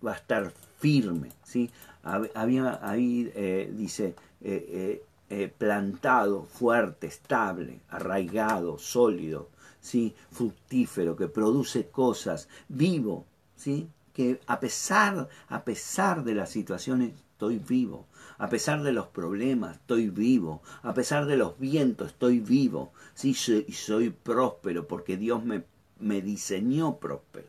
va 0.04 0.14
a 0.14 0.16
estar 0.16 0.52
firme, 0.80 1.28
¿sí? 1.44 1.70
Había 2.02 2.80
ahí, 2.82 3.30
dice, 3.72 4.16
eh, 4.40 5.04
eh, 5.30 5.52
plantado, 5.56 6.44
fuerte, 6.44 7.06
estable, 7.06 7.82
arraigado, 7.88 8.78
sólido, 8.78 9.50
¿sí? 9.80 10.14
fructífero, 10.32 11.14
que 11.14 11.28
produce 11.28 11.88
cosas, 11.88 12.48
vivo, 12.66 13.26
¿sí? 13.54 13.90
que 14.14 14.40
a 14.46 14.58
pesar, 14.58 15.28
a 15.48 15.64
pesar 15.64 16.24
de 16.24 16.34
las 16.34 16.50
situaciones 16.50 17.12
estoy 17.38 17.58
vivo. 17.60 18.08
A 18.38 18.48
pesar 18.48 18.82
de 18.82 18.90
los 18.90 19.06
problemas, 19.06 19.76
estoy 19.76 20.10
vivo. 20.10 20.60
A 20.82 20.92
pesar 20.92 21.24
de 21.26 21.36
los 21.36 21.56
vientos, 21.56 22.08
estoy 22.08 22.40
vivo. 22.40 22.92
Sí, 23.14 23.32
soy, 23.32 23.64
soy 23.72 24.10
próspero 24.10 24.88
porque 24.88 25.16
Dios 25.16 25.44
me, 25.44 25.62
me 26.00 26.20
diseñó 26.20 26.96
próspero. 26.96 27.46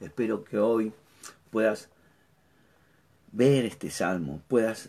Espero 0.00 0.42
que 0.42 0.58
hoy 0.58 0.92
puedas 1.52 1.90
ver 3.30 3.66
este 3.66 3.90
salmo, 3.90 4.42
puedas 4.48 4.88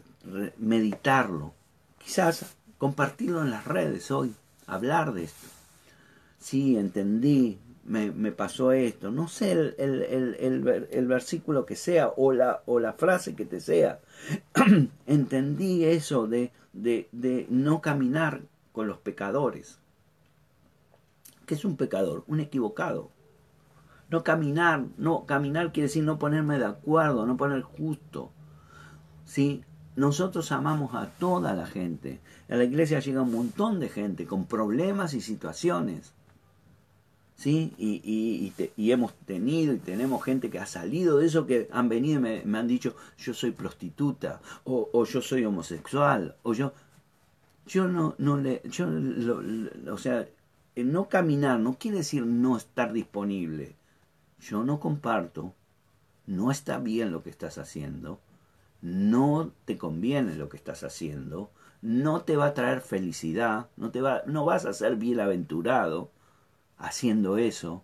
meditarlo, 0.58 1.54
quizás 2.04 2.56
compartirlo 2.80 3.44
en 3.44 3.52
las 3.52 3.66
redes 3.66 4.10
hoy, 4.10 4.34
hablar 4.66 5.14
de 5.14 5.26
esto. 5.26 5.48
Sí, 6.40 6.78
entendí, 6.78 7.60
me, 7.92 8.10
me 8.10 8.32
pasó 8.32 8.72
esto, 8.72 9.12
no 9.12 9.28
sé 9.28 9.52
el, 9.52 9.76
el, 9.78 10.88
el, 10.90 11.08
versículo 11.08 11.66
que 11.66 11.76
sea 11.76 12.08
o 12.16 12.32
la, 12.32 12.64
o 12.66 12.80
la 12.80 12.94
frase 12.94 13.36
que 13.36 13.46
te 13.46 13.60
sea. 13.60 14.00
entendí 15.08 15.84
eso 15.84 16.26
de, 16.26 16.54
de, 16.72 17.10
de 17.12 17.48
no 17.50 17.82
caminar 17.82 18.44
con 18.72 18.88
los 18.88 18.98
pecadores. 19.00 19.80
¿Qué 21.46 21.56
es 21.56 21.66
un 21.66 21.76
pecador? 21.76 22.24
Un 22.28 22.40
equivocado. 22.40 23.12
No 24.10 24.24
caminar, 24.24 24.86
no 24.98 25.26
caminar 25.26 25.74
quiere 25.74 25.88
decir 25.88 26.06
no 26.06 26.18
ponerme 26.18 26.60
de 26.60 26.66
acuerdo, 26.66 27.26
no 27.26 27.36
poner 27.36 27.62
justo. 27.62 28.32
¿Sí? 29.26 29.66
Nosotros 29.98 30.54
amamos 30.54 30.96
a 30.96 31.08
toda 31.08 31.54
la 31.56 31.66
gente. 31.66 32.22
A 32.50 32.56
la 32.56 32.64
iglesia 32.64 33.02
llega 33.02 33.22
un 33.22 33.34
montón 33.34 33.82
de 33.82 33.90
gente 33.90 34.26
con 34.26 34.46
problemas 34.46 35.14
y 35.14 35.20
situaciones. 35.20 36.14
¿Sí? 37.42 37.74
Y, 37.80 38.02
y, 38.04 38.54
y, 38.78 38.92
hemos 38.92 39.16
tenido 39.26 39.74
y 39.74 39.80
tenemos 39.80 40.24
gente 40.24 40.52
que 40.52 40.60
ha 40.60 40.68
salido 40.68 41.18
de 41.18 41.26
eso, 41.26 41.48
que 41.48 41.68
han 41.72 41.90
venido 41.90 42.20
y 42.20 42.44
me, 42.46 42.58
han 42.60 42.68
dicho, 42.68 42.96
yo 43.18 43.34
soy 43.34 43.50
prostituta, 43.50 44.42
o, 44.64 44.90
o, 44.94 45.06
yo 45.06 45.22
soy 45.22 45.46
homosexual, 45.46 46.36
o 46.44 46.54
yo... 46.54 46.74
Yo 47.66 47.88
no, 47.88 48.16
no 48.18 48.38
le... 48.38 48.62
Yo, 48.66 48.88
o 49.92 49.98
sea, 49.98 50.28
no 50.76 51.10
caminar 51.10 51.60
no 51.60 51.78
quiere 51.80 51.98
decir 51.98 52.26
no 52.26 52.58
estar 52.58 52.92
disponible 52.92 53.76
yo 54.42 54.64
no 54.64 54.80
comparto, 54.80 55.54
no 56.26 56.52
está 56.52 56.80
bien 56.80 57.12
lo 57.12 57.24
que 57.24 57.30
estás 57.30 57.58
haciendo, 57.58 58.20
no 58.82 59.52
te 59.66 59.78
conviene 59.78 60.36
lo 60.36 60.50
que 60.50 60.58
estás 60.58 60.84
haciendo, 60.84 61.52
no 61.82 62.22
te 62.22 62.36
va 62.36 62.48
a 62.48 62.54
traer 62.54 62.82
felicidad, 62.82 63.70
no, 63.78 63.92
te 63.92 64.02
va, 64.02 64.24
no 64.26 64.44
vas 64.44 64.66
a 64.66 64.74
ser 64.74 64.96
bienaventurado 64.96 66.10
haciendo 66.82 67.38
eso, 67.38 67.84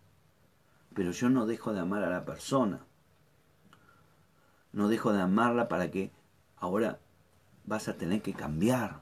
pero 0.93 1.11
yo 1.11 1.29
no 1.29 1.45
dejo 1.45 1.73
de 1.73 1.79
amar 1.79 2.03
a 2.03 2.09
la 2.09 2.25
persona. 2.25 2.81
No 4.73 4.89
dejo 4.89 5.13
de 5.13 5.21
amarla 5.21 5.67
para 5.67 5.89
que 5.91 6.11
ahora 6.57 6.99
vas 7.65 7.87
a 7.87 7.97
tener 7.97 8.21
que 8.21 8.33
cambiar. 8.33 9.01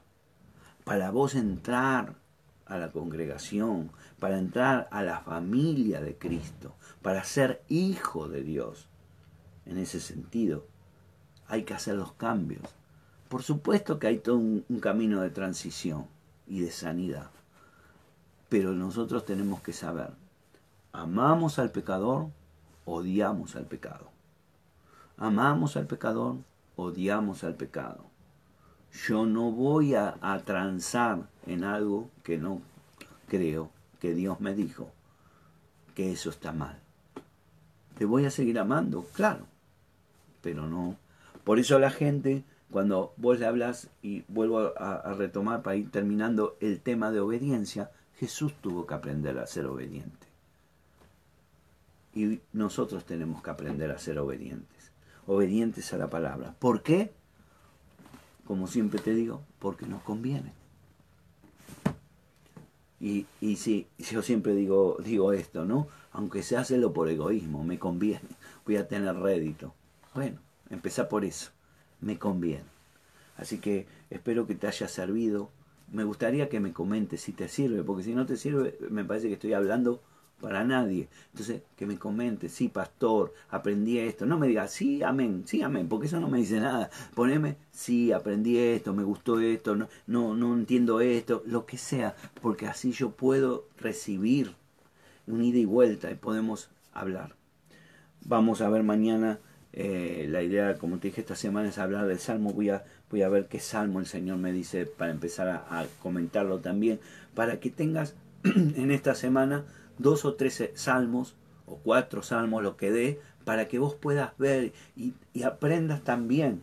Para 0.84 1.10
vos 1.10 1.34
entrar 1.34 2.14
a 2.66 2.78
la 2.78 2.92
congregación, 2.92 3.90
para 4.18 4.38
entrar 4.38 4.88
a 4.90 5.02
la 5.02 5.20
familia 5.20 6.00
de 6.00 6.16
Cristo, 6.16 6.74
para 7.02 7.24
ser 7.24 7.62
hijo 7.68 8.28
de 8.28 8.42
Dios. 8.42 8.88
En 9.64 9.78
ese 9.78 10.00
sentido, 10.00 10.66
hay 11.48 11.64
que 11.64 11.74
hacer 11.74 11.94
los 11.94 12.12
cambios. 12.12 12.62
Por 13.28 13.42
supuesto 13.42 13.98
que 13.98 14.06
hay 14.06 14.18
todo 14.18 14.36
un, 14.36 14.64
camino 14.80 15.20
de 15.20 15.30
transición 15.30 16.06
y 16.46 16.60
de 16.60 16.70
sanidad, 16.70 17.30
pero 18.48 18.72
nosotros 18.72 19.24
tenemos 19.24 19.60
que 19.60 19.72
saber, 19.72 20.10
amamos 20.92 21.58
al 21.58 21.70
pecador, 21.70 22.28
odiamos 22.84 23.56
al 23.56 23.66
pecado. 23.66 24.10
Amamos 25.18 25.76
al 25.76 25.86
pecador, 25.86 26.36
odiamos 26.76 27.42
al 27.44 27.54
pecado. 27.54 28.04
Yo 29.06 29.26
no 29.26 29.50
voy 29.50 29.94
a, 29.94 30.16
a 30.20 30.38
transar 30.40 31.28
en 31.46 31.64
algo 31.64 32.10
que 32.22 32.38
no 32.38 32.60
creo 33.28 33.70
que 34.00 34.14
Dios 34.14 34.40
me 34.40 34.54
dijo 34.54 34.90
que 35.94 36.12
eso 36.12 36.30
está 36.30 36.52
mal. 36.52 36.78
Te 37.98 38.04
voy 38.04 38.26
a 38.26 38.30
seguir 38.30 38.58
amando, 38.58 39.06
claro, 39.14 39.46
pero 40.42 40.66
no. 40.66 40.96
Por 41.44 41.58
eso 41.58 41.78
la 41.78 41.90
gente, 41.90 42.44
cuando 42.70 43.14
vos 43.16 43.38
le 43.38 43.46
hablas, 43.46 43.88
y 44.02 44.24
vuelvo 44.28 44.72
a, 44.78 45.14
retomar 45.14 45.62
para 45.62 45.76
ir 45.76 45.90
terminando 45.90 46.56
el 46.60 46.80
tema 46.80 47.10
de 47.10 47.20
obediencia, 47.20 47.90
Jesús 48.18 48.54
tuvo 48.60 48.86
que 48.86 48.94
aprender 48.94 49.38
a 49.38 49.46
ser 49.46 49.66
obediente. 49.66 50.26
Y 52.14 52.40
nosotros 52.52 53.04
tenemos 53.04 53.42
que 53.42 53.50
aprender 53.50 53.90
a 53.90 53.98
ser 53.98 54.18
obedientes, 54.18 54.90
obedientes 55.26 55.92
a 55.92 55.98
la 55.98 56.08
palabra. 56.08 56.54
¿Por 56.58 56.82
qué? 56.82 57.12
Como 58.46 58.66
siempre 58.66 59.00
te 59.00 59.14
digo, 59.14 59.42
porque 59.58 59.86
nos 59.86 60.02
conviene. 60.02 60.52
Y, 63.00 63.26
y 63.42 63.86
yo 63.98 64.22
siempre 64.22 64.54
digo, 64.54 64.96
digo 65.04 65.34
esto, 65.34 65.66
¿no? 65.66 65.88
Aunque 66.12 66.42
se 66.42 66.56
hace 66.56 66.80
por 66.88 67.10
egoísmo, 67.10 67.62
me 67.64 67.78
conviene, 67.78 68.28
voy 68.64 68.76
a 68.76 68.88
tener 68.88 69.14
rédito. 69.16 69.74
Bueno, 70.14 70.38
empezá 70.70 71.10
por 71.10 71.26
eso, 71.26 71.50
me 72.00 72.18
conviene. 72.18 72.64
Así 73.36 73.58
que 73.58 73.86
espero 74.08 74.46
que 74.46 74.54
te 74.54 74.66
haya 74.66 74.88
servido. 74.88 75.50
Me 75.92 76.04
gustaría 76.04 76.48
que 76.48 76.60
me 76.60 76.72
comentes 76.72 77.20
si 77.20 77.32
te 77.32 77.48
sirve, 77.48 77.82
porque 77.82 78.02
si 78.02 78.14
no 78.14 78.26
te 78.26 78.36
sirve, 78.36 78.78
me 78.90 79.04
parece 79.04 79.28
que 79.28 79.34
estoy 79.34 79.52
hablando 79.52 80.02
para 80.40 80.64
nadie. 80.64 81.08
Entonces, 81.32 81.62
que 81.76 81.86
me 81.86 81.98
comente, 81.98 82.48
sí, 82.48 82.68
pastor, 82.68 83.32
aprendí 83.50 83.98
esto. 83.98 84.26
No 84.26 84.38
me 84.38 84.48
diga, 84.48 84.68
sí, 84.68 85.02
amén, 85.02 85.44
sí, 85.46 85.62
amén, 85.62 85.88
porque 85.88 86.06
eso 86.06 86.20
no 86.20 86.28
me 86.28 86.38
dice 86.38 86.60
nada. 86.60 86.90
Poneme, 87.14 87.56
sí, 87.70 88.12
aprendí 88.12 88.58
esto, 88.58 88.92
me 88.94 89.04
gustó 89.04 89.40
esto, 89.40 89.76
no, 89.76 89.88
no, 90.06 90.34
no 90.34 90.54
entiendo 90.54 91.00
esto, 91.00 91.42
lo 91.46 91.66
que 91.66 91.78
sea, 91.78 92.16
porque 92.42 92.66
así 92.66 92.92
yo 92.92 93.10
puedo 93.10 93.66
recibir 93.78 94.54
un 95.26 95.42
ida 95.42 95.58
y 95.58 95.64
vuelta 95.64 96.10
y 96.10 96.14
podemos 96.14 96.70
hablar. 96.92 97.34
Vamos 98.24 98.60
a 98.60 98.68
ver 98.68 98.82
mañana. 98.82 99.38
Eh, 99.78 100.26
la 100.30 100.42
idea, 100.42 100.78
como 100.78 100.96
te 100.96 101.08
dije 101.08 101.20
esta 101.20 101.36
semana, 101.36 101.68
es 101.68 101.76
hablar 101.76 102.06
del 102.06 102.18
salmo. 102.18 102.54
Voy 102.54 102.70
a, 102.70 102.84
voy 103.10 103.22
a 103.22 103.28
ver 103.28 103.46
qué 103.46 103.60
salmo 103.60 104.00
el 104.00 104.06
Señor 104.06 104.38
me 104.38 104.50
dice 104.50 104.86
para 104.86 105.10
empezar 105.10 105.48
a, 105.48 105.86
comentarlo 106.02 106.60
también, 106.60 106.98
para 107.34 107.60
que 107.60 107.70
tengas 107.70 108.14
en 108.44 108.90
esta 108.90 109.14
semana 109.14 109.64
dos 109.98 110.24
o 110.24 110.34
tres 110.34 110.70
salmos 110.74 111.34
o 111.66 111.76
cuatro 111.76 112.22
salmos, 112.22 112.62
lo 112.62 112.78
que 112.78 112.90
dé, 112.90 113.20
para 113.44 113.68
que 113.68 113.78
vos 113.78 113.94
puedas 113.94 114.36
ver 114.38 114.72
y, 114.96 115.12
aprendas 115.42 116.02
también 116.02 116.62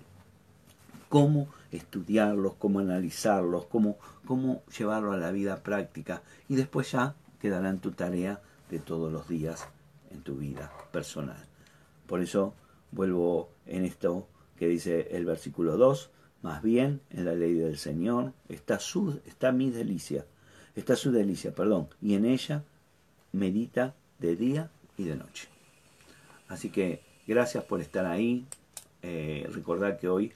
cómo 1.08 1.48
estudiarlos, 1.72 2.56
cómo 2.56 2.80
analizarlos, 2.80 3.66
cómo, 3.68 4.00
cómo 4.26 4.64
llevarlo 4.76 5.12
a 5.12 5.18
la 5.18 5.32
vida 5.32 5.62
práctica. 5.62 6.24
Y 6.50 6.56
después 6.56 6.92
ya 6.92 7.14
quedará 7.40 7.70
en 7.70 7.78
tu 7.78 7.92
tarea 7.92 8.42
de 8.72 8.80
todos 8.80 9.12
los 9.14 9.28
días 9.28 9.68
en 10.10 10.22
tu 10.22 10.38
vida 10.38 10.72
personal. 10.92 11.46
Por 12.08 12.22
eso 12.22 12.56
vuelvo 12.94 13.50
en 13.66 13.86
esto 13.86 14.28
que 14.58 14.68
dice 14.68 15.10
el 15.12 15.26
versículo 15.26 15.78
2, 15.78 16.10
más 16.42 16.62
bien 16.62 17.02
en 17.10 17.26
la 17.26 17.34
ley 17.34 17.54
del 17.54 17.78
Señor 17.78 18.34
está, 18.50 18.80
su, 18.80 19.20
está 19.26 19.52
mi 19.52 19.72
delicia, 19.72 20.26
está 20.76 20.96
su 20.96 21.12
delicia, 21.12 21.54
perdón, 21.56 21.88
y 22.02 22.16
en 22.16 22.26
ella 22.26 22.64
medita 23.32 23.96
de 24.20 24.36
día 24.36 24.72
y 24.98 25.06
de 25.06 25.16
noche. 25.16 25.48
Así 26.48 26.70
que 26.70 27.02
gracias 27.28 27.64
por 27.64 27.82
estar 27.82 28.06
ahí. 28.06 28.46
Eh, 29.02 29.50
recordad 29.52 30.00
que 30.00 30.08
hoy 30.08 30.32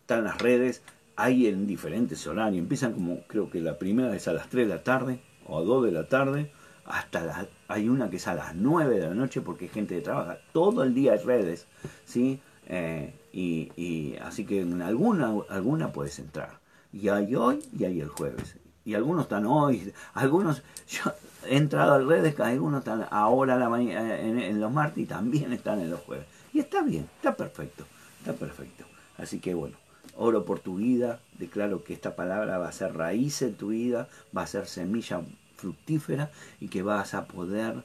están 0.00 0.24
las 0.24 0.38
redes, 0.38 0.82
hay 1.16 1.46
en 1.46 1.66
diferentes 1.66 2.26
horarios. 2.26 2.62
Empiezan 2.62 2.92
como 2.92 3.22
creo 3.26 3.50
que 3.50 3.60
la 3.60 3.78
primera 3.78 4.14
es 4.14 4.28
a 4.28 4.32
las 4.32 4.48
3 4.48 4.68
de 4.68 4.74
la 4.74 4.82
tarde 4.82 5.20
o 5.46 5.58
a 5.58 5.62
2 5.62 5.86
de 5.86 5.92
la 5.92 6.08
tarde. 6.08 6.52
Hasta 6.86 7.24
la, 7.24 7.46
hay 7.68 7.88
una 7.88 8.08
que 8.10 8.16
es 8.16 8.28
a 8.28 8.34
las 8.34 8.54
9 8.54 8.98
de 8.98 9.08
la 9.08 9.14
noche 9.14 9.40
porque 9.40 9.66
hay 9.66 9.70
gente 9.70 9.96
que 9.96 10.02
trabaja 10.02 10.38
todo 10.52 10.82
el 10.82 10.94
día 10.94 11.14
en 11.14 11.26
redes. 11.26 11.66
¿sí? 12.04 12.40
Eh, 12.68 13.12
y, 13.32 14.16
así 14.22 14.44
que 14.44 14.60
en 14.60 14.82
alguna, 14.82 15.34
alguna 15.48 15.92
puedes 15.92 16.18
entrar. 16.18 16.58
Y 16.92 17.08
hay 17.08 17.34
hoy 17.34 17.62
y 17.76 17.84
hay 17.84 18.00
el 18.00 18.08
jueves. 18.08 18.56
Y 18.84 18.94
algunos 18.94 19.24
están 19.24 19.46
hoy, 19.46 19.92
algunos, 20.14 20.62
yo, 20.88 21.12
he 21.48 21.56
entrado 21.56 21.94
al 21.94 22.06
redes, 22.06 22.38
algunos 22.38 22.80
están 22.80 23.06
ahora 23.10 23.58
la 23.58 23.68
mañana, 23.68 24.18
en, 24.20 24.60
los 24.60 24.72
martes 24.72 25.02
y 25.02 25.06
también 25.06 25.52
están 25.52 25.80
en 25.80 25.90
los 25.90 26.00
jueves. 26.00 26.26
Y 26.52 26.60
está 26.60 26.82
bien, 26.82 27.08
está 27.16 27.34
perfecto, 27.34 27.84
está 28.20 28.32
perfecto. 28.32 28.84
Así 29.18 29.40
que 29.40 29.54
bueno, 29.54 29.76
oro 30.16 30.44
por 30.44 30.60
tu 30.60 30.76
vida, 30.76 31.20
declaro 31.36 31.82
que 31.82 31.94
esta 31.94 32.14
palabra 32.14 32.58
va 32.58 32.68
a 32.68 32.72
ser 32.72 32.94
raíz 32.94 33.42
en 33.42 33.54
tu 33.54 33.68
vida, 33.68 34.08
va 34.36 34.42
a 34.42 34.46
ser 34.46 34.66
semilla 34.66 35.20
fructífera 35.56 36.30
y 36.60 36.68
que 36.68 36.82
vas 36.82 37.14
a 37.14 37.26
poder, 37.26 37.84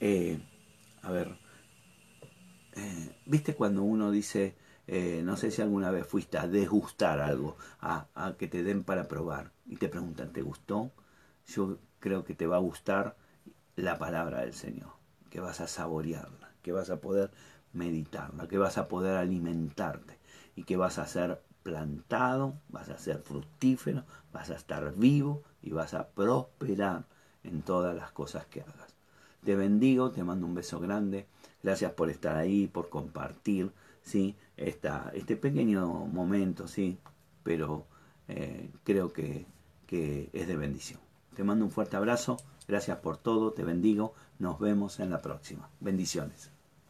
eh, 0.00 0.38
a 1.02 1.10
ver, 1.10 1.36
eh, 2.74 3.16
¿viste 3.26 3.54
cuando 3.54 3.82
uno 3.82 4.10
dice, 4.10 4.56
eh, 4.86 5.22
no 5.24 5.36
sé 5.36 5.50
si 5.50 5.62
alguna 5.62 5.90
vez 5.90 6.06
fuiste 6.06 6.38
a 6.38 6.48
degustar 6.48 7.20
algo, 7.20 7.56
a, 7.80 8.06
a 8.14 8.36
que 8.36 8.48
te 8.48 8.62
den 8.62 8.84
para 8.84 9.08
probar 9.08 9.52
y 9.66 9.76
te 9.76 9.88
preguntan, 9.88 10.32
¿te 10.32 10.42
gustó? 10.42 10.92
Yo 11.46 11.78
creo 12.00 12.24
que 12.24 12.34
te 12.34 12.46
va 12.46 12.56
a 12.56 12.60
gustar 12.60 13.16
la 13.76 13.98
palabra 13.98 14.40
del 14.40 14.54
Señor, 14.54 14.90
que 15.30 15.40
vas 15.40 15.60
a 15.60 15.68
saborearla, 15.68 16.52
que 16.62 16.72
vas 16.72 16.90
a 16.90 17.00
poder 17.00 17.30
meditarla, 17.72 18.46
que 18.48 18.58
vas 18.58 18.78
a 18.78 18.88
poder 18.88 19.16
alimentarte. 19.16 20.18
y 20.56 20.62
que 20.62 20.76
vas 20.76 20.98
a 20.98 21.06
ser 21.06 21.42
plantado, 21.64 22.54
vas 22.68 22.88
a 22.90 22.98
ser 22.98 23.18
fructífero, 23.18 24.04
vas 24.32 24.50
a 24.50 24.54
estar 24.54 24.94
vivo 24.94 25.42
y 25.64 25.70
vas 25.70 25.94
a 25.94 26.08
prosperar 26.08 27.04
en 27.42 27.62
todas 27.62 27.96
las 27.96 28.12
cosas 28.12 28.46
que 28.46 28.60
hagas. 28.60 28.94
Te 29.44 29.56
bendigo, 29.56 30.10
te 30.10 30.22
mando 30.22 30.46
un 30.46 30.54
beso 30.54 30.78
grande. 30.78 31.26
Gracias 31.62 31.92
por 31.92 32.10
estar 32.10 32.36
ahí, 32.36 32.66
por 32.66 32.90
compartir, 32.90 33.72
¿sí? 34.02 34.36
Esta, 34.56 35.10
este 35.14 35.36
pequeño 35.36 35.86
momento, 35.86 36.68
¿sí? 36.68 36.98
Pero 37.42 37.86
eh, 38.28 38.70
creo 38.84 39.12
que, 39.12 39.46
que 39.86 40.30
es 40.32 40.46
de 40.46 40.56
bendición. 40.56 41.00
Te 41.34 41.44
mando 41.44 41.64
un 41.64 41.70
fuerte 41.70 41.96
abrazo. 41.96 42.36
Gracias 42.68 42.98
por 42.98 43.16
todo. 43.16 43.52
Te 43.52 43.64
bendigo. 43.64 44.14
Nos 44.38 44.58
vemos 44.58 45.00
en 45.00 45.10
la 45.10 45.20
próxima. 45.20 45.68
Bendiciones. 45.80 46.53